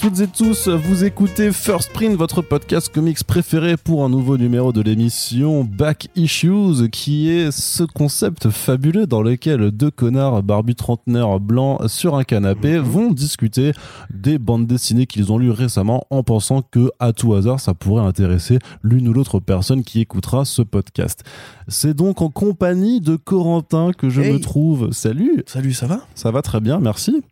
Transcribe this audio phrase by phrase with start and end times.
[0.00, 4.72] Toutes et tous, vous écoutez First Print, votre podcast comics préféré pour un nouveau numéro
[4.72, 11.38] de l'émission Back Issues, qui est ce concept fabuleux dans lequel deux connards barbus trentenaires
[11.38, 12.84] blancs sur un canapé Mhm.
[12.84, 13.72] vont discuter
[14.10, 18.04] des bandes dessinées qu'ils ont lues récemment en pensant que, à tout hasard, ça pourrait
[18.04, 21.24] intéresser l'une ou l'autre personne qui écoutera ce podcast.
[21.68, 24.32] C'est donc en compagnie de Corentin que je Hey.
[24.32, 24.92] me trouve.
[24.92, 26.00] Salut Salut, ça va?
[26.14, 27.22] Ça va très bien, merci.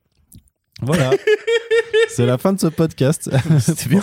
[0.83, 1.11] Voilà.
[2.09, 3.31] c'est la fin de ce podcast.
[3.59, 4.01] C'était bien,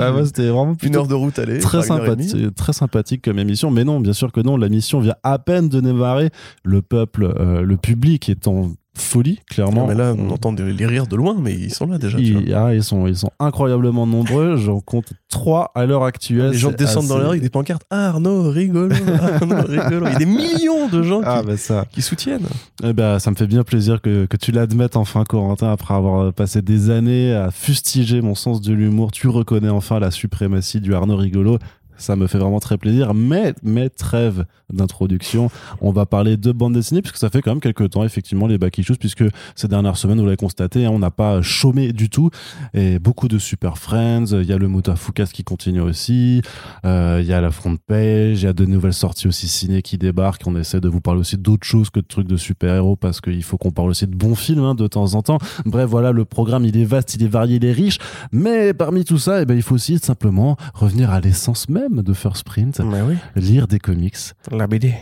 [0.00, 1.58] ah ouais, c'était vraiment Une heure de route aller.
[1.58, 3.70] très sympathique, très sympathique comme émission.
[3.70, 4.56] Mais non, bien sûr que non.
[4.56, 6.30] La mission vient à peine de démarrer.
[6.64, 9.82] Le peuple, euh, le public est en folie, clairement.
[9.82, 12.18] Non, mais là, on entend des- les rires de loin, mais ils sont là déjà.
[12.18, 12.42] tu vois.
[12.42, 14.56] Ils, ah, ils sont, ils sont incroyablement nombreux.
[14.56, 16.50] J'en compte trois à l'heure actuelle.
[16.50, 17.82] Les gens descendent dans assez- la rue avec des pancartes.
[17.90, 18.94] Ah, Arnaud, rigolo,
[19.40, 20.06] Arnaud, rigolo.
[20.06, 21.84] Il y a des millions de gens Ah, qui, bah ça.
[21.90, 22.46] qui soutiennent.
[22.82, 26.32] Eh ben, ça me fait bien plaisir que, que tu l'admettes enfin, Corentin, après avoir
[26.32, 29.12] passé des années à fustiger mon sens de l'humour.
[29.12, 31.58] Tu reconnais enfin la suprématie du Arnaud rigolo.
[32.00, 33.12] Ça me fait vraiment très plaisir.
[33.12, 35.50] Mais, mais trêve d'introduction.
[35.80, 38.56] On va parler de bande dessinée, puisque ça fait quand même quelques temps, effectivement, les
[38.56, 42.08] back issues, puisque ces dernières semaines, vous l'avez constaté, hein, on n'a pas chômé du
[42.08, 42.30] tout.
[42.72, 44.26] Et beaucoup de Super Friends.
[44.32, 46.40] Il y a le Moutafukas qui continue aussi.
[46.86, 48.42] Euh, Il y a la front page.
[48.42, 50.46] Il y a de nouvelles sorties aussi ciné qui débarquent.
[50.46, 53.42] On essaie de vous parler aussi d'autres choses que de trucs de super-héros, parce qu'il
[53.42, 55.38] faut qu'on parle aussi de bons films hein, de temps en temps.
[55.66, 57.98] Bref, voilà, le programme, il est vaste, il est varié, il est riche.
[58.32, 62.12] Mais parmi tout ça, eh ben, il faut aussi simplement revenir à l'essence même de
[62.12, 63.16] First Print, oui.
[63.36, 64.16] lire des comics,
[64.50, 64.94] La BD.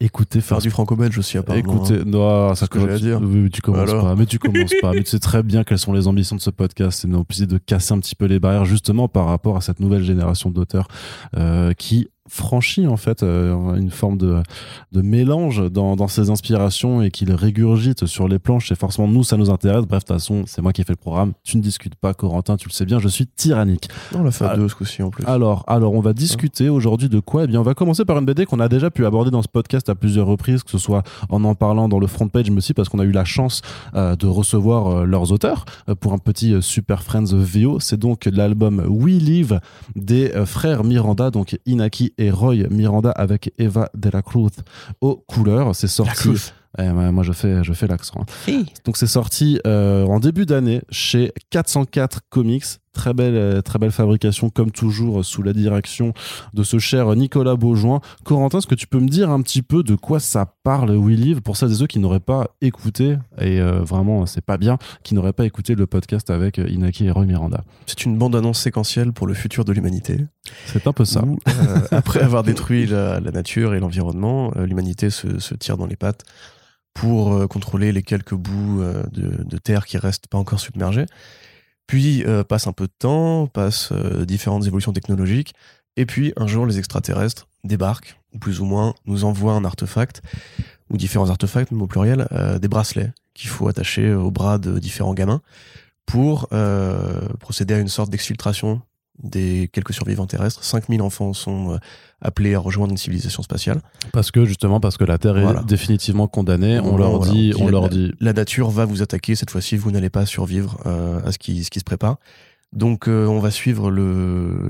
[0.00, 1.84] écouter Faire du franco-belge aussi, apparemment.
[1.84, 3.20] Écoutez, non, ça que à dire.
[3.20, 4.14] Mais tu commences Alors pas.
[4.14, 4.92] Mais tu commences pas.
[4.92, 7.00] Mais tu sais très bien quelles sont les ambitions de ce podcast.
[7.30, 10.50] C'est de casser un petit peu les barrières, justement, par rapport à cette nouvelle génération
[10.50, 10.88] d'auteurs
[11.36, 14.42] euh, qui franchit en fait euh, une forme de,
[14.92, 19.08] de mélange dans, dans ses inspirations et qui le régurgite sur les planches et forcément
[19.08, 21.32] nous ça nous intéresse bref de toute façon c'est moi qui ai fait le programme
[21.44, 24.44] tu ne discutes pas Corentin tu le sais bien je suis tyrannique on l'a fait
[24.44, 24.56] à Ah.
[24.56, 25.24] deux ce coup-ci en plus.
[25.26, 27.44] alors, alors, on va discuter aujourd'hui de quoi?
[27.44, 29.48] Eh bien, on va commencer par une BD qu'on a déjà pu aborder dans ce
[29.48, 32.58] podcast à plusieurs reprises, que ce soit en en parlant dans le front page, mais
[32.58, 33.62] aussi parce qu'on a eu la chance
[33.94, 35.64] euh, de recevoir euh, leurs auteurs
[36.00, 37.78] pour un petit Super Friends VO.
[37.80, 39.60] C'est donc l'album We Live
[39.96, 44.50] des frères Miranda, donc Inaki et Roy Miranda avec Eva de la Cruz
[45.00, 45.74] aux couleurs.
[45.74, 46.28] C'est sorti.
[46.78, 48.20] Eh, moi, je fais, je fais l'accent.
[48.20, 48.24] hein.
[48.84, 52.64] Donc c'est sorti euh, en début d'année chez 404 Comics.
[52.92, 56.12] Très belle, euh, très belle fabrication, comme toujours, euh, sous la direction
[56.54, 58.00] de ce cher Nicolas Beaujoin.
[58.24, 61.16] Corentin, est-ce que tu peux me dire un petit peu de quoi ça parle We
[61.16, 64.78] Live pour celles et ceux qui n'auraient pas écouté, et euh, vraiment, c'est pas bien,
[65.02, 67.62] qui n'auraient pas écouté le podcast avec euh, Inaki et Roy Miranda?
[67.86, 70.26] C'est une bande-annonce séquentielle pour le futur de l'humanité.
[70.66, 71.22] C'est un peu ça.
[71.24, 75.86] Où, euh, après avoir détruit la, la nature et l'environnement, l'humanité se, se tire dans
[75.86, 76.24] les pattes
[76.94, 81.06] pour euh, contrôler les quelques bouts euh, de, de terre qui restent pas encore submergés.
[81.88, 85.54] Puis euh, passe un peu de temps, passe euh, différentes évolutions technologiques,
[85.96, 90.22] et puis un jour les extraterrestres débarquent, ou plus ou moins nous envoient un artefact,
[90.90, 94.78] ou différents artefacts, même au pluriel, euh, des bracelets qu'il faut attacher au bras de
[94.78, 95.40] différents gamins
[96.04, 96.48] pour
[97.38, 98.80] procéder à une sorte d'exfiltration
[99.22, 100.62] des quelques survivants terrestres.
[100.64, 101.78] 5000 enfants sont euh,
[102.20, 103.80] appelés à rejoindre une civilisation spatiale.
[104.12, 105.60] Parce que justement, parce que la Terre Voilà.
[105.60, 109.02] est définitivement condamnée, on leur voilà, dit, on leur la- dit, La nature va vous
[109.02, 112.16] attaquer, cette fois-ci, vous n'allez pas survivre euh, à ce qui, ce qui se prépare.
[112.72, 113.90] Donc euh, on va suivre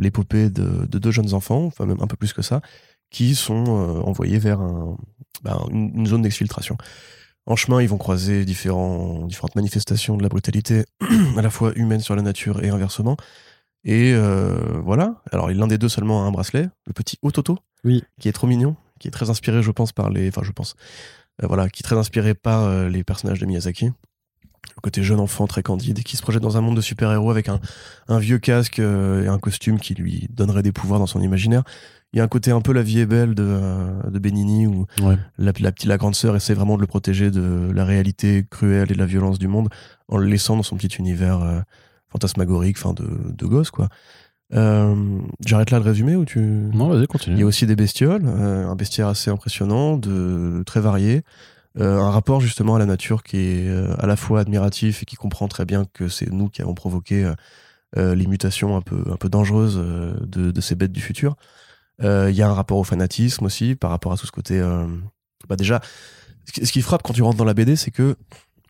[0.00, 2.60] l'épopée de, de deux jeunes enfants, enfin même un peu plus que ça,
[3.10, 4.96] qui sont euh, envoyés vers un-
[5.42, 6.76] ben, une, une zone d'exfiltration.
[7.46, 10.84] En chemin, ils vont croiser différents, différentes manifestations de la brutalité,
[11.36, 13.16] à la fois humaine sur la nature et inversement.
[13.90, 15.22] Et euh, voilà.
[15.32, 18.04] Alors l'un des deux seulement a un bracelet, le petit Ototo, Oui.
[18.20, 20.74] qui est trop mignon, qui est très inspiré, je pense, par les, enfin je pense,
[21.42, 23.86] euh, voilà, qui est très inspiré par euh, les personnages de Miyazaki.
[23.86, 27.48] Le côté jeune enfant très candide qui se projette dans un monde de super-héros avec
[27.48, 27.60] un,
[28.08, 31.62] un vieux casque et un costume qui lui donnerait des pouvoirs dans son imaginaire.
[32.12, 33.58] Il y a un côté un peu la vie est belle de,
[34.10, 35.16] de Benigni où Ouais.
[35.38, 38.90] la, la petite, la grande sœur essaie vraiment de le protéger de la réalité cruelle
[38.90, 39.68] et de la violence du monde
[40.08, 41.40] en le laissant dans son petit univers
[42.10, 43.88] fantasmagorique, enfin de, de gosse quoi.
[44.54, 47.36] Euh, J'arrête là le résumé ou tu non, vas-y, continue.
[47.36, 51.22] il y a aussi des bestioles, euh, un bestiaire assez impressionnant, de très varié,
[51.78, 55.06] euh, un rapport justement à la nature qui est euh, à la fois admiratif et
[55.06, 57.34] qui comprend très bien que c'est nous qui avons provoqué euh,
[57.98, 61.36] euh, les mutations un peu un peu dangereuses euh, de, de ces bêtes du futur.
[62.02, 64.58] Euh, Il y a un rapport au fanatisme aussi par rapport à tout ce côté.
[64.58, 64.86] euh,
[65.48, 65.80] bah déjà,
[66.46, 68.16] ce qui- ce qui frappe quand tu rentres dans la BD, c'est que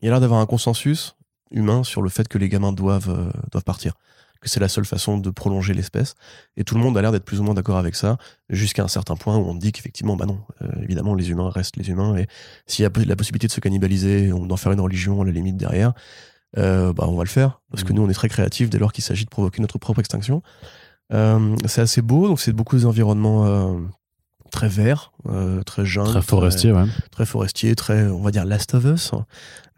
[0.03, 1.15] il y a l'air d'avoir un consensus
[1.51, 3.95] humain sur le fait que les gamins doivent euh, doivent partir,
[4.41, 6.15] que c'est la seule façon de prolonger l'espèce,
[6.57, 8.19] et tout le monde a l'air d'être plus ou moins d'accord avec ça,
[8.51, 11.77] jusqu'à un certain point où on dit qu'effectivement, bah non, euh, évidemment, les humains restent
[11.77, 12.27] les humains, et
[12.67, 15.33] s'il y a la possibilité de se cannibaliser ou d'en faire une religion à la
[15.33, 15.93] limite derrière,
[16.57, 17.97] bah, on va le faire parce que Mhm.
[17.99, 20.43] nous on est très créatifs dès lors qu'il s'agit de provoquer notre propre extinction.
[21.13, 23.79] Euh, c'est assez beau, donc c'est beaucoup des environnements euh,
[24.51, 26.85] très verts, euh, très jeunes, Très forestier, ouais.
[27.11, 29.13] très forestiers, très, on va dire, Last of Us.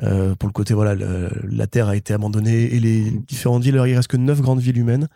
[0.03, 3.75] Euh, pour le côté, voilà, le- la Terre a été abandonnée et les différentes villes,
[3.75, 5.09] alors il reste que neuf grandes villes humaines.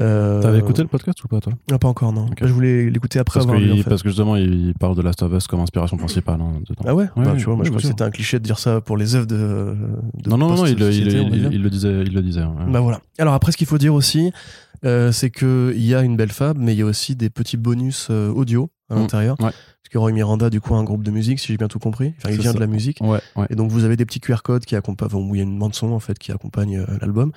[0.00, 1.52] Euh, T'avais écouté le podcast ou pas, toi?
[1.70, 2.26] Non, pas encore, non.
[2.40, 3.88] Je voulais l'écouter après parce que, avoir en fait.
[3.88, 6.40] parce que justement, il parle de Last of Us comme inspiration principale.
[6.40, 6.52] hein.
[6.84, 8.44] Ah ouais, Ouais, Bah, Tu vois, moi ouais, je crois que c'était un cliché de
[8.44, 9.74] dire ça pour les œuvres de.
[10.22, 11.10] de non, non, non, il, le disait.
[12.04, 12.70] Il le disait ouais.
[12.70, 13.00] Bah voilà.
[13.18, 14.32] Alors après, ce qu'il faut dire aussi,
[14.84, 17.56] euh, c'est qu'il y a une belle fab, mais il y a aussi des petits
[17.56, 19.36] bonus euh, audio à Mm, l'intérieur.
[19.40, 19.50] ouais.
[19.50, 21.78] Parce que Roy Miranda, du coup, a un groupe de musique, si j'ai bien tout
[21.78, 22.12] compris.
[22.18, 22.56] Enfin, il vient ça.
[22.56, 22.98] de la musique.
[23.00, 23.46] Ouais, ouais.
[23.50, 25.44] Et donc, vous avez des petits QR codes qui accompagnent, enfin, où il y a
[25.44, 27.32] une bande-son, en fait, qui accompagne euh, l'album.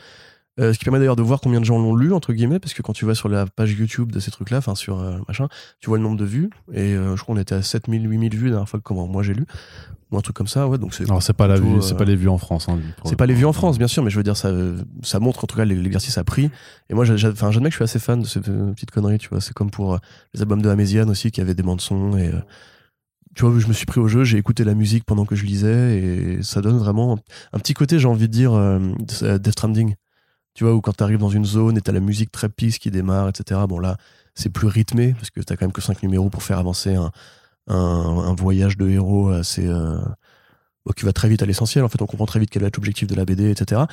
[0.59, 2.75] Euh, ce qui permet d'ailleurs de voir combien de gens l'ont lu, entre guillemets, parce
[2.75, 5.47] que quand tu vas sur la page YouTube de ces trucs-là, enfin, sur euh, machin,
[5.79, 6.51] tu vois le nombre de vues.
[6.73, 9.07] Et euh, je crois qu'on était à 7000, 8000 vues la dernière fois que comment
[9.07, 9.45] moi j'ai lu.
[10.11, 10.77] Ou un truc comme ça, ouais.
[10.77, 12.69] Donc, c'est Alors, c'est pas, la plutôt, vue, c'est pas les vues en France.
[12.69, 14.51] hein, c'est pas les vues en France, bien sûr, mais je veux dire, ça,
[15.01, 16.51] ça montre en tout cas l'exercice a pris.
[16.91, 19.41] Et moi, enfin, j'admets que je suis assez fan de ces petites conneries, tu vois.
[19.41, 19.97] C'est comme pour
[20.35, 22.15] les albums de Améziane aussi, qui avaient des bandes son.
[22.15, 22.29] Et
[23.35, 25.45] tu vois, je me suis pris au jeu, j'ai écouté la musique pendant que je
[25.45, 27.17] lisais, et ça donne vraiment
[27.51, 28.79] un petit côté, j'ai envie de dire, euh,
[29.39, 29.95] Death Stranding.
[30.53, 32.91] Tu vois, où quand t'arrives dans une zone et t'as la musique très pisse qui
[32.91, 33.61] démarre, etc.
[33.67, 33.97] Bon, là,
[34.35, 37.11] c'est plus rythmé, parce que t'as quand même que 5 numéros pour faire avancer un,
[37.67, 39.67] un, un voyage de héros assez.
[39.67, 39.97] euh,
[40.95, 41.83] qui va très vite à l'essentiel.
[41.83, 43.83] En fait, on comprend très vite quel est l'objectif de la BD, etc.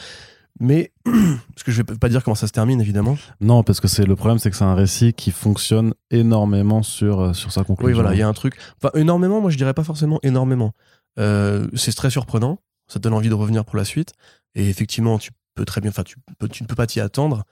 [0.58, 3.16] Mais, parce que je vais pas dire comment ça se termine, évidemment.
[3.40, 7.20] Non, parce que c'est le problème, c'est que c'est un récit qui fonctionne énormément sur,
[7.20, 7.86] euh, sur sa conclusion.
[7.86, 8.56] Oui, voilà, il y a un truc.
[8.82, 10.72] Enfin, énormément, moi je dirais pas forcément énormément.
[11.18, 12.58] Euh, c'est très surprenant,
[12.88, 14.12] ça te donne envie de revenir pour la suite.
[14.56, 16.16] Et effectivement, tu peux très bien, enfin, tu,
[16.62, 17.44] ne peux pas t'y attendre.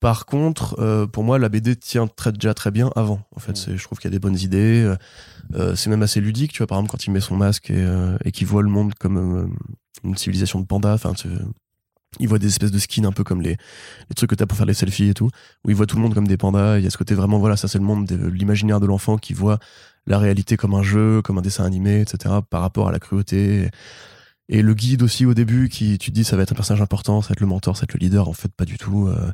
[0.00, 3.20] Par contre, euh, pour moi, la BD tient très, déjà très bien avant.
[3.34, 3.56] En fait, Mm.
[3.56, 4.82] c'est- je trouve qu'il y a des bonnes idées.
[4.84, 4.96] euh,
[5.54, 6.66] euh, c'est même assez ludique, tu vois.
[6.66, 9.54] Par exemple, quand il met son masque et, euh, et qu'il voit le monde comme
[10.04, 10.94] une civilisation de pandas.
[10.94, 11.12] Enfin,
[12.20, 13.56] il voit des espèces de skins un peu comme les,
[14.08, 15.30] les trucs que t'as pour faire les selfies et tout.
[15.64, 16.78] Où il voit tout le monde comme des pandas.
[16.78, 19.16] Il y a ce côté vraiment, voilà, ça c'est le monde de l'imaginaire de l'enfant
[19.18, 19.58] qui voit
[20.06, 22.34] la réalité comme un jeu, comme un dessin animé, etc.
[22.48, 23.62] Par rapport à la cruauté.
[23.64, 23.70] Et
[24.48, 27.20] le guide aussi au début, qui tu te dis ça va être un personnage important,
[27.22, 29.08] ça va être le mentor, ça va être le leader, en fait pas du tout.
[29.08, 29.32] euh.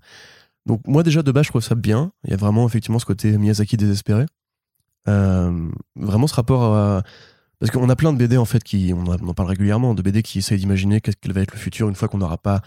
[0.66, 2.12] Donc moi déjà de base je trouve ça bien.
[2.24, 4.26] Il y a vraiment effectivement ce côté Miyazaki désespéré.
[5.08, 7.02] Euh, vraiment ce rapport à...
[7.58, 10.22] Parce qu'on a plein de BD en fait qui, on, en parle régulièrement, de BD
[10.22, 12.60] qui essayent d'imaginer qu'est-ce qu'il va être le futur une fois qu'on n'aura pas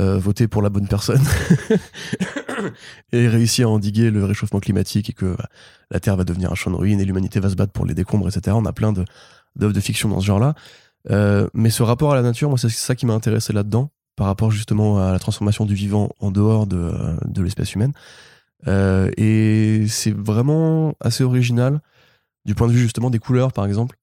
[0.00, 1.22] euh, voté pour la bonne personne
[3.12, 5.48] et réussi à endiguer le réchauffement climatique et que bah,
[5.90, 7.94] la Terre va devenir un champ de ruines et l'humanité va se battre pour les
[7.94, 8.56] décombres, etc.
[8.58, 9.04] On a plein de
[9.56, 10.54] d'œuvres de fiction dans ce genre-là.
[11.08, 14.26] Euh, mais ce rapport à la nature, moi, c'est ça qui m'a intéressé là-dedans, par
[14.26, 16.92] rapport justement à la transformation du vivant en dehors de,
[17.26, 17.92] de l'espèce humaine.
[18.68, 21.80] Euh, et c'est vraiment assez original
[22.44, 23.96] du point de vue justement des couleurs, par exemple.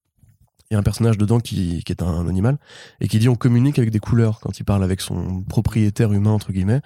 [0.70, 2.58] Il y a un personnage dedans qui, qui est un animal
[3.00, 6.31] et qui dit on communique avec des couleurs quand il parle avec son propriétaire humain,
[6.31, 6.81] entre guillemets.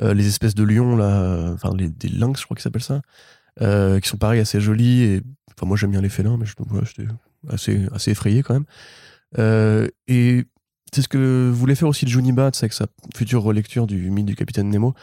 [0.00, 3.02] Euh, les espèces de lions, là, enfin, les, des lynx, je crois qu'ils s'appellent ça,
[4.00, 5.02] qui sont pareil assez jolis.
[5.02, 5.22] Et,
[5.56, 7.10] enfin, moi, j'aime bien les félins, mais j'étais
[7.50, 8.66] assez, assez effrayé quand même.
[9.36, 10.44] Euh, et
[10.92, 14.70] c'est ce que voulait faire aussi Juniba, avec sa future relecture du mythe du capitaine
[14.70, 14.94] Nemo.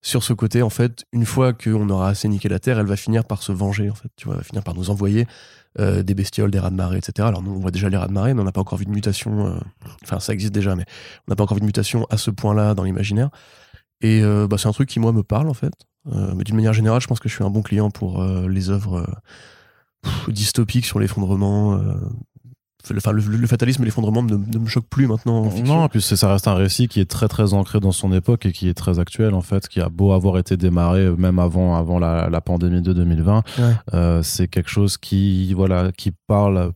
[0.00, 2.96] Sur ce côté, en fait, une fois qu'on aura assez niqué la Terre, elle va
[2.96, 4.08] finir par se venger, en fait.
[4.16, 5.26] Tu vois, elle va finir par nous envoyer
[5.80, 7.26] euh, des bestioles, des rats de marée, etc.
[7.26, 8.84] Alors, nous, on voit déjà les rats de marée, mais on n'a pas encore vu
[8.84, 9.46] de mutation.
[9.46, 9.58] euh,
[10.02, 10.84] Enfin, ça existe déjà, mais
[11.26, 13.30] on n'a pas encore vu de mutation à ce point-là dans l'imaginaire.
[14.02, 15.72] Et bah, c'est un truc qui, moi, me parle, en fait.
[16.04, 19.06] Mais d'une manière générale, je pense que je suis un bon client pour les œuvres
[20.28, 21.80] dystopiques sur l'effondrement.
[22.90, 25.44] Le, enfin, le, le fatalisme et l'effondrement ne, ne me choquent plus maintenant.
[25.44, 25.74] en fiction.
[25.76, 28.46] Non, et puis ça reste un récit qui est très très ancré dans son époque
[28.46, 31.38] et qui est très actuel en fait, qui a beau avoir été démarré euh, même
[31.38, 33.42] avant avant la, la pandémie de 2020.
[33.58, 33.64] Ouais.
[33.94, 36.72] Euh, c'est quelque chose qui voilà qui parle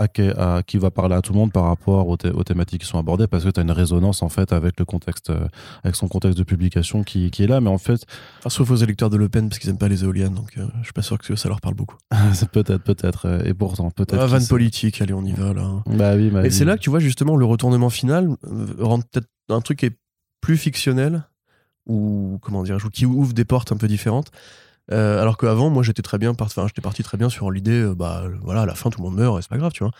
[0.00, 2.42] à, que- à- qui va parler à tout le monde par rapport aux, thé- aux
[2.44, 5.30] thématiques qui sont abordées parce que tu as une résonance en fait avec le contexte
[5.30, 5.46] euh,
[5.84, 8.04] avec son contexte de publication qui, qui est là mais en fait
[8.38, 10.66] Enfin, sauf aux électeurs de Le Pen, parce qu'ils aiment pas les éoliennes, donc euh,
[10.80, 11.96] je suis pas sûr que ça leur parle beaucoup.
[12.52, 15.82] peut-être peut-être euh, et pourtant peut-être Ah, vanne politique, allez, on y va, là.
[15.86, 16.52] bah oui bah Et oui.
[16.52, 19.86] c'est là que tu vois justement le retournement final euh, rend peut-être un truc qui
[19.86, 19.96] est
[20.40, 21.24] plus fictionnel
[21.86, 24.30] ou comment dire, qui ouvre des portes un peu différentes.
[24.92, 27.94] Euh, alors qu'avant, moi, j'étais très bien, enfin, j'étais parti très bien sur l'idée, euh,
[27.94, 29.92] bah voilà, à la fin, tout le monde meurt et c'est pas grave, tu vois.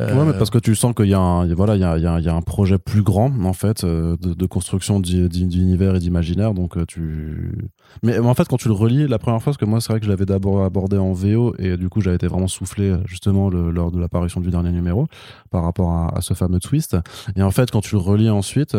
[0.00, 2.42] Euh, mais parce que tu sens qu'il y a un, voilà, il y a, un
[2.42, 6.54] projet plus grand en fait euh, de, construction d'univers et d'imaginaire.
[6.54, 7.68] Donc tu,
[8.04, 9.98] mais, en fait quand tu le relis la première fois, parce que moi c'est vrai
[9.98, 13.50] que je l'avais d'abord abordé en VO et du coup j'avais été vraiment soufflé justement
[13.50, 15.08] lors de l'apparition du dernier numéro
[15.50, 16.96] par rapport à, à ce fameux twist.
[17.34, 18.76] Et en fait quand tu le relis ensuite,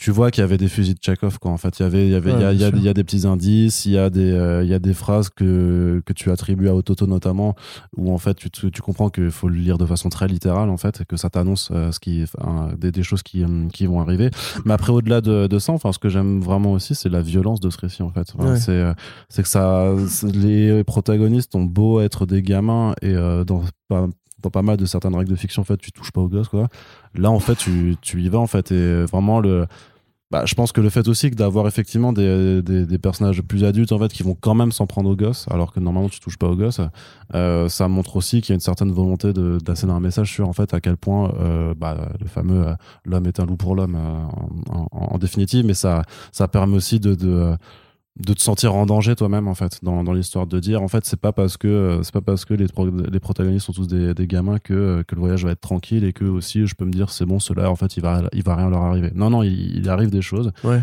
[0.00, 1.78] tu vois qu'il y avait des fusils de Tchekhov quoi en fait.
[1.78, 3.84] Il y avait il y avait il y, a, il y, a, des petits indices
[3.84, 6.74] il y a des euh, il y a des phrases que que tu attribues à
[6.74, 7.54] Ototo notamment
[7.98, 10.78] où en fait tu, tu comprends qu'il faut le lire de façon très littérale en
[10.78, 12.24] fait et que ça t'annonce euh, ce qui
[12.78, 14.30] des, des, choses qui euh, qui vont arriver.
[14.64, 17.60] Mais après au-delà de, de, ça enfin ce que j'aime vraiment aussi c'est la violence
[17.60, 18.32] de ce récit en fait.
[18.56, 18.82] C'est
[19.28, 19.94] c'est que ça
[20.32, 23.12] les protagonistes ont beau être des gamins et
[23.44, 24.08] dans pas
[24.42, 26.48] dans pas mal de certaines règles de fiction en fait tu touches pas aux gosses
[26.48, 26.68] quoi.
[27.14, 29.66] Là en fait tu, tu y vas en fait et vraiment le
[30.30, 33.64] bah, je pense que le fait aussi que d'avoir effectivement des, des, des, personnages plus
[33.64, 36.20] adultes en fait qui vont quand même s'en prendre aux gosses alors que normalement tu
[36.20, 36.80] touches pas aux gosses
[37.34, 40.52] euh, ça montre aussi qu'il y a une certaine volonté d'asséner un message sur en
[40.52, 43.96] fait à quel point euh, bah, le fameux euh, l'homme est un loup pour l'homme
[43.96, 47.56] euh, en, en, en, définitive mais ça ça permet aussi de, de
[48.20, 51.04] de te sentir en danger toi-même en fait dans, dans l'histoire de dire en fait
[51.04, 52.66] c'est pas parce que euh, c'est pas parce que les,
[53.10, 56.04] les protagonistes sont tous des, des gamins que, euh, que le voyage va être tranquille
[56.04, 58.42] et que aussi je peux me dire c'est bon cela en fait il va il
[58.42, 60.82] va rien leur arriver non non il, il arrive des choses ouais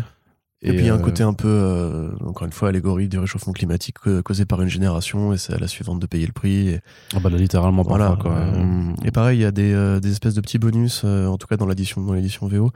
[0.60, 3.16] et, puis il y a un côté un peu, euh, encore une fois, allégorie du
[3.16, 6.70] réchauffement climatique causé par une génération et c'est à la suivante de payer le prix.
[6.70, 6.80] Et...
[7.14, 8.18] Ah bah là, littéralement voilà.
[8.20, 8.32] quoi.
[8.32, 11.56] Euh, et pareil, il y a des, des espèces de petits bonus, en tout cas
[11.56, 12.72] dans l'édition dans l'édition VO,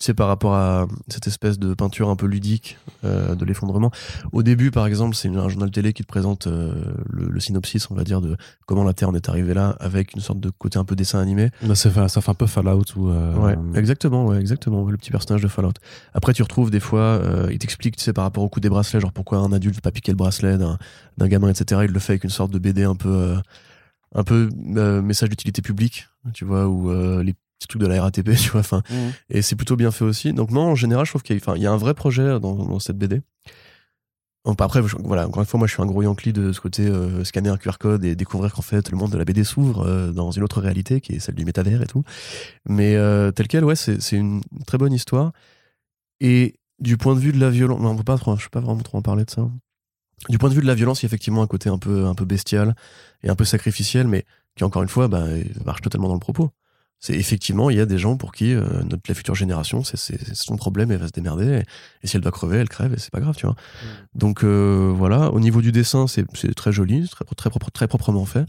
[0.00, 3.90] c'est par rapport à cette espèce de peinture un peu ludique euh, de l'effondrement.
[4.32, 6.72] Au début, par exemple, c'est un journal télé qui te présente euh,
[7.10, 10.14] le, le, synopsis, on va dire, de comment la Terre en est arrivée là, avec
[10.14, 11.50] une sorte de côté un peu dessin animé.
[11.62, 12.96] Bah ça, fait, ça fait un peu Fallout.
[12.96, 13.34] Ou, euh...
[13.34, 15.74] Ouais, exactement, ouais, exactement, le petit personnage de Fallout.
[16.14, 19.00] Après, tu retrouves des fois, il t'explique, tu sais, par rapport au coup des bracelets,
[19.00, 21.82] genre pourquoi un adulte ne pas piquer le bracelet d'un gamin, etc.
[21.84, 23.36] Il le fait avec une sorte de BD un peu...
[24.12, 26.90] Un peu message d'utilité publique, tu vois, où
[27.22, 28.60] les petit truc de la RATP, tu vois.
[28.60, 28.94] Enfin, mmh.
[29.30, 30.32] et c'est plutôt bien fait aussi.
[30.32, 32.40] Donc non, en général, je trouve qu'il y, a, il y a un vrai projet
[32.40, 33.22] dans, dans cette BD.
[34.46, 37.24] Après, voilà, encore une fois, moi, je suis un gros yankee de ce côté euh,
[37.24, 40.12] scanner un QR code et découvrir qu'en fait, le monde de la BD s'ouvre euh,
[40.12, 42.04] dans une autre réalité qui est celle du métavers et tout.
[42.66, 45.32] Mais euh, tel quel, ouais, c'est une très bonne histoire.
[46.20, 48.50] Et du point de vue de la violence, non, on peut pas trop, je peux
[48.50, 49.46] pas vraiment trop en parler de ça.
[50.30, 52.06] Du point de vue de la violence, il y a effectivement un côté un peu,
[52.06, 52.74] un peu bestial
[53.22, 54.24] et un peu sacrificiel, mais
[54.56, 55.24] qui, encore une fois, bah,
[55.66, 56.50] marche totalement dans le propos
[57.00, 59.96] c'est effectivement il y a des gens pour qui euh, notre la future génération c'est
[60.34, 61.62] son problème elle va se démerder
[62.02, 63.86] et, si elle doit crever elle crève et c'est pas grave tu vois mm.
[64.18, 68.26] donc euh, voilà au niveau du dessin c'est très joli très très propre, très proprement
[68.26, 68.46] fait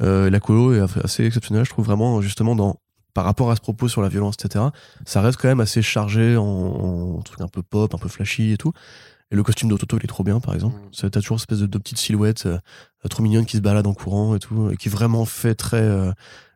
[0.00, 2.80] euh, la colo est assez exceptionnelle je trouve vraiment justement dans
[3.14, 4.64] par rapport à ce propos sur la violence etc
[5.04, 8.52] ça reste quand même assez chargé en, en truc un peu pop un peu flashy
[8.52, 8.72] et tout
[9.32, 10.76] et le costume d'Ototo, il est trop bien, par exemple.
[10.76, 11.08] Mm.
[11.08, 12.58] T'as toujours une espèce de, de petite silhouette euh,
[13.08, 16.12] trop mignonne qui se balade en courant et tout, et qui vraiment fait très euh,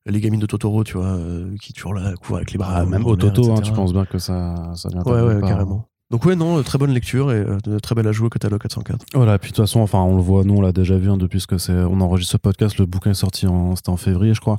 [0.07, 2.77] les gamines de Totoro, tu vois, euh, qui toujours là, courent avec les bras.
[2.77, 5.89] Ah, même au Toto, hein, tu penses bien que ça, ça vient Ouais, ouais, carrément.
[6.11, 9.07] Donc ouais, non, très bonne lecture et euh, très bel ajout au catalogue 404.
[9.15, 11.17] Voilà, puis de toute façon, enfin, on le voit, nous, on l'a déjà vu hein,
[11.17, 13.97] depuis ce que c'est, on enregistre ce podcast, le bouquin est sorti en, c'était en
[13.97, 14.59] février, je crois.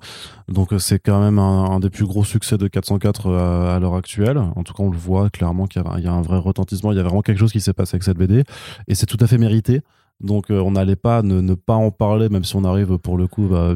[0.49, 3.79] Donc euh, c'est quand même un, un, des plus gros succès de 404 à, à
[3.79, 4.37] l'heure actuelle.
[4.37, 6.97] En tout cas, on le voit clairement qu'il y, y, a un vrai retentissement, il
[6.97, 8.43] y a vraiment quelque chose qui s'est passé avec cette BD
[8.89, 9.79] et c'est tout à fait mérité.
[10.19, 13.17] Donc euh, on n'allait pas ne, ne, pas en parler, même si on arrive pour
[13.17, 13.75] le coup bah,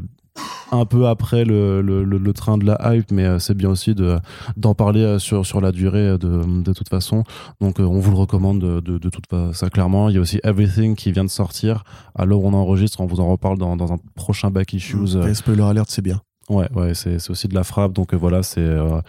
[0.72, 3.94] un peu après le, le, le, train de la hype, mais euh, c'est bien aussi
[3.94, 4.18] de
[4.58, 7.24] d'en parler euh, sur sur la durée euh, de, de toute façon.
[7.60, 10.10] Donc on vous le recommande de, de, de toute façon clairement.
[10.10, 11.84] Il y a aussi Everything qui vient de sortir.
[12.16, 14.96] À l'heure où on enregistre, on vous en reparle dans, dans un prochain back issues.
[14.98, 15.34] Mmh.
[15.34, 16.22] spoiler alert, c'est bien.
[16.50, 17.94] Ouais, ouais, c'est aussi de la frappe.
[17.94, 19.02] Donc voilà, c'est euh,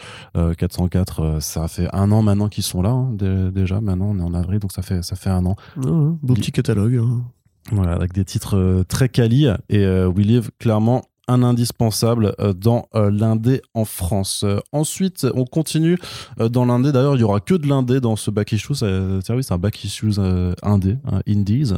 [0.54, 1.38] 404.
[1.40, 3.80] ça fait un an maintenant qu'ils sont là hein, déjà.
[3.80, 5.56] Maintenant, on est en avril, donc ça fait ça fait un an.
[5.76, 7.00] Mmh, beau petit catalogue.
[7.02, 7.22] Hein.
[7.70, 13.10] Voilà, avec des titres très quali et We Live clairement un indispensable euh, dans euh,
[13.10, 14.42] l'indé en France.
[14.44, 15.98] Euh, ensuite, on continue
[16.38, 16.92] dans l'indé.
[16.92, 18.74] D'ailleurs, il y aura que de l'indé dans ce back issue.
[18.74, 20.18] C'est un back issues
[20.62, 21.72] indé, hein, indies.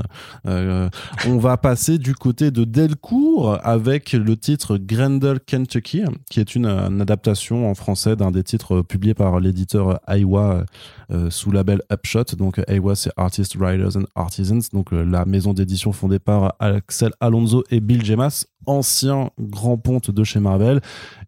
[0.45, 6.67] on va passer du côté de Delcourt avec le titre Grendel Kentucky, qui est une,
[6.67, 10.65] une adaptation en français d'un des titres publiés par l'éditeur Aiwa
[11.31, 12.37] sous label Upshot.
[12.39, 17.65] Donc Aiwa, c'est Artists, Writers and Artisans, donc la maison d'édition fondée par Axel Alonso
[17.71, 20.81] et Bill Gemas ancien grand ponte de chez Marvel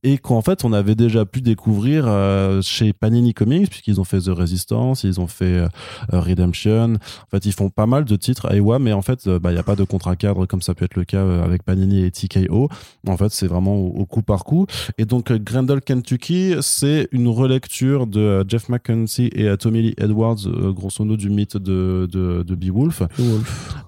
[0.02, 4.20] et qu'en fait on avait déjà pu découvrir euh, chez Panini Comics puisqu'ils ont fait
[4.20, 5.68] The Resistance, ils ont fait euh,
[6.12, 6.94] Redemption.
[6.94, 9.56] En fait, ils font pas mal de titres Aiwa, mais en fait, euh, bah il
[9.56, 12.04] y a pas de contrat cadre comme ça peut être le cas euh, avec Panini
[12.04, 12.68] et TKO.
[13.06, 14.66] En fait, c'est vraiment au, au, coup par coup.
[14.98, 21.04] Et donc Grendel Kentucky, c'est une relecture de Jeff McKenzie et Tommy Lee Edwards, grosso
[21.04, 23.02] modo du mythe de de, de Beowulf.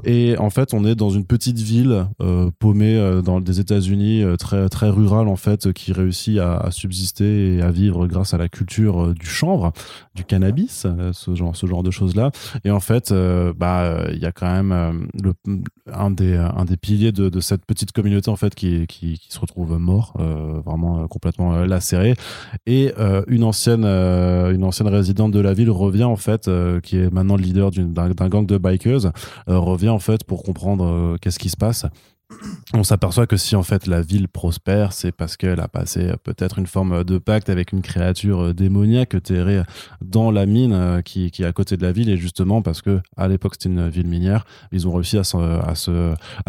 [0.04, 2.06] Et en fait, on est dans une petite ville
[2.58, 7.62] paumée dans des États-Unis euh, très très rural en fait qui réussit à, subsister et
[7.62, 9.72] à vivre grâce à la culture euh, du chanvre,
[10.14, 12.30] du cannabis, euh, ce genre de choses là.
[12.64, 13.12] Et en fait,
[13.56, 15.08] bah il y a quand même
[15.92, 18.86] un des piliers de, cette petite communauté en fait qui
[19.28, 20.14] se retrouve mort,
[20.64, 22.14] vraiment complètement lacéré.
[22.66, 22.92] Et
[23.28, 26.50] une ancienne résidente de la ville revient en fait,
[26.82, 29.12] qui est maintenant le leader d'un gang de bikers,
[29.46, 31.86] revient en fait pour comprendre qu'est-ce qui se passe
[32.74, 36.58] on s'aperçoit que si en fait la ville prospère, c'est parce qu'elle a passé peut-être
[36.58, 39.62] une forme de pacte avec une créature démoniaque terrée
[40.02, 43.00] dans la mine euh, qui, est à côté de la ville et justement parce que
[43.16, 45.24] à l'époque c'était une ville minière, ils ont réussi à,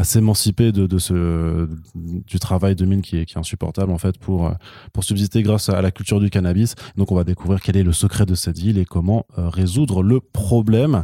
[0.03, 4.51] s'émanciper de, ce, du travail de mine qui est, qui est insupportable en fait pour,
[4.91, 6.75] pour subsister grâce à la culture du cannabis.
[6.97, 10.03] Donc on va découvrir quel est le secret de cette ville et comment euh, résoudre
[10.03, 11.03] le problème.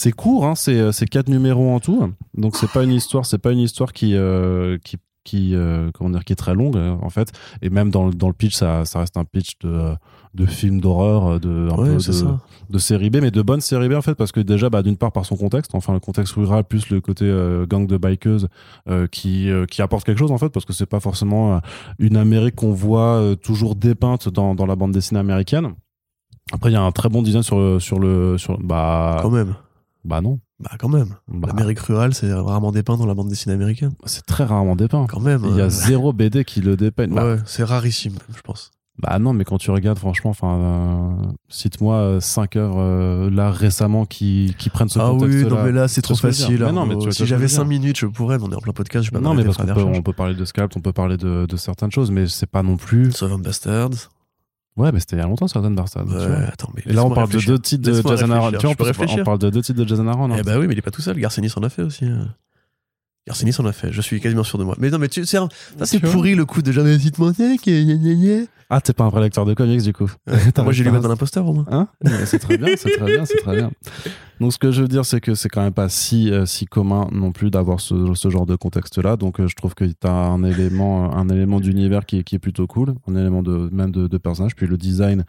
[0.00, 3.52] C'est court, hein, c'est quatre numéros en tout, donc c'est pas une histoire, c'est pas
[3.52, 7.10] une histoire qui euh, qui qui euh, comment dire qui est très longue euh, en
[7.10, 7.32] fait.
[7.60, 9.92] Et même dans, dans le pitch ça, ça reste un pitch de,
[10.32, 13.92] de film d'horreur de un peu de, de, série B mais de bonne série B
[13.92, 16.64] en fait parce que déjà bah, d'une part par son contexte enfin le contexte rural
[16.64, 17.30] plus le côté
[17.68, 18.46] gang de bikers
[19.10, 21.60] qui qui apporte quelque chose en fait parce que c'est pas forcément
[21.98, 25.74] une Amérique qu'on voit toujours dépeinte dans, dans la bande dessinée américaine.
[26.52, 29.56] Après il y a un très bon design sur sur le sur bah quand même
[30.04, 30.40] bah non.
[30.58, 31.16] Bah quand même.
[31.28, 31.48] Bah.
[31.48, 33.92] L'Amérique rurale, c'est rarement dépeint dans la bande dessinée américaine.
[34.04, 35.06] C'est très rarement dépeint.
[35.06, 35.42] Quand même.
[35.48, 35.70] Il y a euh.
[35.70, 37.08] zéro BD qui le dépeint.
[37.08, 37.24] Bah.
[37.24, 38.70] Ouais, c'est rarissime, je pense.
[38.98, 44.04] Bah non, mais quand tu regardes, franchement, enfin, euh, cite-moi 5 euh, heures là récemment
[44.04, 46.60] qui, qui prennent ce ah contexte Ah oui, non mais là c'est trop facile.
[46.60, 48.36] non, mais si j'avais 5 minutes, je pourrais.
[48.42, 50.12] On est en plein podcast, je vais pas Non, mais parce qu'on peut, on peut
[50.12, 53.12] parler de Scalp, on peut parler de, de certaines choses, mais c'est pas non plus.
[53.12, 54.10] Seven Bastards.
[54.76, 55.46] Ouais, mais c'était il y a longtemps.
[56.30, 58.50] Ouais, attends, mais et là, on parle de deux titres de Jason Aaron.
[58.52, 58.74] Tu vois,
[59.20, 60.28] on parle de deux titres de Jason Aaron.
[60.38, 61.18] Eh bah oui, mais il est pas tout seul.
[61.18, 62.04] Garcenis en a fait aussi.
[63.26, 63.92] Garcenis en a fait.
[63.92, 64.76] Je suis quasiment sûr de moi.
[64.78, 65.38] Mais non, mais tu, sais,
[65.82, 67.56] c'est pourri le coup de jamais site monté.
[68.72, 70.10] Ah, t'es pas un vrai lecteur de comics du coup.
[70.58, 71.66] moi, j'ai lu dans l'imposteur au moins.
[71.70, 71.88] Hein
[72.24, 73.72] c'est très bien, c'est très bien, c'est très bien.
[74.40, 76.66] Donc, ce que je veux dire, c'est que c'est quand même pas si, euh, si
[76.66, 79.16] commun non plus d'avoir ce, ce, genre de contexte-là.
[79.16, 82.68] Donc, euh, je trouve que t'as un élément, un élément d'univers qui, qui, est plutôt
[82.68, 84.54] cool, un élément de, même de, de personnage.
[84.54, 85.24] Puis le design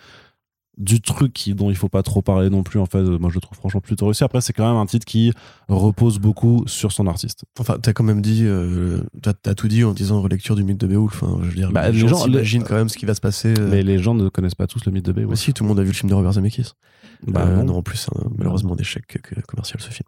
[0.77, 3.36] du truc qui, dont il faut pas trop parler non plus en fait moi je
[3.36, 4.23] le trouve franchement plutôt réussi.
[4.23, 5.34] Après c'est quand même un titre qui
[5.67, 7.43] repose beaucoup sur son artiste.
[7.60, 10.79] Enfin t'as quand même dit euh, t'as as tout dit en disant relecture du mythe
[10.79, 13.13] de Beowulf enfin, je veux dire bah, les, gens imaginent quand même ce qui va
[13.13, 13.67] se passer euh.
[13.69, 15.79] mais les gens ne connaissent pas tous le mythe de Beowulf si tout le monde
[15.79, 16.71] a vu le film de Robert Zemeckis.
[17.27, 17.77] Bah euh, non.
[17.77, 19.05] en plus malheureusement d'échec
[19.47, 20.07] commercial ce film.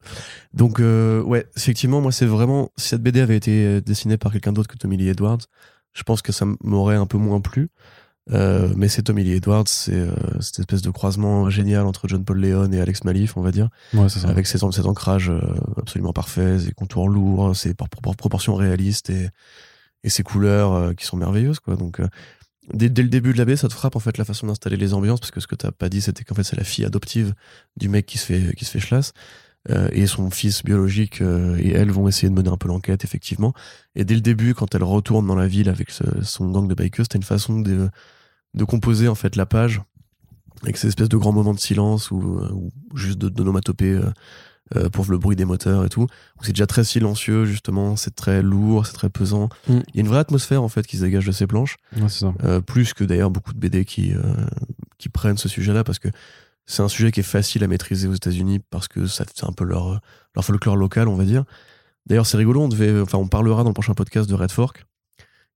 [0.53, 4.69] Donc ouais effectivement moi c'est vraiment si cette BD avait été dessinée par quelqu'un d'autre
[4.69, 5.39] que Tommy Lee Edwards
[5.93, 7.69] je pense que ça m'aurait un peu moins plu
[8.31, 12.23] euh, mais c'est Tommy Lee Edwards, c'est euh, cette espèce de croisement génial entre John
[12.23, 13.69] Paul Leon et Alex Malif, on va dire.
[13.93, 14.27] Ouais, ça.
[14.29, 15.41] Avec cet ancrage euh,
[15.77, 19.29] absolument parfait, ses contours lourds, ses proportions réalistes et,
[20.03, 21.75] et ses couleurs qui sont merveilleuses, quoi.
[21.75, 21.99] Donc,
[22.73, 24.77] dès, dès, le début de la baie, ça te frappe en fait la façon d'installer
[24.77, 26.85] les ambiances, parce que ce que t'as pas dit, c'était qu'en fait c'est la fille
[26.85, 27.33] adoptive
[27.75, 29.11] du mec qui se fait qui se fait chlasse.
[29.69, 33.05] Euh, et son fils biologique euh, et elle vont essayer de mener un peu l'enquête
[33.05, 33.53] effectivement
[33.95, 37.07] et dès le début quand elle retourne dans la ville avec son gang de bikers
[37.07, 37.89] t'as une façon de,
[38.55, 39.81] de composer en fait la page
[40.63, 44.01] avec ces espèces de grands moments de silence ou, euh, ou juste de, d'onomatopée
[44.75, 46.07] euh, pour le bruit des moteurs et tout
[46.41, 49.79] c'est déjà très silencieux justement c'est très lourd c'est très pesant mm.
[49.93, 52.09] il y a une vraie atmosphère en fait qui se dégage de ces planches ouais,
[52.09, 52.33] ça.
[52.67, 54.11] plus que d'ailleurs beaucoup de BD qui
[54.97, 56.09] qui prennent ce sujet là parce que
[56.65, 59.65] c'est un sujet qui est facile à maîtriser aux États-Unis parce que c'est un peu
[59.65, 59.99] leur,
[60.35, 61.43] leur folklore local, on va dire.
[62.05, 64.85] D'ailleurs, c'est rigolo, on devait, enfin, on parlera dans le prochain podcast de Red Fork,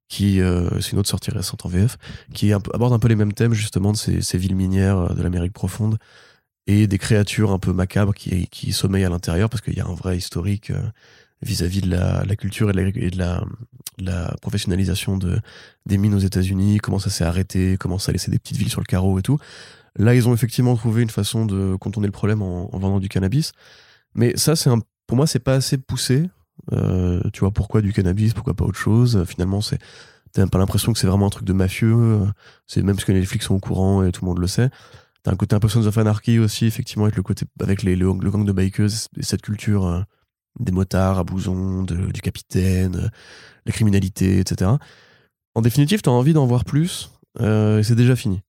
[0.07, 1.97] qui, euh, c'est une autre sortie récente en VF,
[2.33, 5.21] qui aborde un peu les mêmes thèmes, justement, de ces, ces villes minières euh, de
[5.21, 5.97] l'Amérique profonde
[6.67, 9.85] et des créatures un peu macabres qui, qui sommeillent à l'intérieur parce qu'il y a
[9.85, 10.81] un vrai historique euh,
[11.41, 13.43] vis-à-vis de la, culture et de la, et de la,
[13.99, 15.39] la professionnalisation de,
[15.85, 18.69] des mines aux États-Unis, comment ça s'est arrêté, comment ça a laissé des petites villes
[18.69, 19.37] sur le carreau et tout.
[19.97, 23.51] Là, ils ont effectivement trouvé une façon de contourner le problème en, vendant du cannabis.
[24.13, 24.69] Mais ça, c'est
[25.07, 26.29] pour moi, c'est pas assez poussé.
[26.71, 29.23] Euh, tu vois, pourquoi du cannabis, pourquoi pas autre chose?
[29.27, 29.79] Finalement, c'est,
[30.33, 32.19] t'as pas l'impression que c'est vraiment un truc de mafieux.
[32.67, 34.69] C'est même ce que les flics sont au courant et tout le monde le sait.
[35.23, 38.13] T'as un côté un peu Sons of Anarchy aussi, effectivement, avec le côté, avec le,
[38.13, 40.01] gang de bikers et cette culture euh,
[40.59, 43.07] des motards à bousons, du capitaine, euh,
[43.65, 44.71] la criminalité, etc.
[45.55, 48.41] En définitive, t'as envie d'en voir plus, et c'est déjà fini.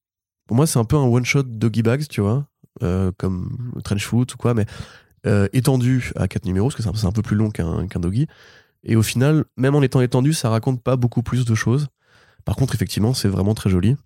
[0.48, 2.48] Pour moi, c'est un peu un one-shot Doggy Bags, tu vois,
[2.82, 4.64] euh, comme Trench Foot ou quoi, mais
[5.26, 8.26] euh, étendu à quatre numéros, parce que c'est un, peu plus long qu'un Doggy.
[8.82, 11.88] Et au final, même en étant étendu, ça raconte pas beaucoup plus de choses.
[12.46, 13.96] Par contre, effectivement, c'est vraiment très joli.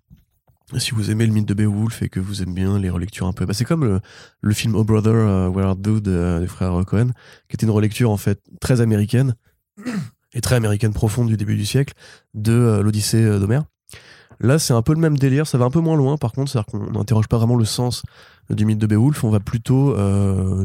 [0.77, 3.33] Si vous aimez le mythe de Beowulf et que vous aimez bien les relectures un
[3.33, 4.01] peu, bah c'est comme
[4.41, 7.11] le, film Oh Brother, uh, Where Art Thou des frères Cohen,
[7.47, 9.35] qui était une relecture en fait très américaine
[10.33, 11.93] et très américaine profonde du début du siècle
[12.33, 13.63] de l'Odyssée d'Homère.
[14.43, 16.51] Là, c'est un peu le même délire, ça va un peu moins loin par contre,
[16.51, 18.03] c'est-à-dire qu'on n'interroge pas vraiment le sens
[18.49, 19.95] du mythe de Beowulf, on va plutôt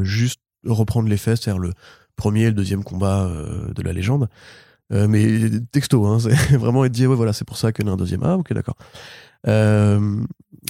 [0.03, 1.71] juste reprendre les faits, c'est-à-dire le
[2.15, 3.31] premier et le deuxième combat
[3.73, 4.27] de la légende.
[4.91, 7.91] mais texto, hein, c'est vraiment être dit, ouais, voilà, c'est pour ça qu'il y a
[7.91, 8.23] un deuxième.
[8.23, 8.75] Ah, ok, d'accord.
[9.47, 10.23] Euh,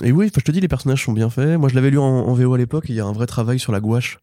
[0.04, 1.58] et oui, je te dis, les personnages sont bien faits.
[1.60, 2.86] Moi, je l'avais lu en, VO à l'époque.
[2.90, 4.20] Il y a un vrai travail sur la gouache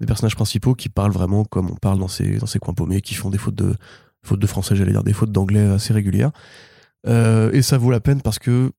[0.00, 3.00] des personnages principaux qui parlent vraiment comme on parle dans ces, dans ces coins paumés,
[3.00, 3.76] qui font des fautes de,
[4.22, 6.32] fautes de français, j'allais dire, des fautes d'anglais assez régulières.
[7.06, 8.72] Euh, et ça vaut la peine parce que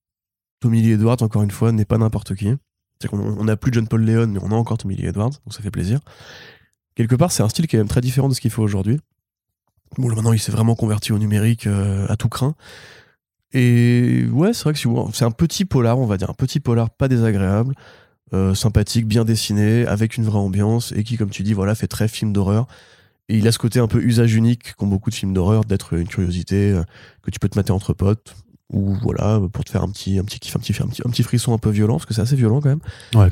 [0.59, 2.53] Tommy Lee Edwards, encore une fois, n'est pas n'importe qui.
[3.01, 5.31] C'est qu'on on n'a plus John Paul Leon, mais on a encore Tommy Lee Edwards,
[5.31, 5.99] donc ça fait plaisir.
[6.95, 8.99] Quelque part, c'est un style qui est même très différent de ce qu'il faut aujourd'hui.
[9.97, 12.55] Bon, maintenant, il s'est vraiment converti au numérique euh, à tout craint.
[13.53, 14.79] Et ouais, c'est vrai que
[15.13, 17.75] c'est un petit polar, on va dire, un petit polar pas désagréable,
[18.33, 21.87] euh, sympathique, bien dessiné, avec une vraie ambiance, et qui, comme tu dis, voilà, fait
[21.87, 22.67] très film d'horreur.
[23.27, 25.93] Et il a ce côté un peu usage unique qu'ont beaucoup de films d'horreur, d'être
[25.93, 26.83] une curiosité euh,
[27.23, 28.35] que tu peux te mater entre potes,
[28.71, 31.09] ou voilà, pour te faire un petit, un petit kiff, un petit, un petit, un
[31.09, 32.81] petit frisson un peu violent, parce que c'est assez violent quand même.
[33.15, 33.31] Ouais.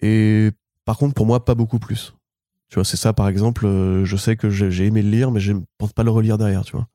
[0.00, 0.50] Et
[0.84, 2.14] par contre, pour moi, pas beaucoup plus.
[2.68, 5.40] Tu vois, c'est ça, par exemple, euh, je sais que j'ai aimé le lire, mais
[5.40, 6.88] je ne pense pas le relire derrière, tu vois.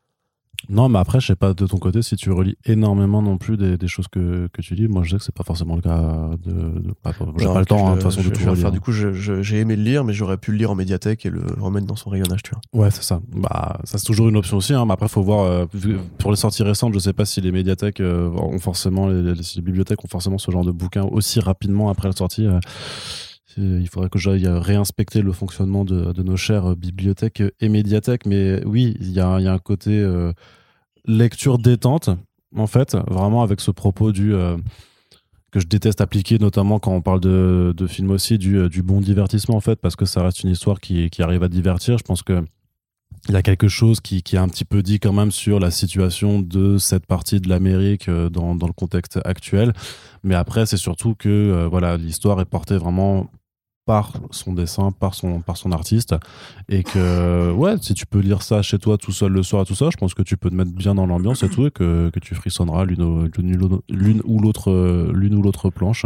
[0.67, 3.55] Non, mais après, je sais pas de ton côté si tu relis énormément non plus
[3.55, 4.87] des, choses que, que, tu lis.
[4.87, 6.29] Moi, je sais que c'est pas forcément le cas.
[6.43, 6.83] De,
[7.37, 8.71] j'ai pas le temps, hein, de toute façon, de tout relire.
[8.71, 11.41] du coup, j'ai aimé le lire, mais j'aurais pu le lire en médiathèque et le
[11.59, 12.83] remettre dans son rayonnage, tu vois.
[12.83, 13.21] Ouais, c'est ça.
[13.33, 14.73] Bah, ça c'est toujours une option aussi.
[14.73, 15.45] Hein, mais après, faut voir.
[15.45, 15.65] Euh,
[16.17, 20.03] pour les sorties récentes, je sais pas si les médiathèques euh, ont forcément, les, bibliothèques
[20.03, 22.45] ont forcément ce genre de bouquin aussi rapidement après la sortie.
[22.45, 22.59] Euh,
[23.57, 28.25] il faudrait que j'aille réinspecter le fonctionnement de, nos chères bibliothèques et médiathèques.
[28.25, 30.31] Mais oui, il y a, un côté euh,
[31.05, 32.09] lecture détente,
[32.55, 34.33] en fait, vraiment avec ce propos du.
[34.33, 34.57] Euh,
[35.51, 39.55] que je déteste appliquer, notamment quand on parle de, films aussi, euh, du, bon divertissement,
[39.55, 41.97] en fait, parce que ça reste une histoire qui, arrive à divertir.
[41.97, 42.43] Je pense que.
[43.27, 45.59] Il y a quelque chose qui, qui, est un petit peu dit quand même sur
[45.59, 49.73] la situation de cette partie de l'Amérique dans, dans, le contexte actuel.
[50.23, 53.29] Mais après, c'est surtout que voilà, l'histoire est portée vraiment
[53.89, 56.13] par son dessin, par son, par son artiste.
[56.69, 59.73] Et que, ouais, si tu peux lire ça chez toi tout seul le soir, tout
[59.73, 62.11] ça, je pense que tu peux te mettre bien dans l'ambiance et tout, et que,
[62.11, 63.31] que tu frissonneras l'une
[63.89, 66.05] l'une ou l'autre l'une ou l'autre planche.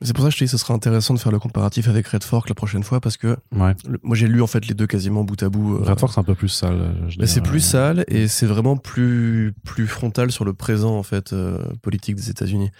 [0.00, 2.06] C'est pour ça que je te dis ce sera intéressant de faire le comparatif avec
[2.06, 3.74] Red Fork la prochaine fois parce que ouais.
[4.04, 5.74] moi j'ai lu en fait les deux quasiment bout à bout.
[5.74, 6.94] Euh, Red Fork c'est un peu plus sale.
[7.24, 11.58] c'est plus sale et c'est vraiment plus plus frontal sur le présent en fait euh,
[11.82, 12.70] politique des États-Unis.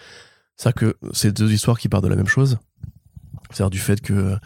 [0.56, 2.58] C'est-à-dire que c'est deux histoires qui partent de la même chose,
[3.54, 4.36] c'est-à-dire du fait que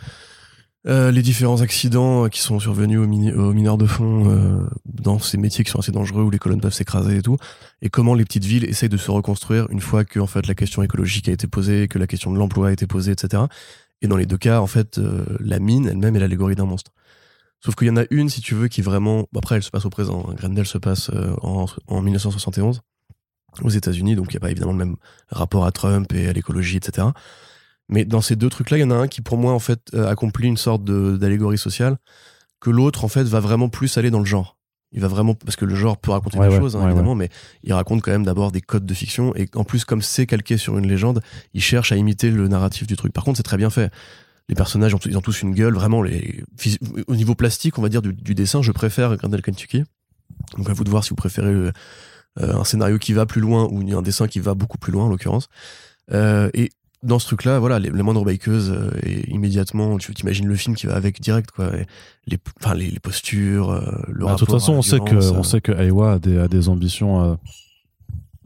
[0.87, 5.65] euh, les différents accidents qui sont survenus aux, mineurs de fond euh, dans ces métiers
[5.65, 7.37] qui sont assez dangereux où les colonnes peuvent s'écraser et tout,
[7.83, 10.55] et comment les petites villes essayent de se reconstruire une fois que en fait la
[10.55, 13.43] question écologique a été posée, que la question de l'emploi a été posée, etc.
[14.03, 16.93] Et dans les deux cas, en fait, euh, la mine elle-même est l'allégorie d'un monstre.
[17.61, 19.27] Sauf qu'il y en a une, si tu veux, qui vraiment.
[19.37, 20.27] après, elle se passe au présent.
[20.29, 20.35] Hein.
[20.35, 21.11] Grendel se passe
[21.43, 22.83] en, en 1971
[23.63, 24.97] aux États-Unis, donc il n'y a pas évidemment le même
[25.29, 27.09] rapport à Trump et à l'écologie, etc.
[27.89, 29.81] Mais dans ces deux trucs-là, il y en a un qui, pour moi, en fait,
[29.95, 31.97] euh, accomplit une sorte d'allégorie sociale,
[32.61, 34.57] que l'autre, en fait, va vraiment plus aller dans le genre.
[34.93, 37.29] Il va vraiment, parce que le genre peut raconter des choses, hein, évidemment, mais
[37.63, 40.57] il raconte quand même d'abord des codes de fiction, et en plus, comme c'est calqué
[40.57, 41.23] sur une légende,
[41.53, 43.13] il cherche à imiter le narratif du truc.
[43.13, 43.93] Par contre, c'est très bien fait.
[44.49, 46.43] Les personnages, ont, ils ont tous une gueule, vraiment, les,
[47.07, 49.85] au niveau plastique, on va dire, du, dessin, je préfère Grendel Kentucky.
[50.57, 51.73] Donc à vous de voir si vous préférez euh,
[52.37, 55.09] un scénario qui va plus loin ou un dessin qui va beaucoup plus loin, en
[55.09, 55.49] l'occurrence.
[56.13, 56.71] Euh, et
[57.03, 60.87] dans ce truc-là, voilà, les, moindres bikeuses, euh, et immédiatement, tu t'imagines le film qui
[60.87, 61.71] va avec direct, quoi.
[62.27, 65.61] les, enfin, les, postures, euh, le bah, De toute façon, on sait que, on sait
[65.61, 67.35] que Aiwa a des, a des ambitions euh,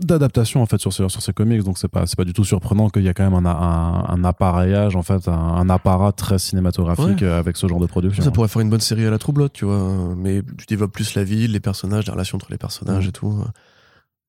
[0.01, 2.91] d'adaptation en fait sur sur ces comics, donc c'est pas, c'est pas du tout surprenant
[2.91, 7.57] qu'il y a quand même un, un, appareillage, en fait, un, apparat très cinématographique avec
[7.57, 8.23] ce genre de production.
[8.23, 10.15] Ça pourrait faire une bonne série à la troublotte, tu vois.
[10.17, 13.09] Mais tu développes plus la ville, les personnages, les relations entre les personnages mmh.
[13.09, 13.45] et tout.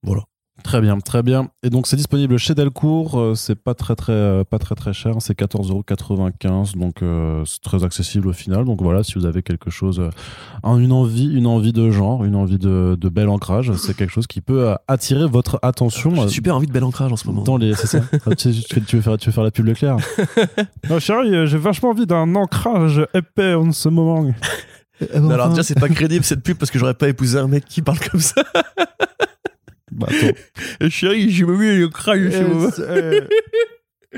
[0.03, 0.23] Voilà.
[0.61, 1.47] Très bien, très bien.
[1.63, 4.93] Et donc c'est disponible chez Delcourt, euh, c'est pas très très euh, pas très très
[4.93, 8.63] cher, c'est 14,95€, donc euh, c'est très accessible au final.
[8.63, 9.99] Donc voilà, si vous avez quelque chose,
[10.63, 14.27] une envie, une envie de genre, une envie de, de bel ancrage, c'est quelque chose
[14.27, 16.13] qui peut attirer votre attention.
[16.15, 17.41] J'ai super envie de bel ancrage en ce moment.
[17.41, 18.01] Dans les, c'est ça.
[18.37, 18.51] tu,
[18.95, 19.97] veux faire, tu veux faire la pub Leclerc.
[20.89, 24.31] non, chérie, j'ai vachement envie d'un ancrage épais en ce moment.
[25.13, 27.81] alors déjà c'est pas crédible cette pub parce que j'aurais pas épousé un mec qui
[27.81, 28.43] parle comme ça.
[29.95, 30.89] Bah, attends.
[30.89, 32.69] Chérie, j'ai mis le crâne chez moi.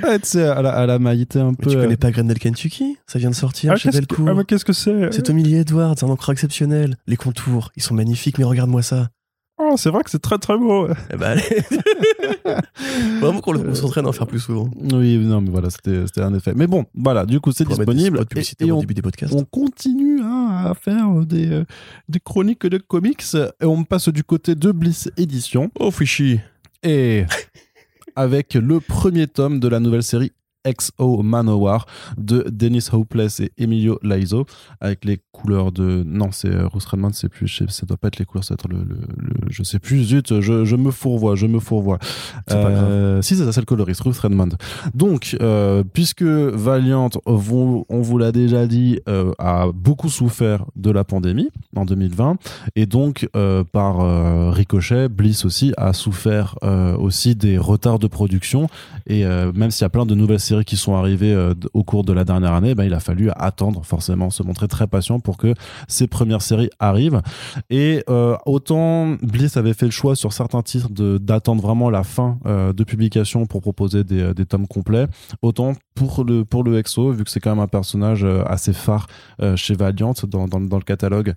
[0.04, 1.70] Ouais, tu sais, à la, à la maïté un peu.
[1.70, 2.98] tu connais pas Grendel Kentucky?
[3.08, 4.28] Ça vient de sortir ah, chez Delcourt.
[4.28, 5.14] Ah, qu'est-ce que c'est?
[5.14, 6.98] C'est Tommy Lee Edwards, un encre exceptionnel.
[7.08, 9.10] Les contours, ils sont magnifiques, mais regarde-moi ça.
[9.58, 10.88] Oh, c'est vrai que c'est très très beau.
[11.14, 11.40] Eh ben.
[13.22, 14.70] Vraiment qu'on s'entraîne à en faire plus souvent.
[14.76, 16.54] Oui, non, mais voilà, c'était un effet.
[16.56, 18.18] Mais bon, voilà, du coup, c'est disponible.
[18.18, 19.34] Pas de publicité au début des podcasts.
[19.34, 21.66] On continue hein, à faire euh, des, euh,
[22.10, 23.24] des chroniques de comics.
[23.62, 25.72] Et on passe du côté de Bliss Édition.
[25.80, 26.40] Oh, Fishy
[26.84, 27.26] Et
[28.16, 30.32] avec le premier tome de la nouvelle série
[30.66, 31.86] XO Manowar
[32.18, 34.46] de Dennis Hopeless et Emilio Laizo
[34.80, 37.98] avec les couleurs de non c'est euh, Bruce Redmond c'est plus je sais- ça doit
[37.98, 40.04] pas être les couleurs ça doit être le, le- le- je sais plus.
[40.04, 42.00] Zut je, je me fourvoie je me fourvoie.
[42.48, 44.50] C'est pas Euh, si c'est ça c'est le coloriste Ruth Redmond.
[44.94, 50.92] Donc euh, puisque Valiant vous- on vous l'a déjà dit euh, a beaucoup souffert de
[50.92, 52.38] la pandémie en 2020
[52.76, 53.30] et donc
[53.72, 56.56] par ricochet Bliss aussi a souffert
[57.00, 58.68] aussi des retards de production
[59.08, 61.36] et même s'il y a plein de nouvelles séries qui sont arrivées
[61.74, 64.88] au cours de la dernière année, ben, il a fallu attendre forcément, se montrer très
[64.88, 65.54] patient pour que
[65.90, 67.22] ces premières séries arrivent.
[67.70, 72.38] Et euh, autant Bliss avait fait le choix sur certains titres d'attendre vraiment la fin
[72.46, 75.08] euh, de publication pour proposer des, euh, des tomes complets,
[75.42, 79.08] autant pour le, pour le EXO, vu que c'est quand même un personnage assez phare
[79.56, 81.34] chez Valiant dans, dans, le catalogue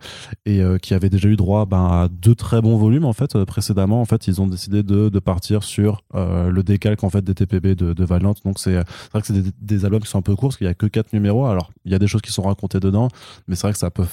[0.47, 4.01] et qui avait déjà eu droit ben, à deux très bons volumes en fait précédemment.
[4.01, 7.77] En fait ils ont décidé de, de partir sur le décalque en fait des TPB
[7.77, 8.35] de, Valiant.
[8.45, 10.67] Donc c'est vrai que c'est des, des albums qui sont un peu courts parce qu'il
[10.67, 11.47] y a que quatre numéros.
[11.47, 13.11] Alors il y a des choses qui sont racontées dedans
[13.47, 14.07] mais c'est vrai que ça peut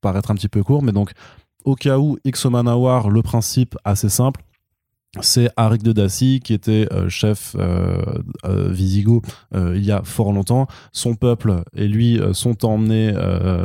[0.00, 1.12] paraître un petit peu court mais donc
[1.64, 4.42] au cas où Exomanawar le principe assez simple
[5.20, 8.02] c'est Arik de Daci qui était euh, chef euh,
[8.44, 9.24] euh, Visigoth
[9.54, 10.66] euh, il y a fort longtemps.
[10.92, 13.12] Son peuple et lui sont emmenés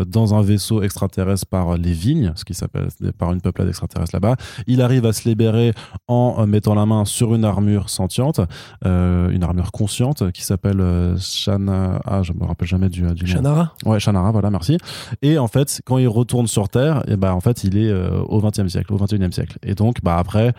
[0.08, 2.88] dans un vaisseau extraterrestre par les vignes, ce qui s'appelle
[3.18, 4.36] par une peuplade extraterrestre là-bas.
[4.68, 5.74] Il arrive à se libérer
[6.08, 8.42] en mettant la main sur une armure sentiente,
[8.84, 12.02] une armure consciente qui s'appelle Shana.
[12.06, 13.32] Ah, je me rappelle jamais du, du nom.
[13.32, 14.78] Shannara Ouais, Shannara, voilà, merci.
[15.22, 18.42] Et en fait, quand il retourne sur Terre, et bah, en fait, il est au
[18.42, 19.58] 20e siècle, au 21e siècle.
[19.64, 20.54] Et donc, bah, après,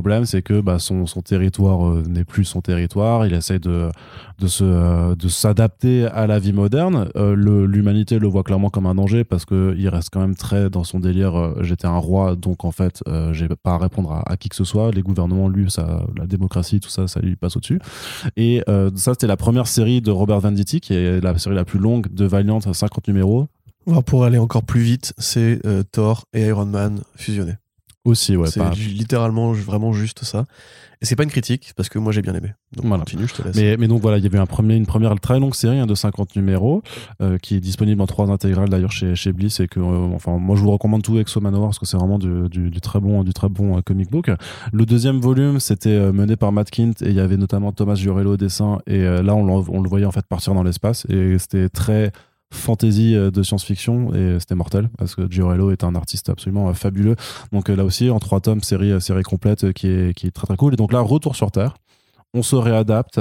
[0.00, 3.26] problème, c'est que bah, son, territoire euh, n'est plus son territoire.
[3.26, 3.90] Il essaye de,
[4.46, 7.08] se, euh, s'adapter à la vie moderne.
[7.16, 10.84] Euh, l'humanité le voit clairement comme un danger parce qu'il reste quand même très dans
[10.84, 11.54] son délire.
[11.60, 14.90] J'étais un roi, donc en fait, j'ai pas à répondre à, qui que ce soit.
[14.92, 17.80] Les gouvernements, lui, ça, la démocratie, tout ça, ça lui passe au-dessus.
[18.36, 18.62] Et
[18.94, 22.12] ça, c'était la première série de Robert Venditti, qui est la série la plus longue
[22.12, 23.48] de Valiant, 50 numéros.
[24.06, 25.60] Pour aller encore plus vite, c'est
[25.92, 27.56] Thor et Iron Man fusionnés.
[28.08, 28.48] Aussi, ouais.
[28.48, 30.44] c'est pas- littéralement vraiment juste ça.
[31.00, 32.54] Et c'est pas une critique, parce que moi j'ai bien aimé.
[32.74, 33.04] Donc Voilà.
[33.04, 33.54] continue, je te laisse.
[33.54, 35.86] Mais, mais donc voilà, il y avait un premier, une première très longue série hein,
[35.86, 36.82] de 50 numéros
[37.22, 40.38] euh, qui est disponible en trois intégrales d'ailleurs chez, chez Bliss et que euh, enfin
[40.38, 42.98] moi je vous recommande tout Exo Manowar parce que c'est vraiment du, du, du très
[42.98, 44.28] bon du très bon euh, comic book.
[44.72, 48.32] Le deuxième volume c'était mené par Matt Kint et il y avait notamment Thomas Giorello
[48.32, 52.10] au dessin et là on le voyait en fait partir dans l'espace et c'était très
[52.52, 56.72] fantasy euh, de science-fiction et c'était mortel parce que Giorello est un artiste absolument euh,
[56.72, 57.16] fabuleux.
[57.52, 60.46] Donc euh, là aussi en trois tomes série série complète qui est qui est très
[60.46, 60.74] très cool.
[60.74, 61.74] Et donc là retour sur terre.
[62.34, 63.20] On se réadapte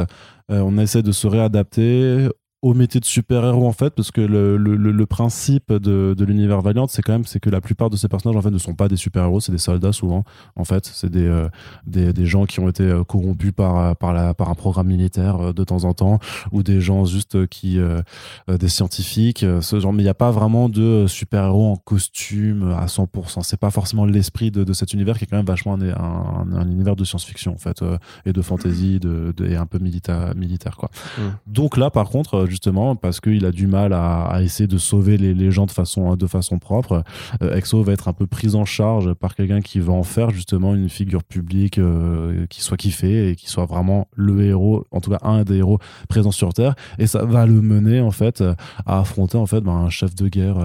[0.49, 2.29] on essaie de se réadapter
[2.63, 6.87] au métier de super-héros en fait parce que le, le, principe de, de l'univers Valiant
[6.87, 8.87] c'est quand même c'est que la plupart de ces personnages en fait ne sont pas
[8.87, 10.23] des super-héros c'est des soldats souvent.
[10.55, 11.49] En fait c'est des, euh,
[11.85, 14.87] des des gens qui ont été euh, corrompus par euh, par la par un programme
[14.87, 16.17] militaire de temps en temps
[16.51, 18.01] ou des gens juste qui euh,
[18.49, 19.93] des scientifiques ce genre.
[19.93, 24.05] Mais il n'y a pas vraiment de super-héros en costume à 100% c'est pas forcément
[24.05, 27.03] l'esprit de, de cet univers qui est quand même vachement un, un, un univers de
[27.03, 27.83] science-fiction en fait
[28.25, 30.89] et de fantasy de, de- et un peu militaire militaire quoi.
[31.19, 31.21] Mm.
[31.45, 35.51] donc là par contre justement parce qu'il a du mal à, essayer de sauver les,
[35.51, 37.03] gens de façon de façon propre.
[37.41, 40.29] Euh, Exo va être un peu pris en charge par quelqu'un qui va en faire
[40.29, 44.99] justement une figure publique euh, qui soit kiffée et qui soit vraiment le héros en
[44.99, 45.79] tout cas un des héros
[46.09, 46.75] présents sur terre.
[46.99, 48.53] Et ça va le mener en fait euh,
[48.85, 50.57] à affronter en fait ben, un chef de guerre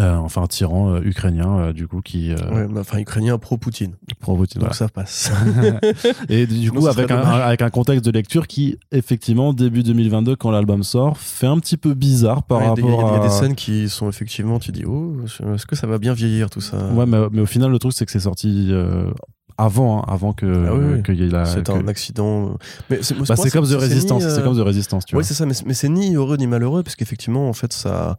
[0.00, 3.92] euh, enfin un tyran euh, ukrainien euh, du coup qui Ouais, mais enfin, ukrainien pro-Poutine.
[4.20, 4.74] pro-Poutine, Donc voilà.
[4.74, 5.30] ça passe.
[6.28, 7.40] Et du coup, avec un, dommage.
[7.42, 11.76] avec un contexte de lecture qui, effectivement, début 2022, quand l'album sort, fait un petit
[11.76, 14.58] peu bizarre par Ouais, Il y rapport il y, a des scènes qui sont effectivement,
[14.58, 15.14] tu dis, oh,
[15.54, 16.76] est-ce que ça va bien vieillir tout ça?
[16.92, 18.72] Ouais, mais, mais au final, le truc, c'est que c'est sorti
[19.56, 21.02] avant, hein, avant que Ah oui, oui.
[21.02, 21.44] qu'il y ait la.
[21.44, 22.56] C'est que- un accident.
[22.90, 24.24] Mais c'est Bah, comme The Resistance.
[24.28, 25.24] C'est comme The Resistance, tu Oui, vois.
[25.28, 28.18] c'est ça, mais, mais c'est ni heureux ni malheureux, parce qu'effectivement, en fait, ça,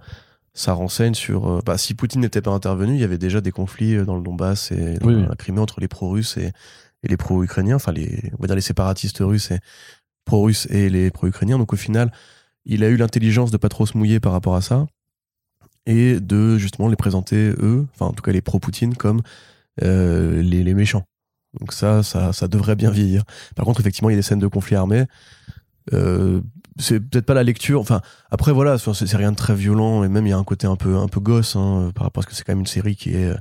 [0.56, 1.48] ça renseigne sur.
[1.48, 4.16] euh, bah, si Poutine n'était pas intervenu, il y avait déjà des conflits euh, dans
[4.16, 5.26] le Donbass et dans oui.
[5.28, 6.54] la Crimée entre les pro-russes et,
[7.04, 9.60] et les pro-ukrainiens, enfin, les, on va dire les séparatistes russes et
[10.24, 11.60] pro-russes et les pro-ukrainiens.
[11.60, 12.12] Donc, au final,
[12.64, 14.88] il a eu l'intelligence de pas trop se mouiller par rapport à ça
[15.86, 19.22] et de justement les présenter, eux, enfin, en tout cas, les pro-Poutine, comme
[19.84, 21.04] euh, les, les méchants.
[21.60, 23.24] Donc, ça, ça, ça devrait bien vieillir.
[23.56, 25.06] Par contre, effectivement, il y a des scènes de conflits armés.
[25.94, 26.42] Euh,
[26.78, 27.80] c'est peut-être pas la lecture.
[27.80, 30.68] Enfin, après voilà, c'est rien de très violent et même il y a un côté
[30.68, 32.66] un peu un peu gosse hein, par rapport à ce que c'est quand même une
[32.66, 33.34] série qui est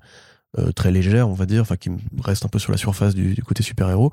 [0.59, 1.91] euh, très légère, on va dire, enfin qui
[2.23, 4.13] reste un peu sur la surface du, du côté super héros.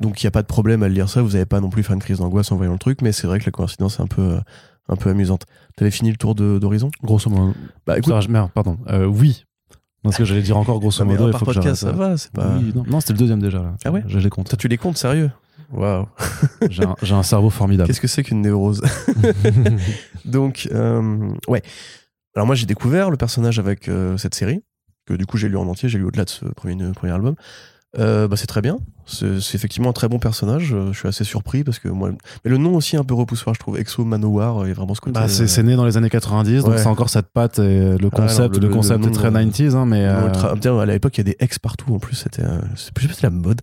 [0.00, 1.22] Donc il y a pas de problème à lire ça.
[1.22, 3.26] Vous n'allez pas non plus faire une crise d'angoisse en voyant le truc, mais c'est
[3.26, 4.40] vrai que la coïncidence est un peu euh,
[4.88, 5.44] un peu amusantes.
[5.76, 6.90] T'avais fini le tour de- d'Horizon?
[7.02, 7.54] Grosso modo.
[7.86, 8.78] Bah écoute, merde, pardon.
[8.88, 9.44] Euh, oui.
[10.02, 11.28] Parce que j'allais dire encore grosso non, mais modo.
[11.28, 12.56] un il faut que podcast, ça va, c'est pas.
[12.56, 13.58] Oui, non, non, c'était le deuxième déjà.
[13.62, 13.74] Là.
[13.84, 14.02] Ah ouais?
[14.06, 14.48] Je les compte.
[14.48, 15.30] Toi, tu les comptes, sérieux?
[15.72, 16.06] Waouh.
[17.02, 17.86] J'ai un, cerveau formidable.
[17.86, 18.82] Qu'est-ce que c'est qu'une névrose
[20.24, 21.62] Donc, euh, ouais.
[22.34, 24.62] Alors moi, j'ai découvert le personnage avec euh, cette série,
[25.06, 27.34] que du coup j'ai lu en entier, j'ai lu au-delà de ce premier, premier album.
[27.98, 28.78] Euh, bah, c'est très bien.
[29.06, 30.72] C'est effectivement un très bon personnage.
[30.72, 32.10] Euh, Je suis assez surpris parce que moi.
[32.44, 33.76] Mais le nom aussi est un peu repoussoir, je trouve.
[33.80, 35.14] Exo Manowar, euh, il a vraiment ce côté.
[35.18, 36.78] Bah, c'est euh, né dans les années 90, donc Ouais.
[36.78, 38.54] c'est encore cette patte et le concept.
[38.54, 40.04] non, le- le, le concept nom, est très euh, 90s, hein, mais.
[40.06, 42.14] euh, ultra- à l'époque, il y a des ex partout en plus.
[42.14, 42.44] C'était.
[42.44, 43.60] euh, Je sais pas si la mode.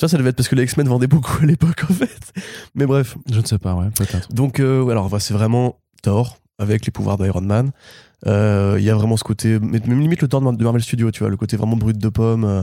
[0.00, 2.32] Ça, ça devait être parce que les X-Men vendaient beaucoup à l'époque en fait.
[2.74, 3.16] Mais bref.
[3.30, 4.32] Je ne sais pas, ouais, peut-être.
[4.32, 7.70] Donc, euh, alors, bah, c'est vraiment Thor avec les pouvoirs d'Iron Man.
[8.26, 11.20] Euh, Il y a vraiment ce côté, même limite le Thor de Marvel Studios, tu
[11.20, 12.62] vois, le côté vraiment brut de pomme, euh,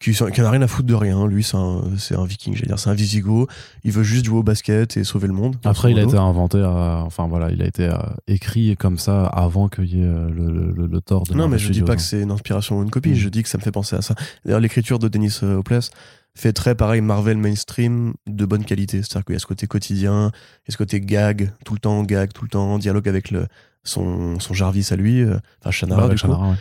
[0.00, 1.26] qui, qui n'a rien à foutre de rien.
[1.26, 3.48] Lui, c'est un, c'est un viking, j'allais dire, c'est un visigo.
[3.84, 5.56] Il veut juste jouer au basket et sauver le monde.
[5.64, 7.96] Après, il a été inventé, enfin voilà, il a été euh,
[8.28, 11.58] écrit comme ça avant qu'il y ait le, le, le, le Thor de Non, mais
[11.58, 11.96] je dis Studios, pas hein.
[11.96, 13.14] que c'est une inspiration ou une copie, Mm.
[13.14, 14.14] je dis que ça me fait penser à ça.
[14.44, 15.90] D'ailleurs, l'écriture de Dennis euh, Hopeless
[16.38, 18.98] fait très pareil Marvel mainstream de bonne qualité.
[18.98, 21.80] C'est-à-dire qu'il y a ce côté quotidien, il y a ce côté gag, tout le
[21.80, 23.46] temps gag, tout le temps dialogue avec le,
[23.84, 26.16] son, son Jarvis à lui, euh, enfin Shannara, Ouais, coup.
[26.18, 26.56] Shannara, ouais.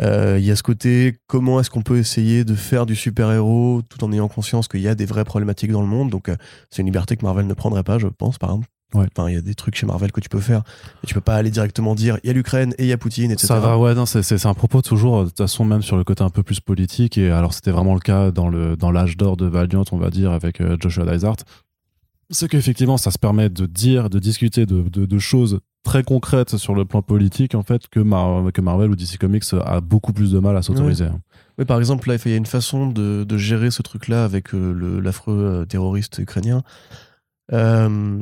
[0.00, 3.82] Euh, Il y a ce côté comment est-ce qu'on peut essayer de faire du super-héros
[3.88, 6.10] tout en ayant conscience qu'il y a des vraies problématiques dans le monde?
[6.10, 6.36] Donc, euh,
[6.70, 8.68] c'est une liberté que Marvel ne prendrait pas, je pense, par exemple.
[8.94, 9.06] Ouais.
[9.16, 10.62] Enfin, il y a des trucs chez Marvel que tu peux faire.
[11.02, 12.98] Et tu peux pas aller directement dire il y a l'Ukraine et il y a
[12.98, 13.46] Poutine, etc.
[13.46, 16.04] Ça va, ouais, non, c'est- un propos toujours, euh, de toute façon, même sur le
[16.04, 17.16] côté un peu plus politique.
[17.18, 20.10] Et alors, c'était vraiment le cas dans le dans l'âge d'or de Valiant, on va
[20.10, 21.36] dire, avec euh, Joshua Dysart.
[22.30, 26.56] C'est qu'effectivement, ça se permet de dire, de discuter de, de, de choses très concrètes
[26.56, 30.12] sur le plan politique, en fait, que, Mar- que Marvel ou DC Comics a beaucoup
[30.12, 31.06] plus de mal à s'autoriser.
[31.06, 31.20] hein.
[31.58, 34.54] Oui, par exemple, là, il y a une façon de, de gérer ce truc-là avec
[34.54, 36.62] euh, le- l'affreux euh, terroriste ukrainien
[37.52, 38.20] euh,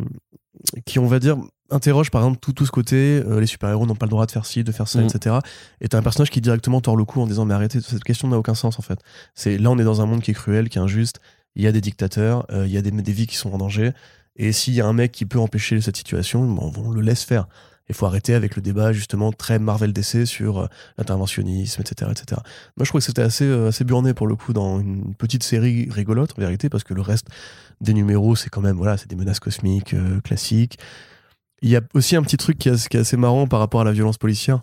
[0.85, 1.37] qui, on va dire,
[1.71, 4.31] interroge par exemple tout, tout ce côté euh, les super-héros n'ont pas le droit de
[4.31, 5.07] faire ci, de faire ça, Mm.
[5.07, 5.37] etc.
[5.81, 8.29] Et t'as un personnage qui directement tord le cou en disant Mais arrêtez, cette question
[8.29, 8.99] n'a aucun sens en fait.
[9.35, 11.21] C'est Là, on est dans un monde qui est cruel, qui est injuste.
[11.57, 13.59] Il y a des dictateurs, euh, il y a des, des vies qui sont en
[13.59, 13.93] danger.
[14.37, 17.25] Et s'il y a un mec qui peut empêcher cette situation, bon, on le laisse
[17.25, 17.47] faire.
[17.89, 22.41] Il faut arrêter avec le débat justement très Marvel DC sur euh, l'interventionnisme, etc., etc.
[22.77, 25.89] Moi, je trouve que c'était assez, assez burné pour le coup dans une petite série
[25.91, 27.27] rigolote en vérité, parce que le reste
[27.81, 30.79] des numéros, c'est quand même, voilà, c'est des menaces cosmiques euh, classiques.
[31.63, 33.93] Il y a aussi un petit truc qui est, assez marrant par rapport à la
[33.93, 34.63] violence policière,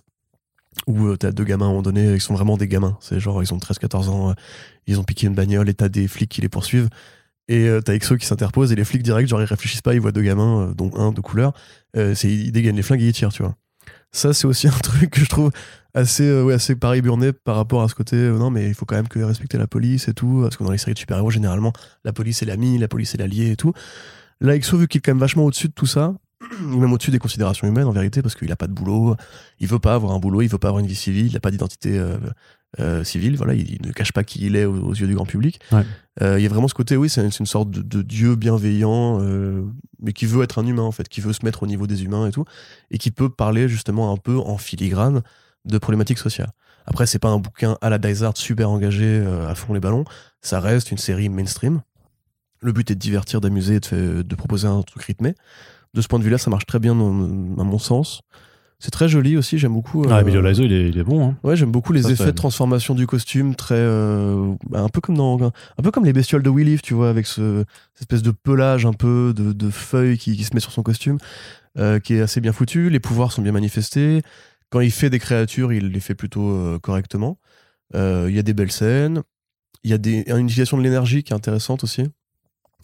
[0.88, 2.98] où euh, t'as deux gamins à un moment donné, ils sont vraiment des gamins.
[3.02, 4.34] C'est genre, ils ont 13-14 ans, euh,
[4.88, 6.90] ils ont piqué une bagnole et t'as des flics qui les poursuivent.
[7.48, 10.02] Et euh, t'as Exo qui s'interpose et les flics directs, genre ils réfléchissent pas, ils
[10.02, 11.54] voient deux gamins, dont un de couleur,
[11.96, 13.56] c'est, ils dégainent les flingues et ils tirent, tu vois.
[14.12, 15.52] Ça, c'est aussi un truc que je trouve
[15.98, 18.74] assez, euh, ouais, assez pareil burné par rapport à ce côté, euh, non, mais il
[18.74, 21.00] faut quand même que respecter la police et tout, parce que dans les séries de
[21.00, 23.74] super-héros, généralement, la police est l'ami, la police est l'allié et tout.
[24.40, 26.14] Là, Exo, vu qu'il est quand même vachement au-dessus de tout ça,
[26.62, 29.16] ou même au-dessus des considérations humaines en vérité, parce qu'il a pas de boulot,
[29.60, 31.40] il veut pas avoir un boulot, il veut pas avoir une vie civile, il a
[31.40, 32.18] pas d'identité euh,
[32.80, 35.16] euh, civile, voilà, il, il ne cache pas qui il est aux, aux yeux du
[35.16, 35.60] grand public.
[35.72, 35.84] Ouais.
[36.22, 39.20] Euh, il y a vraiment ce côté, oui, c'est une sorte de, de dieu bienveillant,
[40.00, 42.04] mais qui veut être un humain en fait, qui veut se mettre au niveau des
[42.04, 42.46] humains et tout,
[42.92, 45.24] et qui peut parler justement un peu en filigrane
[45.68, 46.52] de problématiques sociales.
[46.86, 50.06] Après, c'est pas un bouquin à la Dysart super engagé euh, à fond les ballons,
[50.42, 51.82] ça reste une série mainstream.
[52.62, 55.36] Le but est de divertir, d'amuser, de, de proposer un truc rythmé.
[55.94, 57.12] De ce point de vue-là, ça marche très bien dans-
[57.60, 58.22] à mon sens.
[58.80, 60.04] C'est très joli aussi, j'aime beaucoup.
[60.08, 61.30] Ah, euh, Emilio Laiso, il est, il est bon.
[61.30, 61.36] Hein.
[61.44, 65.18] Ouais, j'aime beaucoup les Ça, effets de transformation du costume, très euh, un peu comme
[65.18, 67.64] dans un peu comme les bestioles de Willy, tu vois, avec ce
[67.96, 70.84] cette espèce de pelage un peu de, de feuilles qui, qui se met sur son
[70.84, 71.18] costume,
[71.80, 72.90] euh, qui est assez bien foutu.
[72.92, 74.22] Les pouvoirs sont bien manifestés.
[74.70, 77.38] Quand il fait des créatures, il les fait plutôt euh, correctement.
[77.96, 79.22] Euh, Il y a des belles scènes.
[79.84, 82.04] Il y a des, une utilisation de l'énergie qui est intéressante aussi,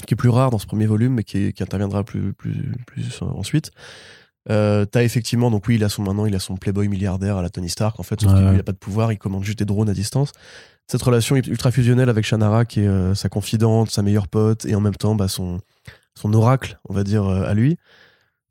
[0.08, 2.72] qui est plus rare dans ce premier volume, mais qui, est- qui interviendra plus plus
[2.88, 3.72] plus ensuite.
[4.50, 7.41] Euh, t'as effectivement, donc oui, il a son maintenant, il a son playboy milliardaire à
[7.41, 8.54] la Tony Stark, en fait, sauf Ouais, qu'il ouais.
[8.56, 10.32] il a pas de pouvoir, il commande juste des drones à distance.
[10.88, 14.76] Cette relation ultra fusionnelle avec Shannara, qui est euh, sa confidente, sa meilleure pote, et
[14.76, 15.60] en même temps, bah, son,
[16.15, 17.78] son oracle, on va dire, euh, à lui.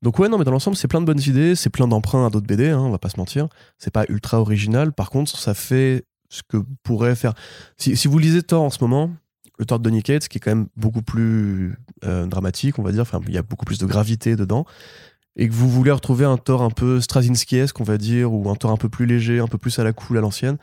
[0.02, 2.30] Donc ouais, non, mais dans l'ensemble, c'est plein de bonnes idées, c'est plein d'emprunts à
[2.30, 3.48] d'autres BD, hein, on va pas se mentir.
[3.78, 7.34] C'est pas ultra original, par contre, ça fait ce que pourrait faire...
[7.76, 9.10] Si, vous lisez Thor en ce moment,
[9.58, 12.90] le Thor de Donny Cates, qui est quand même beaucoup plus euh, dramatique, on va
[12.90, 14.64] dire, il y a beaucoup plus de gravité dedans,
[15.36, 18.56] et que vous voulez retrouver un Thor un peu Straczynskiesque, on va dire, ou un
[18.56, 20.56] Thor un peu plus léger, un peu plus à la cool à l'ancienne,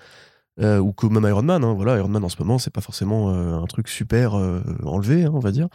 [0.60, 2.82] euh, ou que même Iron Man, hein, voilà, Iron Man en ce moment, c'est pas
[2.82, 4.34] forcément euh, un truc super
[4.84, 5.70] enlevé, hein, on va dire.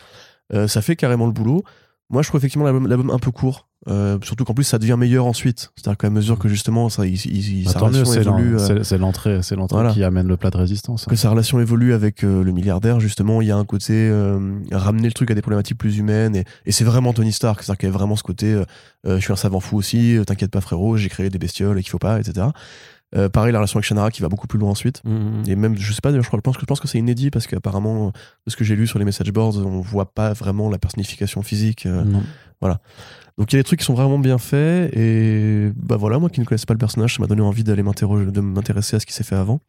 [0.67, 1.65] Ça fait carrément le boulot.
[2.11, 3.69] Moi, je trouve effectivement l'album un peu court.
[3.87, 5.71] Euh, surtout qu'en plus, ça devient meilleur ensuite.
[5.77, 8.57] C'est-à-dire qu'à mesure que justement, ça, il, il- Bah, sa relation évolue.
[8.59, 9.93] euh, c'est l'entrée, c'est l'entrée Voilà.
[9.93, 11.05] qui amène le plat de résistance.
[11.05, 14.39] que sa relation évolue avec euh, le milliardaire, justement, il y a un côté euh,
[14.73, 16.35] ramener le truc à des problématiques plus humaines.
[16.37, 17.63] Et, et c'est vraiment Tony Stark.
[17.63, 18.65] C'est-à-dire qu'il y a vraiment ce côté euh,
[19.05, 21.91] je suis un savant fou aussi, t'inquiète pas, frérot, j'ai créé des bestioles et qu'il
[21.91, 22.47] faut pas, etc.
[23.17, 25.01] Euh, pareil, la relation avec Shannara qui va beaucoup plus loin ensuite.
[25.05, 25.43] Mhm.
[25.47, 27.31] Et même, je sais pas, je, crois- je pense que, je pense que c'est inédit
[27.31, 30.69] parce qu'apparemment, de ce que j'ai lu sur les message boards, on voit pas vraiment
[30.69, 31.87] la personnification physique.
[31.87, 32.03] euh.
[32.05, 32.23] Non.
[33.37, 34.97] Donc il y a des trucs qui sont vraiment bien faits.
[34.97, 37.83] Et bah voilà, moi qui ne connaissais pas le personnage, ça m'a donné envie d'aller
[37.83, 39.61] m'interroger, de m'intéresser à ce qui s'est fait avant.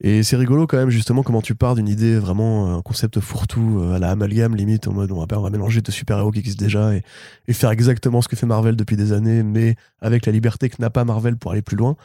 [0.00, 3.80] Et c'est rigolo quand même, justement, comment tu pars d'une idée vraiment, un concept fourre-tout
[3.80, 6.64] euh, à la amalgame, limite, en mode on va, on mélanger deux super-héros qui existent
[6.64, 7.02] déjà et,
[7.48, 10.76] et faire exactement ce que fait Marvel depuis des années, mais avec la liberté que
[10.80, 11.96] n'a pas Marvel pour aller plus loin.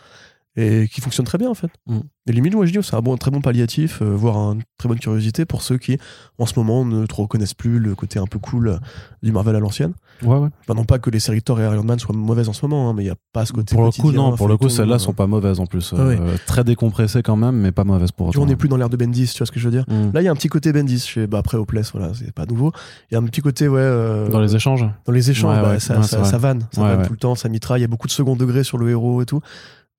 [0.55, 1.71] Et qui fonctionne très bien en fait.
[1.87, 1.99] Mm.
[2.27, 4.61] Et limite, moi je dis, c'est un, bon, un très bon palliatif, euh, voire une
[4.77, 5.97] très bonne curiosité pour ceux qui,
[6.37, 8.79] en ce moment, ne trop connaissent plus le côté un peu cool
[9.23, 9.93] du Marvel à l'ancienne.
[10.21, 10.47] Ouais, ouais.
[10.61, 12.87] Enfin, non pas que les séries Thor et Iron Man soient mauvaises en ce moment,
[12.89, 13.75] hein, mais il n'y a pas ce côté.
[13.75, 14.35] Pour le coup, non.
[14.35, 15.93] Pour le coup, celles-là euh, sont pas mauvaises en plus.
[15.97, 16.19] Ah ouais.
[16.21, 18.39] Euh, très décompressées quand même, mais pas mauvaises pour Tu autant.
[18.41, 19.85] vois, on n'est plus dans l'ère de Bendis, tu vois ce que je veux dire
[19.89, 20.11] Mhm.
[20.13, 20.99] Là, il y a un petit côté Bendis.
[20.99, 22.71] Chez, bah, après, Hopeless, voilà, c'est pas nouveau.
[23.09, 23.79] Il y a un petit côté, ouais.
[23.81, 26.67] euh, Dans les échanges dans les échanges, bah, ça, ça, vanne.
[26.71, 27.79] Ça vanne tout le temps, ça mitraille.
[27.81, 29.41] Il y a beaucoup de second degré sur le héros et tout.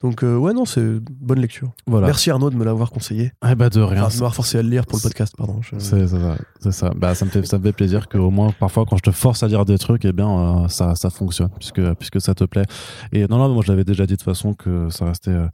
[0.05, 1.71] Donc, euh, ouais, non, c'est bonne lecture.
[1.87, 2.07] Voilà.
[2.09, 3.33] Merci Arnaud de me l'avoir conseillé.
[3.51, 4.03] Eh bah de rien.
[4.03, 5.61] Enfin, de m'avoir forcé à le lire pour le podcast, pardon.
[5.63, 6.91] Je- C'est ça, c'est ça.
[6.95, 9.11] Bah, ça me fait, ça me fait plaisir que au moins parfois quand je te
[9.11, 10.29] force à lire des trucs, eh bien
[10.65, 12.67] euh, ça, ça fonctionne puisque puisque ça te plaît.
[13.13, 15.47] Et non, non, moi je l'avais déjà dit de toute façon que ça restait euh,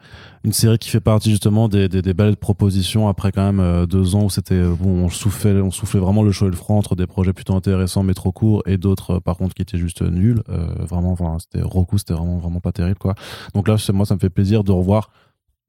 [0.43, 4.17] une série qui fait partie justement des, des, des belles propositions après quand même deux
[4.17, 6.97] ans où c'était bon, on soufflait, on soufflait vraiment le chaud et le froid entre
[6.97, 10.43] des projets plutôt intéressants mais trop courts et d'autres par contre qui étaient juste nuls.
[10.89, 13.15] Vraiment, enfin, c'était Roku, c'était vraiment vraiment pas terrible quoi.
[13.55, 15.11] Donc là, moi ça me fait plaisir de revoir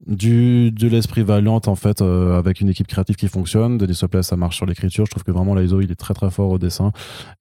[0.06, 3.78] du de l'esprit Valiant en fait euh, avec une équipe créative qui fonctionne.
[3.78, 5.06] Denis Sopeless ça marche sur l'écriture.
[5.06, 6.92] Je trouve que vraiment l'ISO il est très très fort au dessin.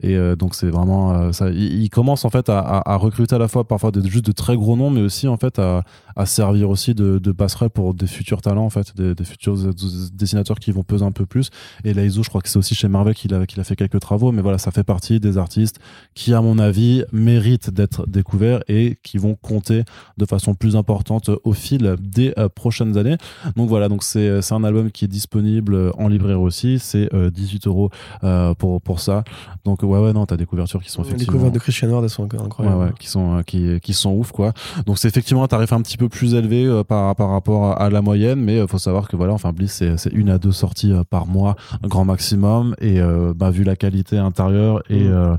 [0.01, 3.47] Et euh, donc c'est vraiment euh, ça il, commence en fait à, recruter à la
[3.47, 5.84] fois parfois des, juste de très gros noms mais aussi en fait à,
[6.16, 9.57] à servir aussi de, de passerelle pour des futurs talents en fait des, des futurs
[9.66, 9.72] euh,
[10.14, 11.49] dessinateurs qui vont peser un peu plus
[11.84, 13.99] et l'ISO je crois que c'est aussi chez Marvel qu'il a, qu'il a fait quelques
[13.99, 15.80] travaux mais voilà ça fait partie des artistes
[16.16, 19.84] qui à mon avis méritent d'être découverts et qui vont compter
[20.18, 23.18] de façon plus importante au fil des euh, prochaines années.
[23.55, 26.80] Donc voilà, donc c'est c'est un album qui est disponible euh, en librairie aussi.
[26.80, 27.89] C'est euh, 18 euros
[28.24, 29.24] euh, pour pour ça.
[29.66, 32.03] Donc ouais ouais non, t'as des couvertures qui sont Les effectivement covers de Christian Ward,
[32.03, 32.78] elles sont encore Ouais, incroyables.
[32.80, 34.53] ouais, qui sont euh, qui, qui sont ouf quoi.
[34.86, 37.73] Donc c'est effectivement un tarif un petit peu plus élevé euh, par par rapport à,
[37.83, 40.37] à la moyenne, mais il faut savoir que voilà, enfin Bliss c'est c'est une à
[40.37, 45.03] deux sorties euh, par mois grand maximum et euh, bah vu la qualité intérieure et
[45.03, 45.11] Mm.
[45.11, 45.35] euh,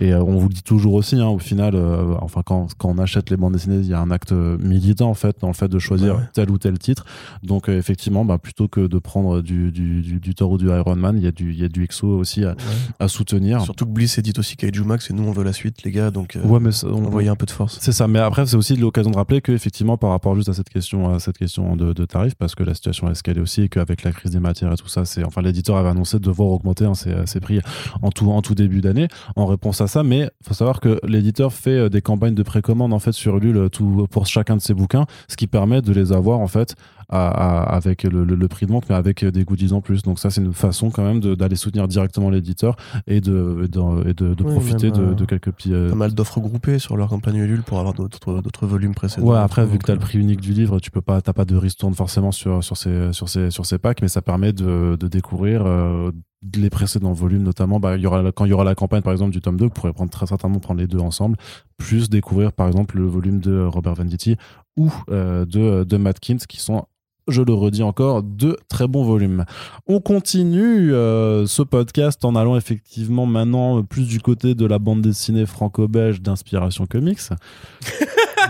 [0.00, 2.90] et euh, on vous le dit toujours aussi hein, au final euh, enfin quand quand
[2.90, 5.52] on achète les bandes dessinées, il y a un acte militant en fait dans le
[5.54, 6.26] fait de choisir Ouais, ouais.
[6.32, 7.04] tel ou tel titre.
[7.42, 10.68] Donc euh, effectivement, bah, plutôt que de prendre du du, du, du Thor ou du
[10.68, 12.54] Iron Man, il y a du il y a du EXO aussi à, Ouais.
[13.00, 13.60] à soutenir.
[13.62, 16.10] Surtout que Bliss édite aussi Kaiju Max et nous on veut la suite, les gars,
[16.10, 17.78] donc euh, Ouais, mais ça- on, envoyez un peu de force.
[17.80, 20.54] c'est ça, mais après c'est aussi l'occasion de rappeler que effectivement par rapport juste à
[20.54, 24.12] cette question, de, de tarif, parce que la situation a escalé aussi et qu'avec la
[24.12, 27.40] crise des matières et tout ça, c'est enfin l'éditeur avait annoncé devoir augmenter hein, ses,
[27.40, 27.58] prix
[28.02, 31.88] en tout début d'année en réponse à ça, mais faut savoir que l'éditeur fait euh,
[31.88, 35.36] des campagnes de précommande en fait sur Ulule tout pour chacun de ses bouquins, ce
[35.36, 36.76] qui permet de les avoir en fait
[37.08, 40.02] à- à- avec le, le- le prix de vente, mais avec des goodies en plus.
[40.02, 42.76] Donc ça c'est une façon quand même d'aller soutenir directement l'éditeur
[43.06, 45.72] et de et de, et de- de Oui, profiter même, de, euh, de quelques petits
[45.72, 49.26] euh, Pas mal d'offres groupées sur leur campagne Ulule pour avoir d'autres volumes précédents.
[49.26, 51.32] Ouais, après, vu que tu as le prix unique du livre, tu peux pas, t'as
[51.32, 54.52] pas de ristourne forcément sur, sur, ces, sur, ces, sur ces packs, mais ça permet
[54.52, 56.10] de, de découvrir euh,
[56.56, 57.80] les précédents volumes, notamment.
[57.80, 59.64] Bah, il y aura, quand il y aura la campagne, par exemple, du tome 2,
[59.64, 61.36] vous pourrez prendre, très certainement prendre les deux ensemble,
[61.76, 64.36] plus découvrir, par exemple, le volume de Robert Venditti
[64.76, 66.84] ou euh, de, de Matt Kint, qui sont
[67.28, 69.44] je le redis encore, deux très bons volumes.
[69.86, 75.02] On continue euh, ce podcast en allant effectivement maintenant plus du côté de la bande
[75.02, 77.20] dessinée franco-belge d'inspiration comics.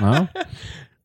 [0.02, 0.28] Hein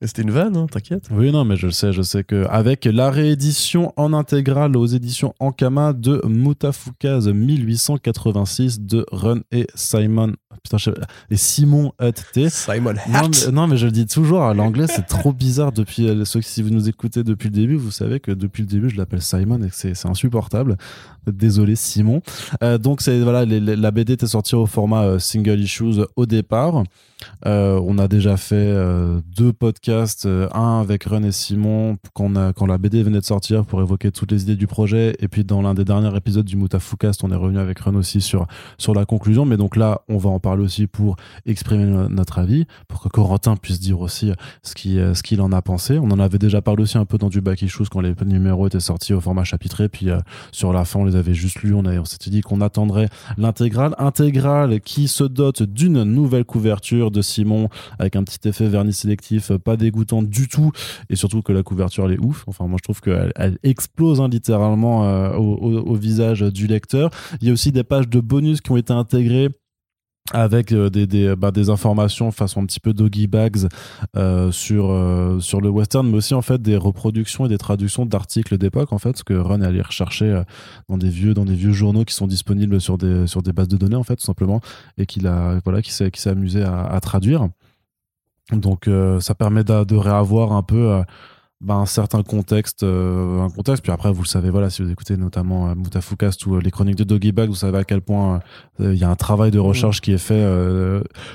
[0.01, 1.07] C'était une vanne, hein, t'inquiète.
[1.11, 4.85] oui, non, mais je le sais, je sais que avec la réédition en intégrale aux
[4.85, 10.33] éditions Ankama de Mutafukaz 1886 de Run et Simon.
[10.63, 10.91] Putain, je...
[11.35, 15.31] Simon Hutt Simon non mais, non, mais je le dis toujours à l'anglais, c'est trop
[15.33, 16.07] bizarre depuis.
[16.07, 18.67] euh, Ceux, qui- si vous nous écoutez depuis le début, vous savez que depuis le
[18.67, 20.77] début, je l'appelle Simon et que c'est insupportable.
[21.27, 22.21] Désolé, Simon.
[22.63, 26.01] Euh, donc, c'est voilà, les- les- la BD était sortie au format euh, single issues
[26.15, 26.83] au départ.
[27.45, 28.75] Euh, on a déjà fait
[29.37, 33.25] deux podcasts, un avec Ren et Simon quand, on a- quand la BD venait de
[33.25, 35.15] sortir pour évoquer toutes les idées du projet.
[35.19, 38.21] Et puis dans l'un des derniers épisodes du Mutafukast, on est revenu avec Ren aussi
[38.21, 38.47] sur,
[38.79, 39.45] sur la conclusion.
[39.45, 41.15] Mais donc là, on va en parler aussi pour
[41.45, 44.31] exprimer no- notre avis, pour que Corentin puisse dire aussi
[44.63, 45.97] ce qu'il euh, ce qu'il en a pensé.
[45.99, 48.67] On en avait déjà parlé aussi un peu dans du Back Issues quand les numéros
[48.67, 49.87] étaient sortis au format chapitré.
[49.87, 50.19] Puis euh,
[50.51, 51.73] sur la fin, on les avait juste lus.
[51.73, 53.95] On, on s'était dit qu'on attendrait l'intégrale.
[53.97, 57.69] Intégrale qui se dote d'une nouvelle couverture de Simon
[57.99, 60.71] avec un petit effet vernis sélectif, euh, pas dégoûtant du tout.
[61.09, 62.43] Et surtout que la couverture, elle est ouf.
[62.47, 67.09] Enfin, moi, je trouve qu'elle elle explose hein, littéralement euh, au visage du lecteur.
[67.41, 69.49] Il y a aussi des pages de bonus qui ont été intégrées
[70.33, 73.67] avec euh, des, des, bah, des informations façon un petit peu doggy bags
[74.15, 78.05] euh, sur, euh, sur le western, mais aussi en fait des reproductions et des traductions
[78.05, 80.43] d'articles d'époque en fait, ce que Run est allé rechercher euh,
[80.89, 83.67] dans des vieux dans des vieux journaux qui sont disponibles sur des sur des bases
[83.67, 84.61] de données en fait tout simplement
[84.97, 85.23] et qu'il
[85.65, 87.49] voilà qui s'est amusé à, traduire.
[88.51, 91.03] Donc euh, ça permet de, de réavoir un peu euh,
[91.61, 93.83] bah, un certain contexte, euh, un contexte.
[93.83, 96.71] Puis après, vous le savez, voilà, si vous écoutez notamment euh, Moutafoukast ou euh, les
[96.71, 98.41] chroniques de Doggy Bag, vous savez à quel point
[98.79, 100.43] il y a un travail de recherche qui est fait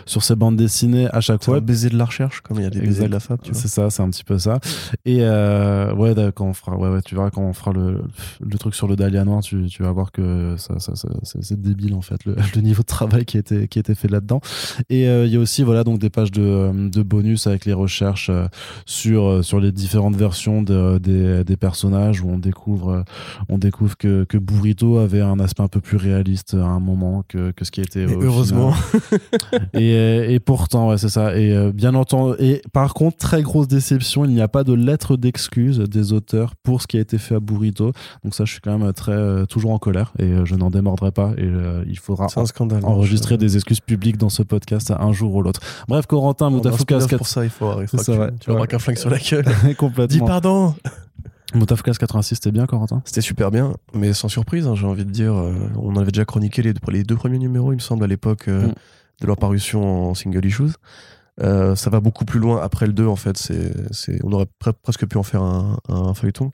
[0.05, 1.59] sur ces bandes dessinées à chaque fois.
[1.59, 3.07] un baiser de la recherche, comme il y a des baisers Exact.
[3.09, 3.39] de la fab.
[3.53, 4.59] C'est ça, c'est un petit peu ça.
[5.05, 8.03] Et ouais, quand on fera, ouais, ouais, tu verras quand on fera le,
[8.41, 11.61] le truc sur le Dahlia noir, tu, tu vas voir que ça, ça, ça- c'est
[11.61, 14.41] débile en fait le, le niveau de travail qui a été, qui été fait là-dedans.
[14.91, 17.73] Et euh, il y a aussi voilà donc des pages de, de bonus avec les
[17.75, 18.47] recherches euh,
[18.87, 23.05] sur sur les différentes versions de, des, des personnages où on découvre
[23.49, 27.25] on découvre que, que Burrito avait un aspect un peu plus réaliste à un moment
[27.29, 28.73] que, que ce qui était Et heureusement.
[29.75, 31.37] et, et pourtant, ouais, c'est ça.
[31.37, 34.73] Et euh, bien entendu, et par contre, très grosse déception, il n'y a pas de
[34.73, 37.93] lettre d'excuse des auteurs pour ce qui a été fait à Burrito.
[38.25, 40.71] Donc ça, je suis quand même très euh, toujours en colère et euh, je n'en
[40.71, 41.33] démordrai pas.
[41.39, 41.51] Et
[41.87, 42.85] il faudra un scandale.
[42.85, 45.61] enregistrer des excuses publiques dans ce podcast un jour ou l'autre.
[45.89, 47.87] Bref, Corentin Moutafoukas pour ça, il faut, ouais.
[48.41, 48.67] tu, Ouais.
[48.67, 49.45] qu'un flingue sur la gueule.
[50.07, 50.27] Dis complètement.
[50.27, 50.75] pardon
[51.55, 53.03] Moutafoukas 86, c'était bien, Corentin?
[53.05, 55.35] C'était super bien, mais sans surprise, hein, j'ai envie de dire.
[55.35, 58.49] euh, on avait déjà chroniqué les, les deux premiers numéros, il me semble, à l'époque
[58.49, 58.75] euh, Mm.
[59.23, 60.75] de leur parution en single issues.
[61.43, 63.37] Euh, ça va beaucoup plus loin après le 2, en fait.
[63.37, 66.53] C'est, on aurait pre- presque pu en faire un, un feuilleton.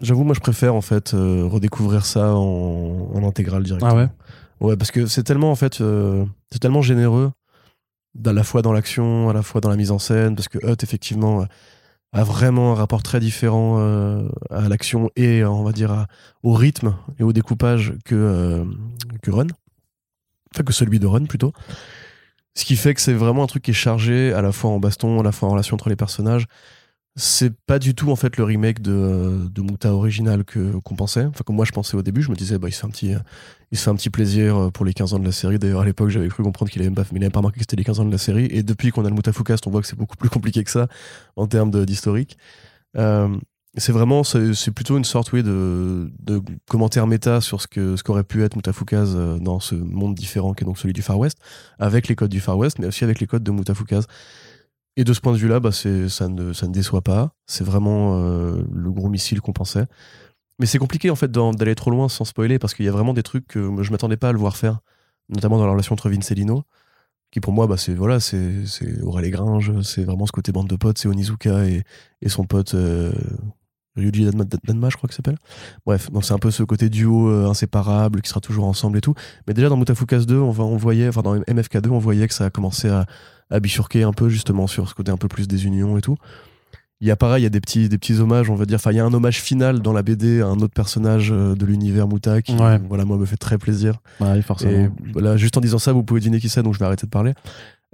[0.00, 3.92] J'avoue, moi, je préfère, en fait, redécouvrir ça en, en intégrale directement.
[3.92, 4.08] Ah ouais?
[4.60, 5.82] Ouais, parce que c'est tellement, en fait,
[6.50, 7.30] c'est tellement généreux,
[8.26, 10.58] à la fois dans l'action, à la fois dans la mise en scène, parce que
[10.58, 11.44] Hut, effectivement, euh,
[12.12, 16.06] a vraiment un rapport très différent euh, à l'action et, euh, on va dire,
[16.42, 18.64] au rythme et au découpage que,
[19.22, 19.46] que Run.
[20.54, 21.52] Enfin, que celui de Run, plutôt.
[22.54, 24.78] Ce qui fait que c'est vraiment un truc qui est chargé à la fois en
[24.78, 26.46] baston, à la fois en relation entre les personnages.
[27.14, 31.26] C'est pas du tout en fait le remake de, de Muta original que qu'on pensait.
[31.26, 33.94] Enfin comme moi je pensais au début, je me disais bah il se fait un
[33.96, 35.58] petit plaisir euh, pour les 15 ans de la série.
[35.58, 37.76] D'ailleurs à l'époque j'avais cru comprendre qu'il avait pas il avait pas remarqué que c'était
[37.76, 39.88] les 15 ans de la série et depuis qu'on a le Mutafoukast, on voit que
[39.88, 40.88] c'est beaucoup plus compliqué que ça
[41.36, 42.38] en termes d'historique.
[42.96, 43.28] Euh,
[43.76, 46.10] c'est vraiment c'est plutôt une sorte de,
[46.66, 50.54] commentaire méta sur ce que ce qu'aurait pu être Mutafoukaz euh, dans ce monde différent
[50.54, 51.36] qui est donc celui du Far West
[51.78, 54.06] avec les codes du Far West mais aussi avec les codes de Mutafoukaz.
[54.96, 55.88] Et de ce point de vue-là, bah, ça,
[56.28, 57.34] ne, ça ne déçoit pas.
[57.46, 59.86] C'est vraiment euh, le gros missile qu'on pensait.
[60.58, 63.14] Mais c'est compliqué en fait d'aller trop loin sans spoiler parce qu'il y a vraiment
[63.14, 64.80] des trucs que je m'attendais pas à le voir faire,
[65.28, 66.64] notamment dans la relation entre Vince et Lino,
[67.30, 71.08] qui pour moi, bah, c'est voilà, c'est, c'est vraiment ce côté bande de potes, c'est
[71.08, 71.82] Onizuka et,
[72.20, 73.12] et son pote euh,
[73.96, 75.36] Ryuji Danma, Danma, je crois que s'appelle.
[75.84, 79.00] Bref, donc c'est un peu ce côté duo euh, inséparable qui sera toujours ensemble et
[79.02, 79.14] tout.
[79.46, 82.26] Mais déjà dans Mutafukas 2, on, va, on voyait, enfin dans MFK 2, on voyait
[82.28, 83.06] que ça a commencé à,
[83.50, 86.16] à bifurquer un peu justement sur ce côté un peu plus des unions et tout.
[87.02, 88.76] Il y a pareil, il y a des petits, des petits hommages, on va dire.
[88.76, 91.56] Enfin, il y a un hommage final dans la BD à un autre personnage euh,
[91.56, 92.78] de l'univers Muta qui, Ouais.
[92.88, 93.96] voilà, moi, me fait très plaisir.
[94.20, 94.88] Ouais, Et forcément.
[95.12, 97.10] voilà, juste en disant ça, vous pouvez deviner qui c'est, donc je vais arrêter de
[97.10, 97.34] parler.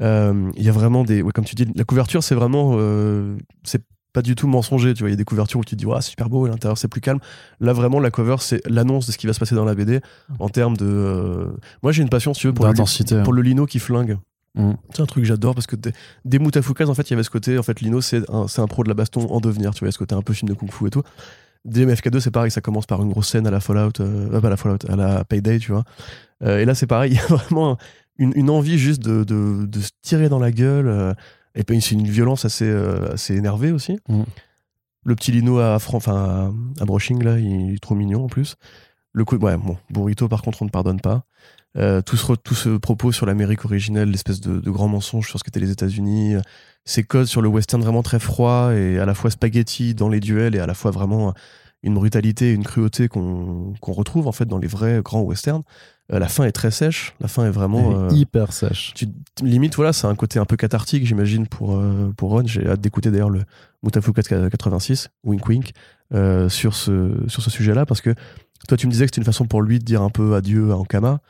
[0.03, 1.23] Euh, Il y a vraiment des.
[1.23, 2.73] Ouais, comme tu dis, la couverture, c'est vraiment.
[2.79, 3.83] euh, c'est
[4.13, 5.11] pas du tout mensonger, tu vois.
[5.11, 6.79] Il y a des couvertures où tu te dis, ouais, c'est super beau, et l'intérieur,
[6.79, 7.19] c'est plus calme.
[7.61, 10.01] Là, vraiment, la cover, c'est l'annonce de ce qui va se passer dans la BD
[10.39, 10.87] en termes de.
[10.87, 11.47] euh,
[11.83, 12.71] Moi, j'ai une passion, si tu veux, pour le,
[13.15, 13.23] hein.
[13.23, 14.19] pour le lino qui flingue.
[14.55, 14.73] Mm.
[14.95, 15.93] C'est un truc que j'adore parce que des,
[16.25, 18.67] des en fait, il y avait ce côté, en fait, Lino, c'est un, c'est un
[18.67, 20.33] pro de la baston en devenir, tu vois, il y a ce côté un peu
[20.33, 21.03] film de kung fu et tout.
[21.65, 24.41] Des MFK2, c'est pareil, ça commence par une grosse scène à la Fallout, euh, euh,
[24.41, 25.85] pas à la Fallout, à la Payday, tu vois.
[26.43, 27.77] Euh, et là, c'est pareil, il y a vraiment
[28.17, 30.89] une, une envie juste de, de, de se tirer dans la gueule.
[30.89, 31.13] euh,
[31.59, 33.99] et puis, c'est une violence assez, euh, assez énervée aussi.
[34.09, 34.23] Mm.
[35.05, 38.29] Le petit Lino à, Fran- enfin, à, à Brushing, là, il est trop mignon en
[38.29, 38.57] plus.
[39.13, 41.25] Le coup, ouais, bon, Burrito, par contre, on ne pardonne pas.
[41.77, 45.39] Euh, tout, ce, tout ce propos sur l'Amérique originelle, l'espèce de, de grand mensonge sur
[45.39, 46.37] ce qu'étaient les États-Unis,
[46.85, 50.21] ces codes sur le western vraiment très froid et à la fois spaghetti dans les
[50.21, 51.35] duels et à la fois vraiment
[51.83, 55.63] une brutalité, une cruauté qu'on retrouve en fait dans les vrais grands westerns.
[56.13, 58.07] Euh, la fin est très sèche, la fin est vraiment.
[58.07, 58.93] euh, hyper sèche.
[58.95, 59.07] tu,
[59.43, 62.47] limite, voilà, c'est un côté un peu cathartique, j'imagine, pour, euh, pour Ron.
[62.47, 63.43] J'ai hâte d'écouter d'ailleurs le
[63.83, 65.73] Mutafu 86, Wink Wink,
[66.49, 68.15] sur ce, sur ce sujet-là, parce que
[68.69, 70.73] toi, tu me disais que c'était une façon pour lui de dire un peu adieu
[70.73, 71.21] à Ankama.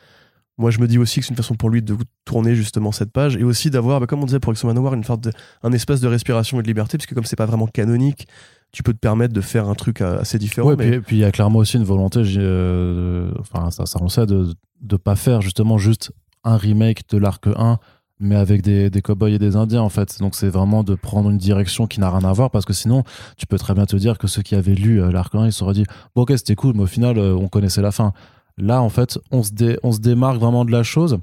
[0.57, 3.11] moi je me dis aussi que c'est une façon pour lui de tourner justement cette
[3.13, 5.33] page et aussi d'avoir, bah, comme on disait pour Exo Manowar, une sorte de,
[5.63, 8.29] un espace de respiration et de liberté, puisque comme c'est pas vraiment canonique,
[8.73, 10.69] tu peux te permettre de faire un truc euh, assez différent.
[10.69, 13.99] Ouais, mais- puis puis il y a clairement aussi une volonté, euh, enfin ça, ça
[14.01, 16.13] on le sait, de de pas faire justement juste
[16.45, 17.79] un remake de l'arc 1,
[18.21, 20.19] mais avec des, des cowboys et des indiens en fait.
[20.21, 23.03] Donc c'est vraiment de prendre une direction qui n'a rien à voir, parce que sinon
[23.37, 25.53] tu peux très bien te dire que ceux qui avaient lu euh, l'arc 1, ils
[25.53, 28.13] se seraient dit bon ok c'était cool, mais au final euh, on connaissait la fin.
[28.57, 31.19] Là en fait on se, dé- on se démarque vraiment de la chose.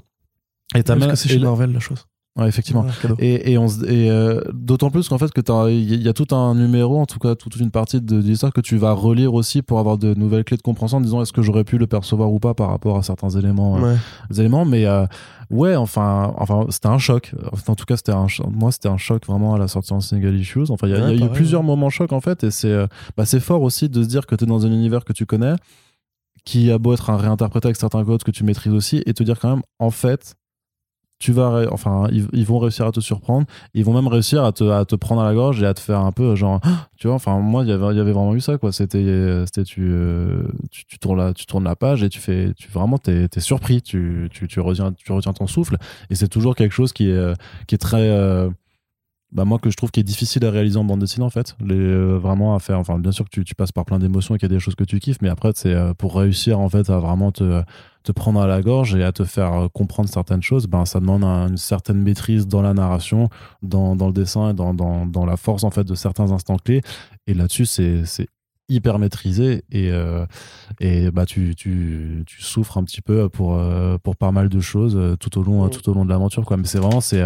[0.74, 2.06] Et t'as même- que c'est chez Marvel la chose?
[2.36, 2.82] Ouais, effectivement.
[2.82, 3.14] Ouais, cadeau.
[3.18, 6.34] Et, et, on et euh, d'autant plus qu'en fait que t'as- il y, a tout
[6.34, 9.34] un numéro, en tout cas toute une partie de, de l'histoire que tu vas relire
[9.34, 11.86] aussi pour avoir de nouvelles clés de compréhension en disant est-ce que j'aurais pu le
[11.86, 13.76] percevoir ou pas par rapport à certains éléments.
[13.78, 13.96] euh, Ouais.
[14.38, 15.06] éléments mais euh,
[15.50, 17.32] ouais enfin enfin c'était un choc
[17.68, 20.34] en tout cas c'était un moi c'était un choc vraiment à la sortie en single
[20.36, 22.86] issues enfin il y a, y eu plusieurs moments chocs en fait et c'est euh,
[23.16, 25.24] bah, c'est fort aussi de se dire que tu es dans un univers que tu
[25.24, 25.54] connais
[26.44, 29.22] qui a beau être un réinterprété avec certains codes que tu maîtrises aussi et te
[29.22, 30.34] dire quand même en fait
[31.18, 33.46] tu vas enfin ils, ils vont réussir à te surprendre.
[33.74, 35.80] Ils vont même réussir à te, à te prendre à la gorge et à te
[35.80, 36.60] faire un peu genre
[36.96, 38.72] tu vois enfin moi il y avait il y avait vraiment eu ça quoi.
[38.72, 42.18] C'était euh, c'était tu, euh, tu tu tournes la tu tournes la page et tu
[42.18, 43.82] fais tu vraiment t'es es surpris.
[43.82, 45.76] Tu, tu tu retiens tu retiens ton souffle
[46.10, 47.34] et c'est toujours quelque chose qui est euh,
[47.66, 48.50] qui est très euh,
[49.32, 51.56] bah moi que je trouve qui est difficile à réaliser en bande dessinée en fait.
[51.60, 54.34] Les euh, vraiment à faire enfin bien sûr que tu, tu passes par plein d'émotions
[54.34, 56.60] et qu'il y a des choses que tu kiffes mais après c'est euh, pour réussir
[56.60, 57.62] en fait à vraiment te
[58.04, 61.00] te prendre à la gorge et à te faire euh, comprendre certaines choses ben ça
[61.00, 63.28] demande un- une certaine maîtrise dans la narration
[63.62, 66.56] dans, dans le dessin et dans, dans, dans la force en fait de certains instants
[66.56, 66.82] clés.
[67.26, 68.28] Et là-dessus c'est c'est
[68.68, 70.24] hyper maîtrisé et euh,
[70.80, 73.60] et bah tu, tu, tu souffres un petit peu pour
[74.02, 75.70] pour pas mal de choses tout au long Mm.
[75.70, 76.56] tout au long de l'aventure quoi.
[76.56, 77.24] Mais c'est vraiment c'est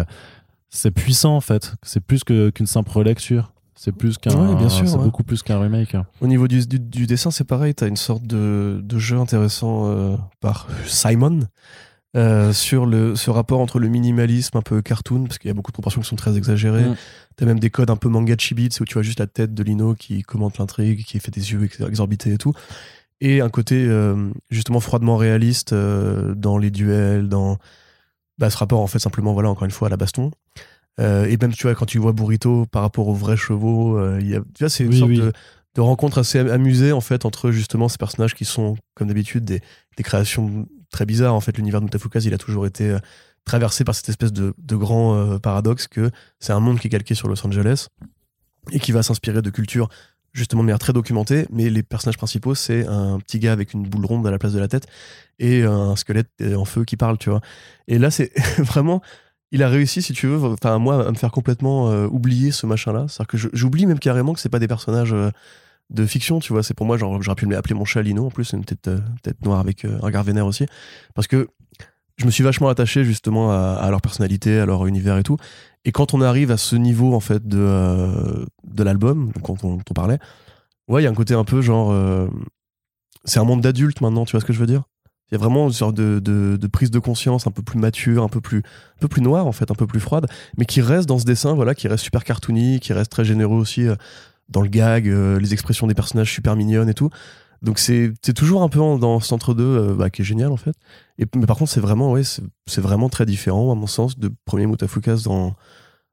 [0.71, 4.69] c'est puissant en fait c'est plus que qu'une simple relecture c'est plus qu'un Ouais, bien
[4.69, 5.03] sûr, c'est ouais.
[5.03, 5.95] beaucoup plus qu'un remake.
[6.19, 7.73] Au niveau du, du, du dessin, c'est pareil.
[7.73, 11.39] Tu as une sorte de, de jeu intéressant euh, par Simon
[12.15, 15.55] euh, sur le, ce rapport entre le minimalisme un peu cartoon, parce qu'il y a
[15.55, 16.83] beaucoup de proportions qui sont très exagérées.
[16.89, 16.95] Mm.
[17.37, 19.25] Tu as même des codes un peu manga chibi, c'est où tu vois juste la
[19.25, 22.53] tête de Lino qui commente l'intrigue, qui fait des yeux ex- exorbités et tout.
[23.19, 27.57] Et un côté euh, justement froidement réaliste euh, dans les duels, dans
[28.41, 30.31] bah, ce rapport en fait simplement, voilà, encore une fois, à la baston.
[30.99, 34.17] Euh, et même, tu vois, quand tu vois Burrito par rapport aux vrais chevaux, euh,
[34.19, 35.17] il y a, tu vois, c'est une Oui, sorte oui.
[35.19, 35.31] de,
[35.75, 39.45] de rencontre assez am- amusée en fait entre justement ces personnages qui sont, comme d'habitude,
[39.45, 39.61] des,
[39.95, 41.33] des créations très bizarres.
[41.33, 42.99] En fait, l'univers de Mutafukaz, il a toujours été euh,
[43.45, 46.89] traversé par cette espèce de, de grand euh, paradoxe que c'est un monde qui est
[46.91, 47.87] calqué sur Los Angeles
[48.71, 49.87] et qui va s'inspirer de cultures
[50.33, 53.83] justement de manière très documentée, mais les personnages principaux, c'est un petit gars avec une
[53.83, 54.87] boule ronde à la place de la tête
[55.39, 57.41] et un squelette euh, en feu qui parle, tu vois.
[57.87, 59.01] Et là, c'est vraiment
[59.53, 62.65] il a réussi, si tu veux, enfin moi, à me faire complètement euh, oublier ce
[62.65, 63.07] machin-là.
[63.09, 65.29] C'est-à-dire que j'oublie même carrément que c'est pas des personnages euh,
[65.89, 66.63] de fiction, tu vois.
[66.63, 68.89] C'est pour moi, genre, j'aurais pu l'appeler mon chat Lino, en plus, une tête,
[69.23, 70.65] tête noire avec un regard vénère aussi.
[71.15, 71.49] Parce que
[72.17, 75.37] je me suis vachement attaché justement à, leur personnalité, à leur univers et tout.
[75.85, 79.79] Et quand on arrive à ce niveau, en fait, de, euh, de l'album, dont on,
[79.89, 80.19] on parlait,
[80.87, 81.91] ouais, il y a un côté un peu genre.
[81.91, 82.27] euh,
[83.25, 84.83] c'est un monde d'adultes maintenant, tu vois ce que je veux dire?
[85.31, 88.21] Il y a vraiment une sorte de, de- prise de conscience un peu plus mature,
[88.23, 90.25] un peu plus, un peu plus noire, en fait, un peu plus froide,
[90.57, 93.57] mais qui reste dans ce dessin, voilà, qui reste super cartoony, qui reste très généreux
[93.57, 93.95] aussi euh,
[94.49, 97.09] dans le gag, les expressions des personnages super mignonnes et tout.
[97.61, 100.57] Donc c'est c'est toujours un peu dans cet entre-deux euh, bah, qui est génial en
[100.57, 100.75] fait.
[101.19, 104.31] Et, mais par contre c'est vraiment ouais c'est vraiment très différent à mon sens de
[104.45, 105.55] premier Mutafukas dans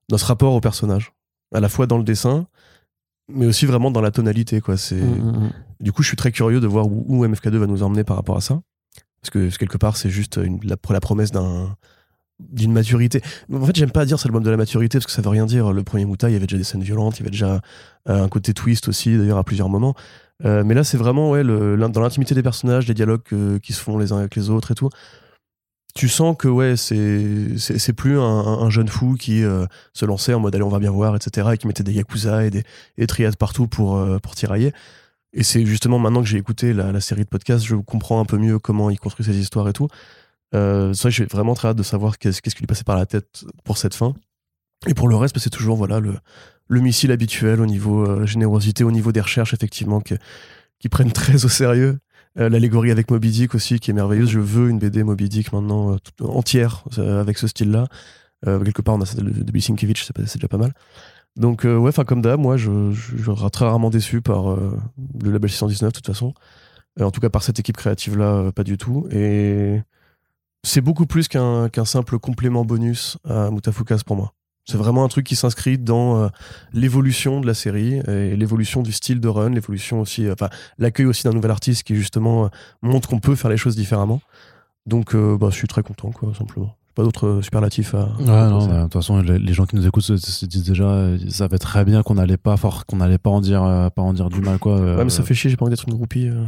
[0.08, 1.12] dans ce rapport au personnage,
[1.54, 2.46] à la fois dans le dessin,
[3.28, 4.76] mais aussi vraiment dans la tonalité quoi.
[4.76, 7.82] C'est Mm, du coup je suis très curieux de voir où, où MFK2 va nous
[7.82, 8.60] emmener par rapport à ça,
[9.22, 11.76] parce que quelque part c'est juste une, la, la promesse d'un
[12.40, 13.20] d'une maturité.
[13.52, 15.46] En fait, j'aime pas dire c'est l'album de la maturité parce que ça veut rien
[15.46, 15.72] dire.
[15.72, 17.60] Le premier Muta, il y avait déjà des scènes violentes, il y avait déjà
[18.08, 19.94] euh, un côté twist aussi, d'ailleurs, à plusieurs moments.
[20.44, 23.22] Euh, mais là, c'est vraiment ouais, le, dans l'intimité des personnages, les dialogues
[23.60, 24.88] qui se font les uns avec les autres et tout.
[25.94, 30.38] Tu sens que ouais, c'est, plus un, un jeune fou qui euh, se lançait en
[30.38, 31.48] mode allez, on va bien voir, etc.
[31.54, 34.72] et qui mettait des yakuza et des, triades partout pour, pour tirailler.
[35.32, 38.24] Et c'est justement maintenant que j'ai écouté la, la série de podcasts, je comprends un
[38.24, 39.88] peu mieux comment il construit ses histoires et tout.
[40.54, 42.96] Euh, c'est vrai j'ai vraiment très hâte de savoir qu'est-ce, qu'est-ce qui lui passait par
[42.96, 44.14] la tête pour cette fin.
[44.86, 46.14] Et pour le reste, bah, c'est toujours voilà le,
[46.68, 51.44] le missile habituel au niveau euh, générosité, au niveau des recherches, effectivement, qui prennent très
[51.44, 51.98] au sérieux.
[52.38, 54.30] Euh, L'allégorie avec Moby Dick aussi, qui est merveilleuse.
[54.30, 57.86] Je veux une BD Moby Dick maintenant euh, entière euh, avec ce style-là.
[58.44, 60.72] Quelque part, on a celle de, de c'est déjà pas mal.
[61.34, 65.92] Donc, ouais, comme d'hab, moi, je, je, serai très rarement déçu par le label 619,
[65.92, 66.34] de toute façon.
[67.00, 69.08] En tout cas, par cette équipe créative-là, pas du tout.
[69.10, 69.80] Et
[70.68, 74.32] c'est beaucoup plus qu'un simple complément bonus à Mutafukas pour moi.
[74.70, 76.28] C'est vraiment un truc qui s'inscrit dans euh,
[76.74, 81.06] l'évolution de la série et l'évolution du style de run, l'évolution aussi, euh, enfin l'accueil
[81.06, 82.48] aussi d'un nouvel artiste qui justement euh,
[82.82, 84.20] montre qu'on peut faire les choses différemment.
[84.86, 86.74] Donc, bah, je suis très content, quoi, simplement.
[86.94, 88.08] Pas d'autres superlatifs à.
[88.18, 90.64] Ouais, non, bah, de toute façon, les, les gens qui nous écoutent se, se disent
[90.64, 94.02] déjà, ils savaient très bien qu'on allait pas fort, qu'on pas en dire, euh, pas
[94.02, 94.78] en dire du mal, quoi.
[94.78, 96.28] euh, Ouais, mais ça fait chier, j'ai pas envie d'être une groupie.
[96.28, 96.44] euh.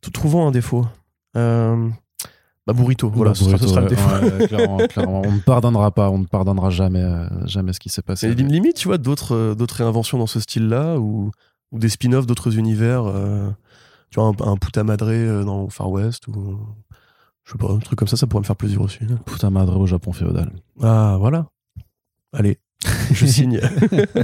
[0.00, 0.86] Tout trouvant un défaut.
[2.66, 4.08] Bah, burrito, voilà, ce sera, ce sera le défaut.
[4.08, 5.22] ouais, clairement, clairement.
[5.22, 8.28] On ne pardonnera pas, on ne pardonnera jamais, euh, jamais ce qui s'est passé.
[8.28, 11.32] Et lim- limite, tu vois, d'autres euh, d'autres réinventions dans ce style-là, ou,
[11.72, 13.04] ou des spin-offs d'autres univers.
[13.06, 13.50] euh,
[14.10, 16.58] tu vois, un, un Puta Madre dans Far West, ou.
[17.44, 19.00] Je sais pas, un truc comme ça, ça pourrait me faire plaisir aussi.
[19.26, 20.52] Putain madre au Japon féodal.
[20.80, 21.46] Ah, voilà.
[22.32, 22.60] Allez,
[23.12, 23.60] je signe.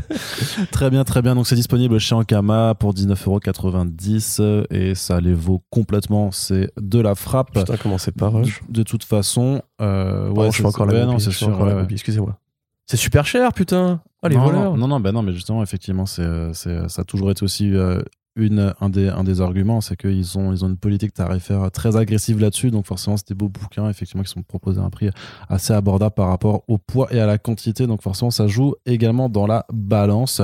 [0.73, 1.35] Très bien, très bien.
[1.35, 6.31] Donc c'est disponible chez Ankama pour 19,90€ et ça les vaut complètement.
[6.33, 7.53] C'est de la frappe.
[7.53, 11.19] Putain, comment c'est pas rush De, de toute façon, euh, ouais, je encore la non,
[11.19, 11.49] c'est sûr.
[11.61, 11.87] ouais, ouais.
[11.91, 12.39] excusez-moi.
[12.87, 14.01] C'est super cher, putain.
[14.23, 14.63] Ah, les non, voleurs.
[14.73, 17.45] non, non, non, ben non, mais justement, effectivement, c'est, euh, c'est, ça a toujours été
[17.45, 18.01] aussi euh,
[18.39, 21.97] une, un, des, un des arguments, c'est qu'ils ont, ils ont une politique tarifaire très
[21.97, 25.11] agressive là-dessus, donc forcément, c'est des beaux bouquins, effectivement, qui sont proposés à un prix
[25.49, 29.29] assez abordable par rapport au poids et à la quantité, donc forcément, ça joue également
[29.29, 30.41] dans la balance.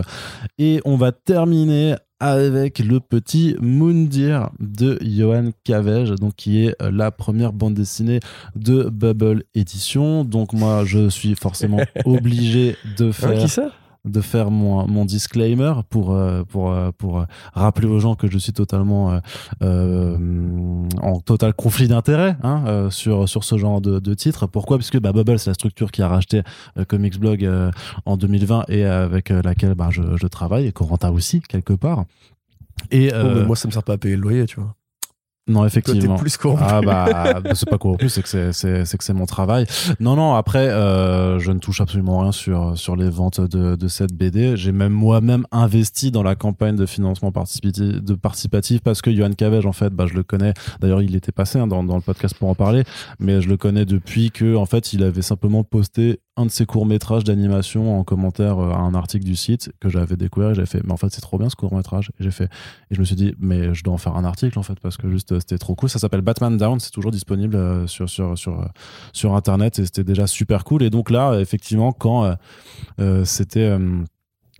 [0.58, 7.10] Et on va terminer avec le petit Moundir de Johan Cavege, donc qui est la
[7.10, 8.20] première bande dessinée
[8.56, 10.24] de Bubble Edition.
[10.24, 13.72] Donc moi, je suis forcément obligé de Hein, faire qui ça?
[14.04, 17.24] De faire mon, mon disclaimer pour, euh, pour, euh, pour euh,
[17.54, 19.18] rappeler aux gens que je suis totalement
[19.62, 20.16] euh,
[21.00, 24.46] en total conflit d'intérêt hein, sur, sur ce genre de, de titre.
[24.46, 24.78] Pourquoi?
[24.78, 26.42] Puisque bah, Bubble, c'est la structure qui a racheté
[26.88, 27.48] Comics Blog
[28.04, 32.04] en 2020 et avec laquelle bah, je, je travaille, et Corentin aussi, quelque part.
[32.90, 34.74] Et mais Moi, ça me sert pas à payer le loyer, tu vois.
[35.46, 36.14] Non, Toi, effectivement.
[36.16, 36.62] t'es plus corrompu.
[36.66, 39.66] Ah bah, bah, c'est pas corrompu, c'est que c'est, c'est, c'est que c'est mon travail.
[40.00, 43.88] Non, non, après, euh, je ne touche absolument rien sur, sur les ventes de, de
[43.88, 44.56] cette BD.
[44.56, 49.32] J'ai même moi-même investi dans la campagne de financement participatif, de participatif parce que Johan
[49.32, 50.54] Cavege, en fait, bah, je le connais.
[50.80, 52.84] D'ailleurs, il était passé hein, dans, dans le podcast pour en parler,
[53.18, 56.66] mais je le connais depuis que, en fait, il avait simplement posté un de ses
[56.66, 60.66] courts-métrages d'animation en commentaire euh, à un article du site que j'avais découvert et j'avais
[60.66, 62.10] fait, mais en fait, c'est trop bien ce court-métrage.
[62.18, 62.46] Et j'ai fait,
[62.90, 64.96] et je me suis dit, mais je dois en faire un article, en fait, parce
[64.96, 65.88] que juste, c'était trop cool.
[65.88, 68.64] Ça s'appelle Batman Down, c'est toujours disponible euh, sur, sur, sur, euh,
[69.12, 70.82] sur Internet et c'était déjà super cool.
[70.82, 72.34] Et donc là, effectivement, quand euh,
[73.00, 73.60] euh, c'était.
[73.60, 74.04] euh,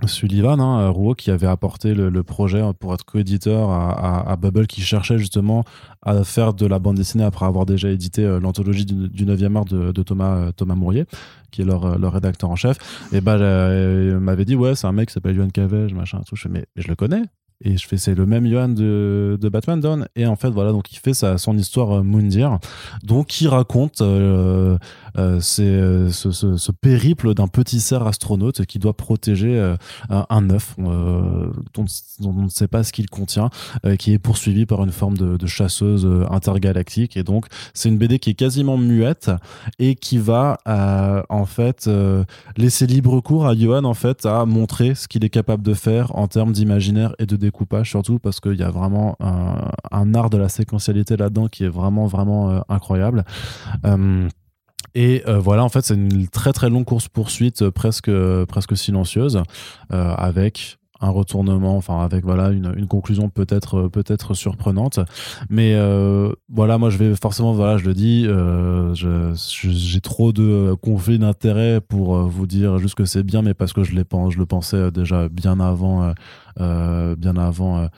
[0.06, 5.18] Sullivan, hein, Rouault, qui avait apporté le, projet pour être coéditeur à, Bubble, qui cherchait
[5.18, 5.64] justement
[6.02, 9.56] à faire de la bande dessinée après avoir déjà édité euh, l'anthologie du, du 9e
[9.56, 11.06] art de, Thomas, euh, Thomas Mourier,
[11.52, 12.76] qui est leur, euh, leur rédacteur en chef.
[13.12, 16.20] Et bah, euh, il m'avait dit, ouais, c'est un mec qui s'appelle Johan Cavege, machin,
[16.26, 16.34] tout.
[16.34, 17.22] Je fais, mais je le connais.
[17.62, 20.08] Et je fais, c'est le même Johan de, de Batman Dawn.
[20.16, 22.58] Et en fait, voilà, donc il fait sa, son histoire euh, Moundir.
[23.02, 24.76] Donc, il raconte euh,
[25.18, 29.76] euh, c'est, euh, ce, ce, ce périple d'un petit cerf astronaute qui doit protéger euh,
[30.10, 31.84] un, œuf euh, dont,
[32.24, 33.50] on ne sait pas ce qu'il contient,
[33.98, 37.16] qui est poursuivi par une forme de, de chasseuse intergalactique.
[37.16, 39.30] Et donc, c'est une BD qui est quasiment muette
[39.78, 40.58] et qui va
[41.28, 41.88] en fait
[42.56, 46.16] laisser libre cours à Johan en fait à montrer ce qu'il est capable de faire
[46.16, 50.30] en termes d'imaginaire et de découpage surtout parce qu'il y a vraiment un, un art
[50.30, 53.24] de la séquentialité là-dedans qui est vraiment vraiment incroyable.
[54.94, 58.46] Et euh, voilà, en fait, c'est une très très longue course poursuite, euh, presque euh,
[58.46, 59.42] presque silencieuse,
[59.90, 64.98] avec un retournement, enfin avec voilà une, une conclusion peut-être euh, peut-être surprenante,
[65.50, 70.74] mais euh, voilà, moi je vais forcément voilà, je le dis, euh, j'ai trop de
[70.80, 74.30] conflits d'intérêts pour vous dire juste que c'est bien, mais parce que je l'ai pen-
[74.30, 76.12] je le pensais déjà bien avant,
[76.60, 77.88] euh, bien avant.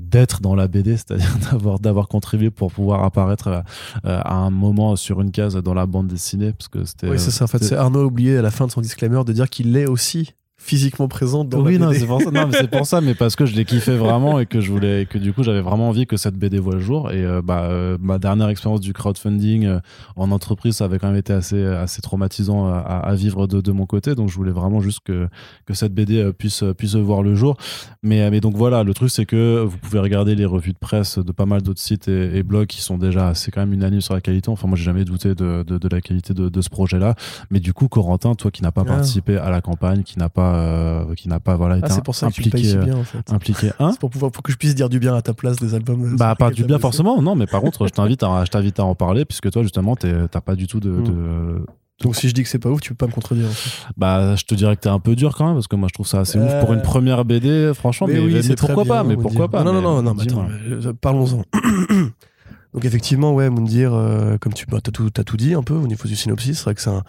[0.00, 3.62] d'être dans la BD, c'est-à-dire d'avoir d'avoir contribué pour pouvoir apparaître euh,
[4.04, 7.30] à un moment sur une case dans la bande dessinée parce que c'était Oui, c'est
[7.30, 7.44] ça.
[7.44, 9.86] En fait, c'est Arnaud oublié à la fin de son disclaimer de dire qu'il est
[9.86, 10.32] aussi
[10.64, 12.00] physiquement présent dans oui, la non, BD.
[12.00, 12.30] c'est pour ça.
[12.30, 14.72] Non, mais c'est pour ça, mais parce que je l'ai kiffé vraiment et que je
[14.72, 17.10] voulais, et que du coup, j'avais vraiment envie que cette BD voit le jour.
[17.10, 19.78] Et euh, bah, euh, ma dernière expérience du crowdfunding euh,
[20.16, 23.84] en entreprise, ça avait quand même été assez, assez traumatisant à, vivre de, de mon
[23.84, 24.14] côté.
[24.14, 25.28] Donc, je voulais vraiment juste que,
[25.66, 27.56] que cette BD puisse, puisse voir le jour.
[28.02, 31.18] Mais, mais donc voilà, le truc, c'est que vous pouvez regarder les revues de presse
[31.18, 34.00] de pas mal d'autres sites et, et blogs qui sont déjà assez quand même unanimes
[34.00, 34.48] sur la qualité.
[34.50, 37.14] Enfin, moi, j'ai jamais douté de, de, de la qualité de, de ce projet-là.
[37.50, 38.94] Mais du coup, Corentin, toi qui n'as pas Ah.
[38.94, 42.04] participé à la campagne, qui n'a pas, euh, qui n'a pas voilà, Ah, été c'est
[42.04, 43.32] pour ça que tu le payes impliqué, si euh, bien, en fait.
[43.32, 45.74] impliqué C'est pour, pouvoir, pour que je puisse dire du bien à ta place des
[45.74, 46.08] albums.
[46.08, 48.78] sur bah pas du bien forcément non mais par contre je t'invite à je t'invite
[48.80, 51.04] à en parler puisque toi justement t'as pas du tout de, Mm.
[51.04, 51.66] de-
[52.02, 53.46] Donc si je dis que c'est pas ouf, tu peux pas me contredire.
[53.46, 53.86] en fait.
[53.96, 55.94] bah je te dirais que t'es un peu dur quand même parce que moi je
[55.94, 58.84] trouve ça assez ouf Euh, pour une première BD franchement mais, mais c'est très pourquoi
[58.84, 61.42] bien, pas mais pourquoi pas Non, non, mais- non, non, mais attends, euh, parlons-en.
[62.74, 65.74] Donc effectivement, ouais, Moundir, euh, comme tu bah, as, tout, t'as tout dit un peu
[65.74, 67.04] au niveau du synopsis, c'est vrai que c'est un,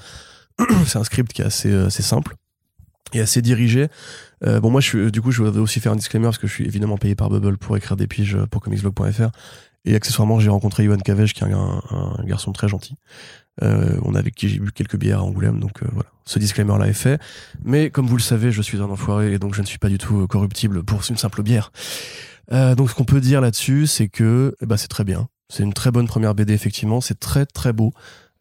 [0.86, 2.36] c'est un script qui est assez, euh, assez simple
[3.14, 3.88] et assez dirigé.
[4.46, 6.48] Euh, bon, moi, je suis, du coup, je vais aussi faire un disclaimer parce que
[6.48, 9.30] je suis évidemment payé par Bubble pour écrire des piges pour comicsblog.fr
[9.86, 11.82] Et accessoirement, j'ai rencontré Yohan Cavège, qui est un,
[12.26, 12.96] garçon très gentil.
[13.64, 16.10] Euh, on avec qui j'ai bu quelques bières à Angoulême, donc euh, voilà.
[16.26, 17.22] Ce disclaimer-là est fait.
[17.64, 19.90] Mais comme vous le savez, je suis un enfoiré et donc je ne suis pas
[19.90, 21.72] du tout euh, corruptible pour une simple bière.
[22.52, 25.30] Euh, donc ce qu'on peut dire là-dessus, c'est que ben, c'est très bien.
[25.50, 27.02] C'est une très bonne première BD, effectivement.
[27.02, 27.94] C'est très très beau.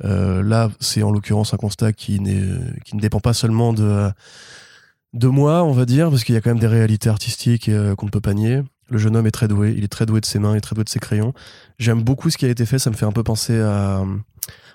[0.03, 2.19] Euh, là, c'est en l'occurrence un constat qui,
[2.85, 4.11] qui ne dépend pas seulement de,
[5.13, 7.95] de moi, on va dire, parce qu'il y a quand même des réalités artistiques euh,
[7.95, 8.63] qu'on ne peut pas nier.
[8.91, 10.61] Le jeune homme est très doué, il est très doué de ses mains, il est
[10.61, 11.33] très doué de ses crayons.
[11.79, 14.05] J'aime beaucoup ce qui a été fait, ça me fait un peu penser à,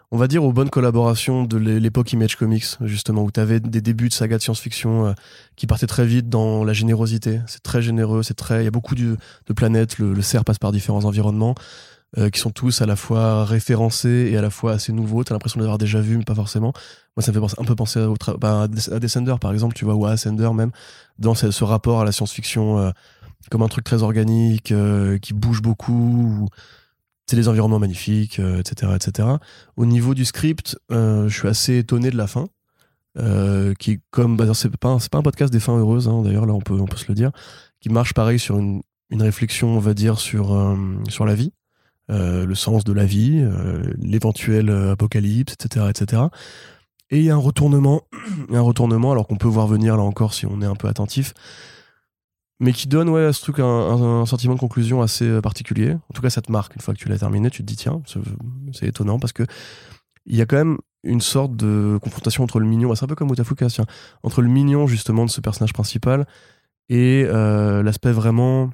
[0.09, 3.59] on va dire, aux bonnes collaborations de l'é- l'époque Image Comics, justement, où tu avais
[3.59, 5.13] des débuts de saga de science-fiction euh,
[5.57, 7.41] qui partaient très vite dans la générosité.
[7.45, 10.57] C'est très généreux, c'est très, il y a beaucoup de, de planètes, le cerf passe
[10.59, 11.53] par différents environnements.
[12.17, 15.23] Euh, qui sont tous à la fois référencés et à la fois assez nouveaux.
[15.23, 16.73] T'as l'impression de les avoir déjà vus, mais pas forcément.
[17.15, 18.03] Moi, ça me fait penser- un peu penser
[18.39, 20.71] bah, à Des- à Descender, par exemple, tu vois, ou à Ascender même,
[21.19, 22.91] dans ce, rapport à la science-fiction euh,
[23.51, 26.47] comme un truc très organique, euh, qui bouge beaucoup,
[27.27, 29.27] c'est des environnements magnifiques, etc., etc.
[29.77, 32.47] Au niveau du script, je suis assez étonné de la fin,
[33.77, 36.73] qui comme, bah, c'est pas, un- podcast des fins heureuses, hein, d'ailleurs, là, on peut,
[36.73, 37.31] on peut se le dire,
[37.81, 38.81] qui marche pareil sur une,
[39.11, 40.75] une réflexion, on va dire, sur,
[41.07, 41.51] sur la vie,
[42.09, 46.23] euh, le sens de la vie, euh, l'éventuel euh, apocalypse, etc., etc.
[47.11, 48.01] Et il y a un retournement,
[48.51, 51.33] un retournement, alors qu'on peut voir venir là encore si on est un peu attentif,
[52.59, 55.93] mais qui donne ouais, à ce truc un, sentiment de conclusion assez particulier.
[55.93, 57.75] En tout cas, ça te marque une fois que tu l'as terminé, tu te dis
[57.75, 58.01] tiens,
[58.73, 59.43] c'est- étonnant parce que
[60.25, 63.07] il y a quand même une sorte de confrontation entre le mignon, bah, c'est un
[63.07, 63.67] peu comme Otafuka,
[64.23, 66.27] entre le mignon justement de ce personnage principal
[66.89, 68.71] et l'aspect vraiment,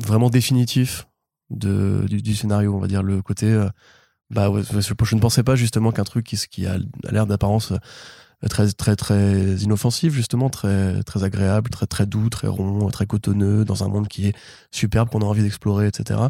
[0.00, 1.06] vraiment définitif
[1.50, 3.46] du, scénario, on va dire le côté.
[3.46, 3.68] euh,
[4.30, 6.78] bah je, ne pensais pas justement qu'un truc qui, a,
[7.10, 12.46] l'air d'apparence euh, très très très inoffensif justement très très agréable très très doux très
[12.46, 14.36] rond très cotonneux dans un monde qui est
[14.70, 16.20] superbe qu'on a envie d'explorer etc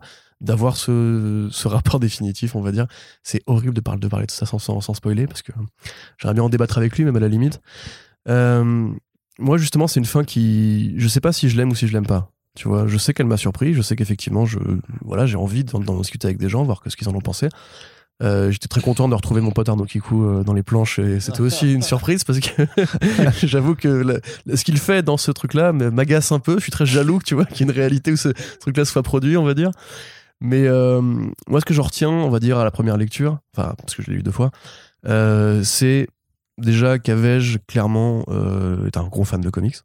[0.41, 2.87] d'avoir ce, rapport définitif on va dire
[3.23, 5.53] c'est horrible de parler de parler de ça sans, sans, spoiler parce que
[6.18, 7.61] j'aimerais bien en débattre avec lui même à la limite
[8.29, 8.93] Euh,
[9.39, 11.93] moi justement c'est une fin qui je sais pas si je l'aime ou si je
[11.93, 12.31] l'aime pas
[12.61, 14.59] tu vois je sais qu'elle m'a surpris je sais qu'effectivement je
[15.03, 17.49] voilà j'ai envie d'en discuter avec des gens voir ce qu'ils en ont pensé
[18.23, 21.21] euh, J'étais très content de retrouver mon pote Arnaud Kikou euh, dans les planches et
[21.21, 22.67] c'était aussi une surprise parce que
[23.47, 24.21] j'avoue que
[24.55, 26.57] ce qu'il fait dans ce truc-là m'agace un peu.
[26.57, 28.29] Je suis très jaloux, tu vois, qu'il y ait une réalité où ce
[28.61, 29.71] truc-là soit produit, on va dire.
[30.43, 33.75] Mais euh, moi, ce que je retiens, on va dire, à la première lecture, enfin,
[33.79, 34.51] parce que je l'ai lu deux fois,
[35.65, 36.07] c'est
[36.59, 38.27] déjà qu'Avej, clairement,
[38.87, 39.77] est un gros fan de comics,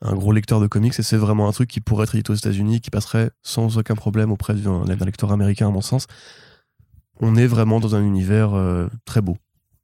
[0.00, 2.36] un gros lecteur de comics, et c'est vraiment un truc qui pourrait être édité aux
[2.36, 6.06] États-Unis, qui passerait sans aucun problème auprès d'un d'un lecteur américain, à mon sens
[7.20, 9.36] on est vraiment dans un univers euh, très beau.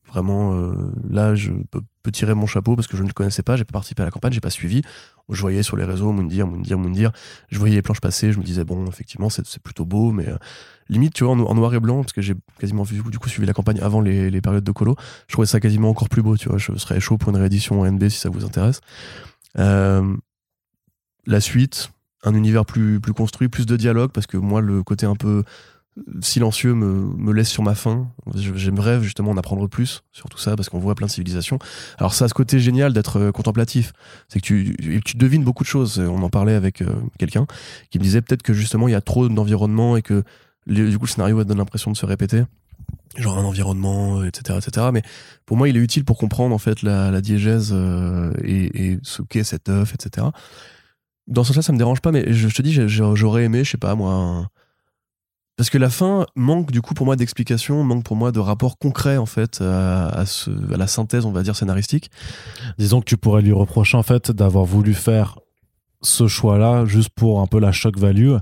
[0.08, 3.42] Vraiment, euh, là, je peux, peux tirer mon chapeau parce que je ne le connaissais
[3.42, 4.82] pas, j'ai pas participé à la campagne, j'ai pas suivi.
[5.28, 7.10] Je voyais sur les réseaux Moundir, Moundir, Moundir.
[7.50, 10.36] Je voyais les planches passer, je me disais, bon, effectivement, c'est plutôt beau, mais euh,
[10.88, 13.28] limite, tu vois, en, en noir et blanc, parce que j'ai quasiment vu, du coup,
[13.28, 14.94] suivi la campagne avant les, les périodes de colo,
[15.26, 16.58] je trouvais ça quasiment encore plus beau, tu vois.
[16.58, 18.80] Je serais chaud pour une réédition en NB si ça vous intéresse.
[19.58, 20.16] Euh,
[21.26, 21.90] la suite,
[22.22, 25.42] un univers plus, construit, plus de dialogue, parce que moi, le côté un peu
[26.22, 28.08] silencieux me, laisse sur ma faim.
[28.34, 31.58] J'aimerais justement en apprendre plus sur tout ça parce qu'on voit plein de civilisations.
[31.98, 33.92] Alors ça a ce côté génial d'être euh, contemplatif.
[34.28, 36.00] C'est que tu, devines beaucoup de choses.
[36.00, 37.46] On en parlait avec euh, quelqu'un
[37.90, 40.24] qui me disait peut-être que justement il y a trop d'environnement et que
[40.66, 42.42] du coup le scénario donne l'impression de se répéter.
[43.16, 44.88] Genre un environnement, euh, etc., etc.
[44.92, 45.02] Mais
[45.46, 48.98] pour moi, il est utile pour comprendre en fait la, la diégèse euh, et, et
[49.02, 50.26] ce qu'est cet œuf, etc.
[51.26, 53.78] Dans ce sens-là, ça me dérange pas, mais je, te dis, j'aurais aimé, je sais
[53.78, 54.48] pas moi,
[55.56, 58.76] parce que la fin manque du coup pour moi d'explication, manque pour moi de rapport
[58.76, 60.24] concret en fait à,
[60.70, 62.10] la synthèse, on va dire scénaristique.
[62.76, 65.38] Disons que tu pourrais lui reprocher en fait d'avoir voulu faire
[66.02, 68.34] ce choix-là juste pour un peu la shock value,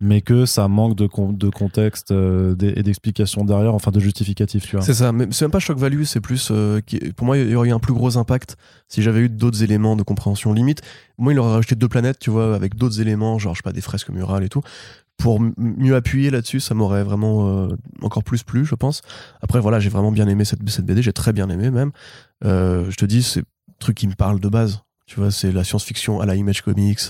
[0.00, 4.66] mais que ça manque de, con- de contexte euh, et d'explication derrière, enfin de justificatif,
[4.66, 4.84] tu vois.
[4.84, 6.80] C'est ça, mais c'est même pas shock value, c'est plus euh,
[7.16, 8.56] pour moi il y aurait eu un plus gros impact
[8.88, 10.82] si j'avais eu d'autres éléments de compréhension limite.
[11.16, 13.72] Moi il aurait rajouté deux planètes, tu vois, avec d'autres éléments, genre je sais pas
[13.72, 14.60] des fresques murales et tout.
[15.16, 17.68] Pour mieux appuyer là-dessus, ça m'aurait vraiment euh,
[18.02, 19.00] encore plus plu, je pense.
[19.40, 21.90] Après voilà, j'ai vraiment bien aimé cette, cette BD, j'ai très bien aimé même.
[22.42, 23.42] Je te dis, c'est
[23.78, 24.80] truc qui me parle de base.
[25.06, 27.00] Tu vois, c'est la science-fiction à la Image Comics.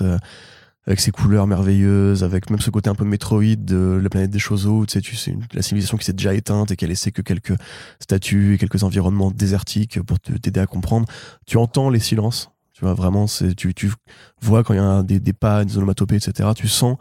[0.86, 4.38] Avec ses couleurs merveilleuses, avec même ce côté un peu Metroid de la planète des
[4.38, 7.10] choses tu sais, tu sais, la civilisation qui s'est déjà éteinte et qui a laissé
[7.10, 7.54] que quelques
[8.00, 11.06] statues et quelques environnements désertiques pour t'aider à comprendre.
[11.46, 13.90] Tu entends les silences, tu vois, vraiment, c'est, tu, tu
[14.40, 16.96] vois quand il y a des, des pas, des onomatopées, etc., tu sens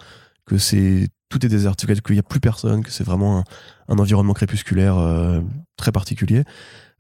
[0.46, 3.44] que c'est, tout est désert, qu'il n'y a plus personne, que c'est vraiment un,
[3.88, 5.42] un environnement crépusculaire euh,
[5.78, 6.44] très particulier.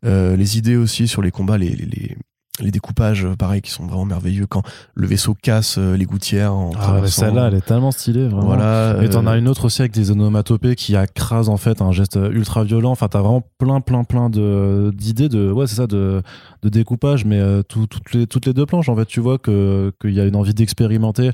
[0.04, 2.18] Euh, les idées aussi sur les combats, les, les, les,
[2.62, 4.62] les découpages, euh, pareil, qui sont vraiment merveilleux quand
[4.93, 6.53] le vaisseau casse euh, les gouttières.
[6.53, 8.45] En Ah, celle-là, elle est tellement stylée, vraiment.
[8.45, 8.97] Voilà.
[9.03, 11.91] Et t'en euh, as une autre aussi avec des onomatopées qui écrasent en fait un
[11.91, 12.91] geste ultra violent.
[12.91, 16.22] Enfin, t'as vraiment plein, plein, plein de d'idées de, ouais, c'est ça, de,
[16.64, 19.38] de découpage, mais euh, tout- toutes les toutes les deux planches, en fait, tu vois
[19.38, 21.32] que qu'il y a une envie d'expérimenter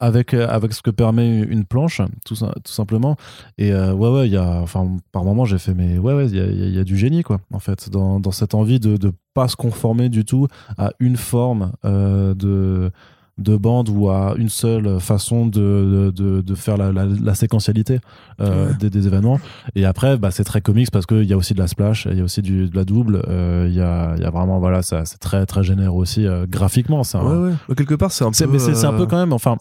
[0.00, 3.16] avec euh, avec ce que permet une planche, tout ça- tout simplement.
[3.58, 6.26] Et euh, ouais, ouais, il y a, enfin, par moment, j'ai fait, mais ouais, ouais,
[6.26, 8.54] il y a, y a- y a du génie, quoi, en fait, dans dans cette
[8.54, 12.90] envie de de pas se conformer du tout à une forme euh, de
[13.38, 17.98] de bande ou à une seule façon de, de, de- faire la, la, la séquentialité
[18.40, 18.74] euh, Ouais.
[18.80, 19.38] des, des événements.
[19.74, 22.16] Et après, bah, c'est très comics parce qu'il y a aussi de la splash, il
[22.16, 24.80] y a aussi du, de la double, euh, il y, a, y a vraiment, voilà,
[24.80, 27.04] ça, c'est très, très généreux aussi euh, graphiquement.
[27.04, 27.74] C'est un- Ouais, ouais.
[27.76, 28.46] Quelque part, c'est un peu.
[28.50, 29.58] mais c'est un peu quand même, enfin,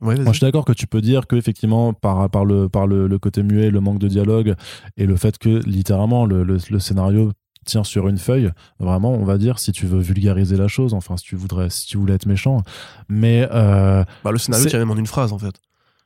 [0.00, 2.86] ouais, moi, je suis d'accord que tu peux dire que effectivement par par le par
[2.86, 4.54] le, le côté muet, le manque de dialogue
[4.96, 7.32] et le fait que littéralement le, le, le scénario
[7.64, 11.18] tient sur une feuille, vraiment, on va dire, si tu veux vulgariser la chose, enfin,
[11.18, 12.62] si tu voudrais, si tu voulais être méchant,
[13.10, 15.54] mais euh, Bah, le scénario tient même en une phrase, en fait.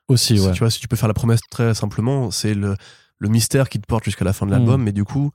[0.08, 0.52] aussi, Si ouais.
[0.52, 2.74] Tu vois, si tu peux faire la promesse très simplement, c'est le,
[3.18, 4.84] le mystère qui te porte jusqu'à la fin de l'album, Mm.
[4.84, 5.30] mais du coup,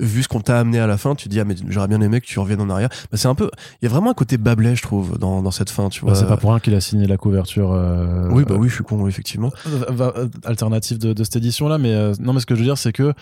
[0.00, 2.00] vu ce qu'on t'a amené à la fin, tu te dis, ah, mais j'aurais bien
[2.00, 2.88] aimé que tu reviennes en arrière.
[3.12, 3.50] Bah, c'est un peu.
[3.80, 6.12] Il y a vraiment un côté Babelais, je trouve, dans, dans cette fin, tu Bah,
[6.12, 6.20] vois.
[6.20, 7.72] c'est pas pour rien qu'il a signé la couverture.
[7.72, 9.52] euh, Oui, bah oui, je suis con, effectivement.
[9.66, 12.66] euh, alternative de, de cette édition là mais euh, non mais ce que je veux
[12.66, 13.12] dire c'est que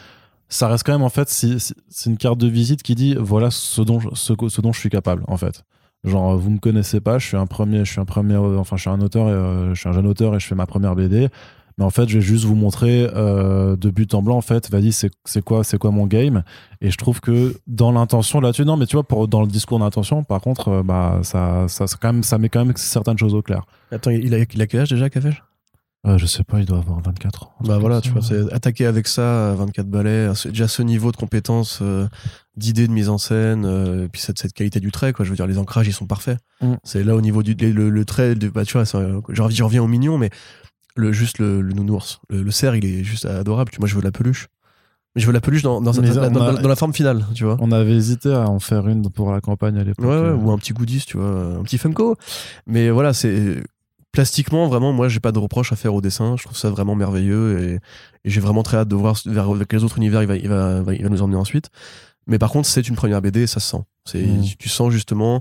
[0.48, 3.82] ça reste quand même en fait c'est une carte de visite qui dit voilà ce
[3.82, 5.64] dont je- ce, ce dont je suis capable en fait
[6.04, 8.82] genre vous me connaissez pas je suis un premier je suis un premier enfin je
[8.82, 10.94] suis un auteur et, euh, je suis un jeune auteur et je fais ma première
[10.94, 11.28] BD
[11.78, 14.70] mais en fait je vais juste vous montrer euh, de but en blanc en fait
[14.70, 15.10] vas-y c'est
[15.42, 16.42] quoi c'est quoi mon game?
[16.80, 19.78] Et je trouve que dans l'intention là-dessus non mais tu vois pour dans le discours
[19.78, 23.34] d'intention par contre euh, bah ça ça quand même ça met quand même certaines choses
[23.34, 25.42] au clair Attends, il a, il a quel âge déjà, Cafège
[26.06, 28.86] Euh, je sais pas il doit avoir 24 ans Bah voilà, tu vois, c'est attaquer
[28.86, 32.06] avec ça, à 24 balais, c'est déjà ce niveau de compétence, euh,
[32.58, 35.24] d'idées de mise en scène, euh, et puis cette, cette qualité du trait, quoi.
[35.24, 36.38] Je veux dire, les ancrages, ils sont parfaits.
[36.60, 36.74] Mm.
[36.84, 39.88] C'est là au niveau du le, trait, de, bah tu vois, euh, j'en reviens au
[39.88, 40.30] mignon, mais
[40.98, 43.70] le, juste le, le nounours, le, le cerf, il est juste adorable.
[43.70, 44.48] Tu- Moi, je veux la peluche.
[45.16, 46.92] Mais je veux la peluche dans, dans, dans- on dans- a- dans- dans la forme
[46.92, 47.56] finale, tu vois.
[47.60, 50.04] On avait hésité à en faire une pour la campagne à l'époque.
[50.04, 52.16] Ouais, ouais, Euh, ou un petit goodies, tu vois, un petit Funko.
[52.66, 53.62] Mais voilà, c'est
[54.12, 56.36] plastiquement vraiment, moi, j'ai pas de reproche à faire au dessin.
[56.36, 57.74] Je trouve ça vraiment merveilleux et,
[58.24, 60.48] et j'ai vraiment très hâte de voir vers vers quels autres univers il va, il
[60.48, 61.68] va, il va nous emmener ensuite.
[62.26, 63.82] Mais par contre, c'est une première BD, et ça se sent.
[64.04, 64.42] C'est, Mm.
[64.58, 65.40] tu sens justement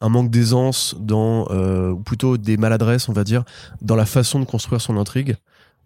[0.00, 3.44] un manque d'aisance euh, ou plutôt des maladresses, on va dire,
[3.80, 5.36] dans la façon de construire son intrigue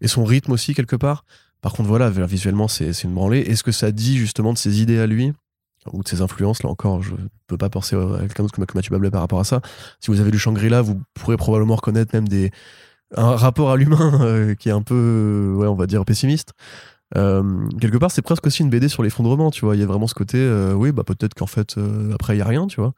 [0.01, 1.25] et son rythme aussi quelque part.
[1.61, 3.41] Par contre, voilà, visuellement, c'est une branlée.
[3.41, 5.33] Est-ce que ça dit justement de ses idées à lui
[5.93, 6.63] ou de ses influences?
[6.63, 7.13] Là encore, je
[7.47, 9.61] peux pas penser à quelqu'un d'autre que Mathieu Bablet par rapport à ça.
[10.01, 12.51] Si vous avez lu Shangri-La, vous pourrez probablement reconnaître même des
[13.17, 16.53] un rapport à l'humain euh, qui est un peu, euh, on va dire pessimiste.
[17.13, 19.75] Quelque part, c'est presque aussi une BD sur l'effondrement, tu vois.
[19.75, 20.39] Il y a vraiment ce côté,
[20.77, 21.75] oui, bah peut-être qu'en fait,
[22.15, 22.95] après, il y a rien, tu vois.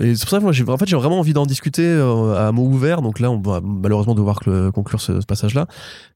[0.00, 2.48] Et c'est pour ça que moi, j'ai, en fait, j'ai vraiment envie d'en discuter euh,
[2.48, 3.00] à mots ouverts.
[3.00, 5.66] Donc là, on va malheureusement devoir cl- conclure ce, ce passage-là.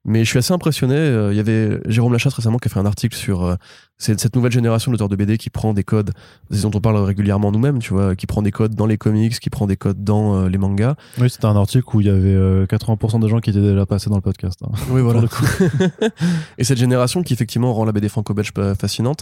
[0.04, 0.94] Mais je suis assez impressionné.
[0.96, 3.54] Euh, Il y avait Jérôme Lachasse récemment qui a fait un article sur euh,
[3.98, 6.10] c'est- cette nouvelle génération d'auteurs de BD qui prend des codes,
[6.50, 9.48] dont on parle régulièrement nous-mêmes, tu vois, qui prend des codes dans les comics, qui
[9.50, 10.96] prend des codes dans euh, les mangas.
[11.20, 13.86] Oui, c'était un article où il y avait euh, 80% des gens qui étaient déjà
[13.86, 14.58] passés dans le podcast.
[14.64, 14.72] hein.
[14.90, 15.22] Oui, voilà.
[16.58, 19.20] Et cette génération qui effectivement rend la BD franco-belge fascinante,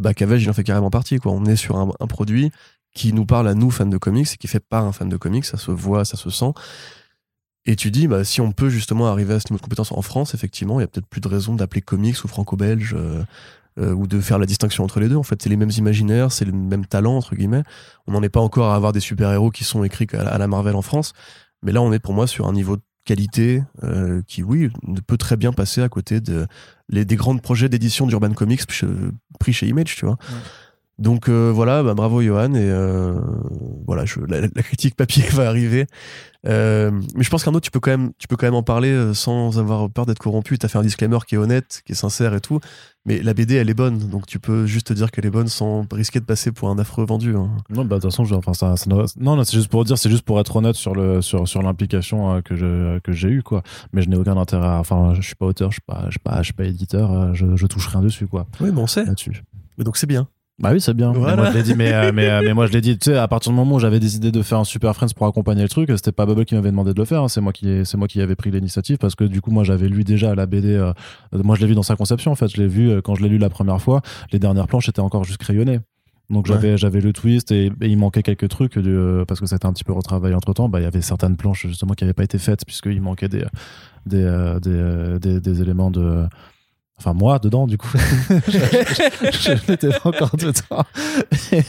[0.00, 1.18] bah Cavage il en fait carrément partie.
[1.18, 1.32] Quoi.
[1.32, 2.50] On est sur un, un produit
[2.96, 5.16] qui nous parle à nous fans de comics et qui fait par un fan de
[5.18, 6.52] comics, ça se voit, ça se sent.
[7.66, 10.00] Et tu dis, bah, si on peut justement arriver à ce niveau de compétence en
[10.00, 13.22] France, effectivement, il y a peut-être plus de raison d'appeler comics ou franco-belge euh,
[13.78, 15.16] euh, ou de faire la distinction entre les deux.
[15.16, 17.64] En fait, c'est les mêmes imaginaires, c'est le même talent, entre guillemets.
[18.06, 20.74] On n'en est pas encore à avoir des super-héros qui sont écrits à la, Marvel
[20.74, 21.12] en France.
[21.62, 24.70] Mais là, on est pour moi sur un niveau de qualité euh, qui, oui,
[25.06, 26.46] peut très bien passer à côté de,
[26.88, 28.62] les, des grands projets d'édition d'Urban Comics
[29.38, 30.16] pris chez Image, tu vois.
[30.98, 33.20] Donc euh, voilà, bah, bravo Johan et euh,
[33.86, 35.86] voilà, je, la, la critique papier va arriver.
[36.46, 38.62] Euh, mais je pense qu'un autre, tu peux quand même, tu peux quand même en
[38.62, 40.58] parler sans avoir peur d'être corrompu.
[40.58, 42.60] T'as fait un disclaimer qui est honnête, qui est sincère et tout.
[43.04, 45.48] Mais la BD, elle est bonne, donc tu peux juste te dire qu'elle est bonne
[45.48, 47.36] sans risquer de passer pour un affreux vendu.
[47.36, 47.50] hein.
[47.68, 50.10] Non, bah, de toute façon, je- enfin, ça, non, non, c'est juste pour dire, c'est
[50.10, 53.62] juste pour être honnête sur le, sur, sur l'implication que je, que j'ai eu, quoi.
[53.92, 56.10] Mais je n'ai aucun intérêt à, enfin, je suis pas auteur, je suis pas, je
[56.12, 58.86] suis pas, je suis pas éditeur, je, je touche rien dessus, quoi, Oui, mais on
[58.86, 59.04] sait.
[59.04, 59.42] là-dessus.
[59.78, 60.26] Mais donc c'est bien.
[60.58, 61.12] Bah oui, c'est bien.
[61.12, 63.28] Mais moi, je l'ai dit, mais, mais, mais moi, je l'ai dit, tu sais, à
[63.28, 65.90] partir du moment où j'avais décidé de faire un Super Friends pour accompagner le truc,
[65.94, 68.08] c'était pas Bubble qui m'avait demandé de le faire, hein, c'est moi qui, c'est moi
[68.08, 70.92] qui avais pris l'initiative parce que du coup, moi, j'avais lu déjà la BD, euh,
[71.34, 73.22] moi, je l'ai vu dans sa conception, en fait, je l'ai vu euh, quand je
[73.22, 74.00] l'ai lu la première fois,
[74.32, 75.80] les dernières planches étaient encore juste crayonnées.
[76.30, 76.54] Donc Ouais.
[76.54, 79.54] j'avais j'avais le twist et, et il manquait quelques trucs du- euh, parce que ça
[79.54, 80.68] a été un petit peu retravaillé entre temps.
[80.68, 83.44] Bah il y avait certaines planches justement qui n'avaient pas été faites puisqu'il manquait des
[84.06, 86.24] des, euh, des, des des éléments de
[86.98, 87.88] Enfin, moi, dedans, du coup.
[88.48, 90.84] je n'étais pas encore dedans.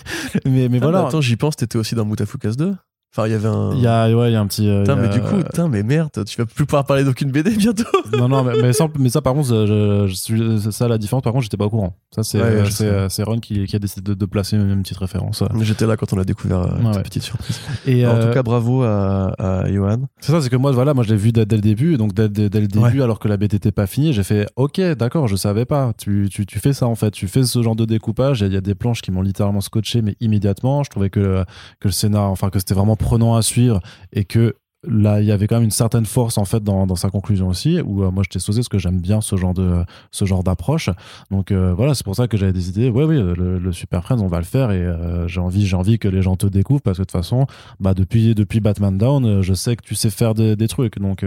[0.45, 1.07] mais, mais Ah, voilà.
[1.07, 2.75] attends, j'y pense, t'étais aussi dans Mutafukas 2
[3.18, 3.74] Enfin, il y avait un.
[3.74, 4.70] Il y a, ouais, il y a un petit.
[4.70, 7.03] euh, Putain, y mais a- du coup, putain, mais merde, tu vas plus pouvoir parler
[7.03, 7.84] d'aucune BD bientôt.
[8.18, 11.24] non, non, mais, mais, ça, mais ça, par contre, je, je ça la différence.
[11.24, 11.95] Par contre, j'étais pas au courant.
[12.15, 14.82] Ça, c'est Ouais, ouais, euh, euh, Ron qui, qui a décidé de, de placer une,
[14.84, 15.43] petite référence.
[15.61, 17.01] J'étais là quand on a découvert Ouais, ouais.
[17.03, 17.59] petite surprise.
[17.88, 20.01] Et En euh, tout cas, bravo à, à Johan.
[20.20, 21.97] c'est ça, c'est que moi, voilà, moi, je l'ai vu dès, dès le début.
[21.97, 24.47] Donc, dès, dès- dès le début, alors que la BD n'était pas finie, j'ai fait
[24.55, 25.91] OK, d'accord, je savais pas.
[25.97, 27.11] Tu, tu, tu fais ça, en fait.
[27.11, 28.41] Tu fais ce genre de découpage.
[28.41, 30.84] Il y a des planches qui m'ont littéralement scotché, mais immédiatement.
[30.84, 31.43] Je trouvais que,
[31.80, 33.80] que le scénar, enfin, que c'était vraiment prenant à suivre
[34.12, 36.97] et que là il y avait quand même une certaine force en fait dans, dans
[36.97, 39.84] sa conclusion aussi où euh, moi j'étais saucé parce que j'aime bien ce genre de
[40.12, 40.89] ce genre d'approche.
[41.32, 44.20] Donc euh, voilà c'est pour ça que j'avais décidé ouais oui le, le Super Friends
[44.20, 46.82] on va le faire et euh, j'ai envie j'ai envie que les gens te découvrent
[46.82, 47.47] parce que de toute façon
[47.80, 50.99] bah depuis depuis Batman Down euh, je sais que tu sais faire des, des trucs.
[50.99, 51.24] Donc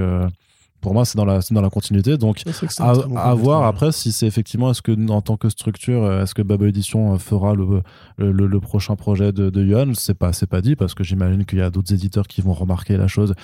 [0.81, 2.17] pour moi c'est dans la c'est dans la continuité.
[2.17, 2.43] Donc
[2.83, 6.35] à, à voir après si c'est effectivement est-ce que en tant que structure euh, est-ce
[6.35, 7.83] que Bubble Edition euh, fera le,
[8.19, 11.05] le, le- le prochain projet de, de Yuan c'est pas c'est pas dit parce que
[11.05, 13.35] j'imagine qu'il y a d'autres éditeurs qui vont remarquer la chose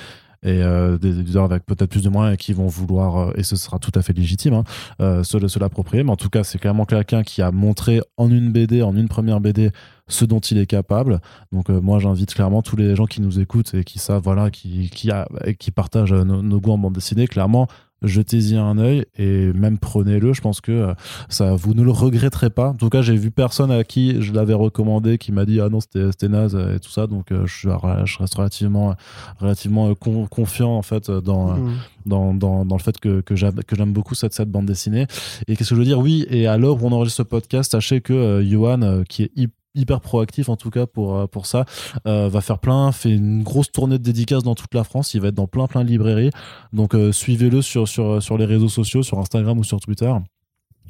[0.43, 3.57] et euh, des éditeurs avec peut-être plus de moyens qui vont vouloir euh, et ce
[3.57, 4.65] sera tout à fait légitime hein,
[5.01, 6.05] euh, se, l'approprier.
[6.05, 9.09] Mais en tout cas c'est clairement quelqu'un qui a montré en une BD en une
[9.09, 9.71] première BD
[10.09, 11.21] ce dont il est capable.
[11.53, 14.51] Donc euh, moi j'invite clairement tous les gens qui nous écoutent et qui savent voilà
[14.51, 15.11] qui qui,
[15.59, 17.69] qui partagent nos, nos goûts en bande dessinée clairement
[18.03, 20.95] jetez-y un œil et même prenez-le je pense que euh,
[21.29, 24.33] ça vous ne le regretterez pas en tout cas j'ai vu personne à qui je
[24.35, 27.69] l'avais recommandé qui m'a dit ah non c'était naze et tout ça donc euh, je,
[27.71, 28.95] reste relativement
[29.39, 31.73] relativement euh, con- confiant en fait dans Mmh.
[32.07, 35.07] dans, dans, dans le fait que, que j'aime beaucoup cette, cette bande dessinée.
[35.49, 35.99] Et qu'est-ce que je veux dire?
[35.99, 39.31] Oui, et à l'heure où on enregistre ce podcast, sachez que euh, Johan, qui est
[39.37, 41.65] hy- hyper proactif en tout cas pour, euh, pour ça,
[42.07, 45.15] euh, va faire plein, fait une grosse tournée de dédicaces dans toute la France.
[45.15, 46.31] Il va être dans plein plein de librairies.
[46.73, 50.13] Donc euh, suivez-le sur, sur, sur les réseaux sociaux, sur Instagram ou sur Twitter.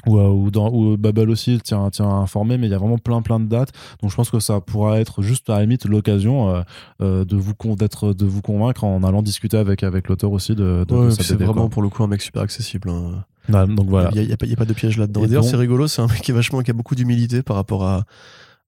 [0.06, 2.78] Ou, euh, ou dans ou Babel aussi tient, tient à informer, mais il y a
[2.78, 3.72] vraiment plein plein de dates.
[4.00, 6.62] Donc je pense que ça pourra être juste à la limite l'occasion
[7.00, 10.84] euh, de vous d'être de vous convaincre en allant discuter avec avec l'auteur aussi de,
[10.86, 11.70] de, Ouais, c'est vraiment quoi.
[11.70, 12.90] pour le coup un mec super accessible.
[12.90, 13.24] hein.
[13.48, 14.10] Donc voilà.
[14.14, 15.22] Il n'y a, a a pas de piège là-dedans.
[15.22, 17.84] D'ailleurs, c'est rigolo, c'est un mec qui est vachement, qui a beaucoup d'humilité par rapport
[17.84, 18.04] à,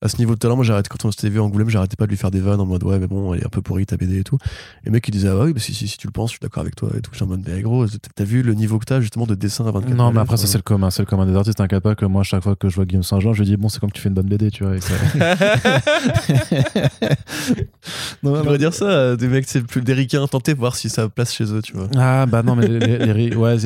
[0.00, 0.56] à ce niveau de talent.
[0.56, 2.60] Moi, j'arrête quand on s'était vu à Angoulême, j'arrêtais pas de lui faire des vannes
[2.60, 4.38] en mode ouais, mais bon, elle est un peu pourrie ta BD et tout.
[4.84, 6.34] Et le mec, il disait ah oui, bah, si, si, si tu le penses, je
[6.34, 7.10] suis d'accord avec toi et tout.
[7.12, 9.70] J'étais en mode, mais gros, t'as vu le niveau que t'as justement de dessin à
[9.72, 10.90] 24 Non, mais après, ça, enfin, c'est le commun.
[10.90, 11.58] C'est le commun des artistes.
[11.58, 13.68] T'inquiète pas que moi, chaque fois que je vois Guillaume Saint-Jean, je lui dis, bon,
[13.68, 14.76] c'est comme tu fais une bonne BD, tu vois.
[14.76, 15.18] et ça- On
[18.22, 18.40] Non, non.
[18.42, 21.32] devrait dire ça, euh, des mecs, c'est plus des ricains tentés, voir si ça place
[21.32, 21.88] chez eux, tu vois.
[21.96, 23.56] Ah, bah non, mais les, les- les ouais,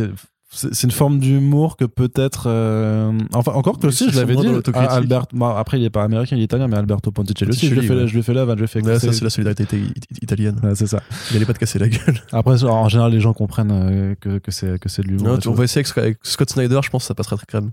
[0.52, 2.44] c'est- une forme d'humour que peut-être.
[2.46, 4.46] euh, Enfin, encore que aussi, ils je l'avais dit.
[4.74, 7.68] Albert, bah, après, il est pas américain, il est italien, mais Alberto Ponticelli aussi.
[7.68, 8.06] Je lui fais, ouais.
[8.06, 10.60] je lui fais vanne, je lui fais Ouais, ça, c'est- la solidarité ita- italienne.
[10.62, 11.02] Ouais, c'est ça.
[11.30, 12.20] Il allait pas te casser la gueule.
[12.32, 15.38] Après, en général, les gens comprennent euh, que, que c'est de l'humour.
[15.46, 17.70] On va essayer avec, Scott Snyder, je pense que ça passera très crème.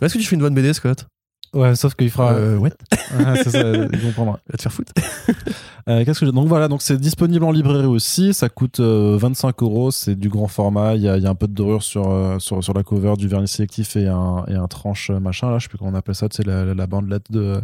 [0.00, 1.06] Est-ce que tu fais une bonne BD, Scott?
[1.54, 2.32] Ouais, sauf qu'il fera.
[2.34, 2.70] Euh, ouais.
[3.42, 4.32] C'est ça, ils comprendront.
[4.50, 4.92] Va te faire foutre.
[5.88, 9.62] Euh, Qu'est-ce que donc voilà donc c'est disponible en librairie aussi ça coûte euh, 25
[9.62, 12.10] euros c'est du grand format il y a, y a un peu de dorure sur,
[12.10, 15.48] euh, sur sur la cover du vernis sélectif et un et un tranche euh, machin
[15.48, 17.60] là je sais plus comment on appelle ça c'est la, la, la bandelette de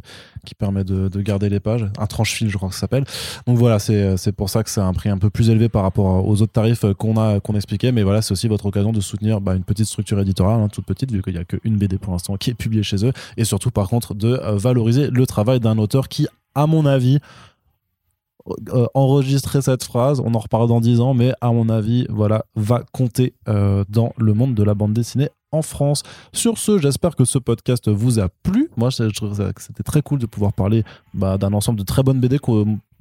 [0.47, 1.85] qui permet de, de garder les pages.
[1.99, 3.05] Un tranche fil je crois que ça s'appelle.
[3.49, 6.25] Donc voilà c'est pour ça que c'est un prix un peu plus élevé par rapport
[6.25, 9.01] aux autres tarifs euh, qu'on a qu'on expliquait mais voilà c'est aussi votre occasion de
[9.01, 11.99] soutenir bah, une petite structure éditoriale hein, toute petite vu qu'il y a qu'une BD
[11.99, 15.27] pour l'instant qui est publiée chez eux et surtout par contre de euh, valoriser le
[15.27, 17.19] travail d'un auteur qui à mon avis
[18.73, 22.45] euh, enregistrer cette phrase, on en reparle dans 10 ans, mais à mon avis, voilà,
[22.57, 26.03] va compter euh, dans le monde de la bande dessinée en France.
[26.33, 28.71] Sur ce, j'espère que ce podcast vous a plu.
[28.77, 30.83] Moi, je je trouve ça- que c'était très cool de pouvoir parler
[31.15, 32.39] bah, d'un ensemble de très bonnes BD.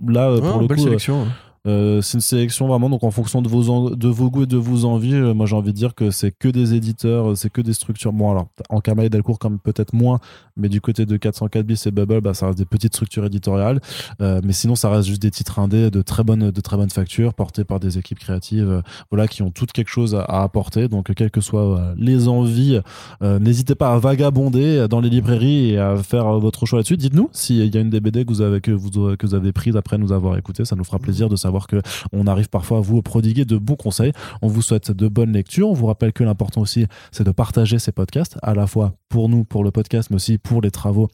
[0.06, 1.28] Là, euh, pour Ouais, le belle coup, euh, sélection.
[1.68, 4.58] Euh, c'est une sélection vraiment donc en fonction de vos de vos goûts et de
[4.58, 5.14] vos envies.
[5.14, 7.74] euh, moi j'ai envie de dire que c'est que des éditeurs, euh, c'est que des
[7.74, 8.12] structures.
[8.14, 10.20] Bon alors en Kama et Delcourt comme peut-être moins,
[10.58, 13.80] mais du côté de 404 bis et Bubble, bah, ça reste des petites structures éditoriales.
[14.20, 17.34] Mais sinon ça reste juste des titres indés de très bonnes de très bonnes factures
[17.34, 18.82] portés par des équipes créatives,
[19.12, 20.88] voilà qui ont toutes quelque chose à, à apporter.
[20.88, 22.80] Donc quelles que soient les envies,
[23.22, 26.98] n'hésitez pas à vagabonder dans les librairies et à faire votre choix là-dessus.
[26.98, 29.52] Dites-nous s'il y a une des BD que vous avez que vous que vous avez
[29.52, 32.80] prise après nous avoir écouté, ça nous fera plaisir de savoir que on arrive parfois
[32.80, 34.14] à vous prodiguer de bons conseils.
[34.42, 35.70] On vous souhaite de bonnes lectures.
[35.70, 39.30] On vous rappelle que l'important aussi, c'est de partager ces podcasts, à la fois pour
[39.30, 41.10] nous, pour le podcast, mais aussi pour les travaux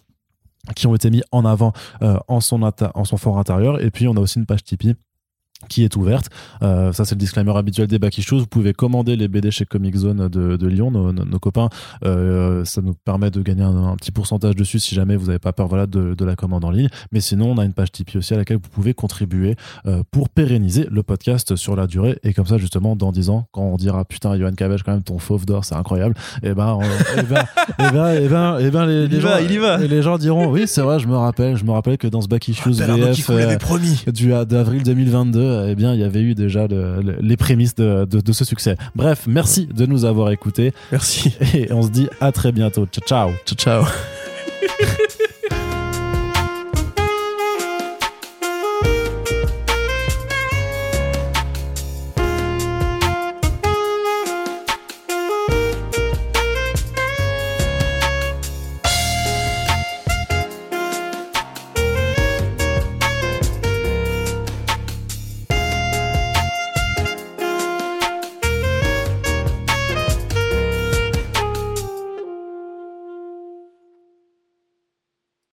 [0.76, 3.82] qui ont été mis en avant euh, en, son en son fort intérieur.
[3.82, 4.96] Et puis, on a aussi une page Tipeee
[5.70, 6.28] qui est ouverte.
[6.62, 8.38] Euh, ça, c'est le disclaimer habituel des Back Issues.
[8.40, 11.70] Vous pouvez commander les BD chez Comic Zone de, de Lyon, nos, nos- nos copains.
[12.06, 15.40] Euh, ça nous permet de gagner un, un petit pourcentage dessus si jamais vous n'avez
[15.40, 16.90] pas peur voilà, de, de la commande en ligne.
[17.12, 19.56] Mais sinon, on a une page Tipeee aussi à laquelle vous pouvez contribuer
[19.88, 22.20] euh, pour pérenniser le podcast sur la durée.
[22.24, 25.04] Et comme ça, justement, dans 10 ans, quand on dira putain, Johan Cavage, quand même,
[25.04, 26.14] ton fauve d'or, c'est incroyable,
[26.44, 26.80] et ben,
[27.18, 27.46] eh ben,
[27.80, 29.84] eh ben, eh ben, eh ben, les, va, gens, il y va.
[29.84, 32.22] et les gens diront oui, c'est vrai, je me rappelle, je me rappelle que dans
[32.22, 33.14] ce Rappelle Arnaud
[33.54, 33.58] VF.
[34.14, 38.06] Du d'avril 2022, eh bien, il y avait eu déjà le- le- les prémices de,
[38.06, 38.76] de- de ce succès.
[38.96, 41.34] Bref, merci de nous avoir écoutés Merci.
[41.54, 42.86] et on se dit à très bientôt.
[42.92, 43.32] Ciao, ciao.
[43.56, 43.86] Ciao, ciao.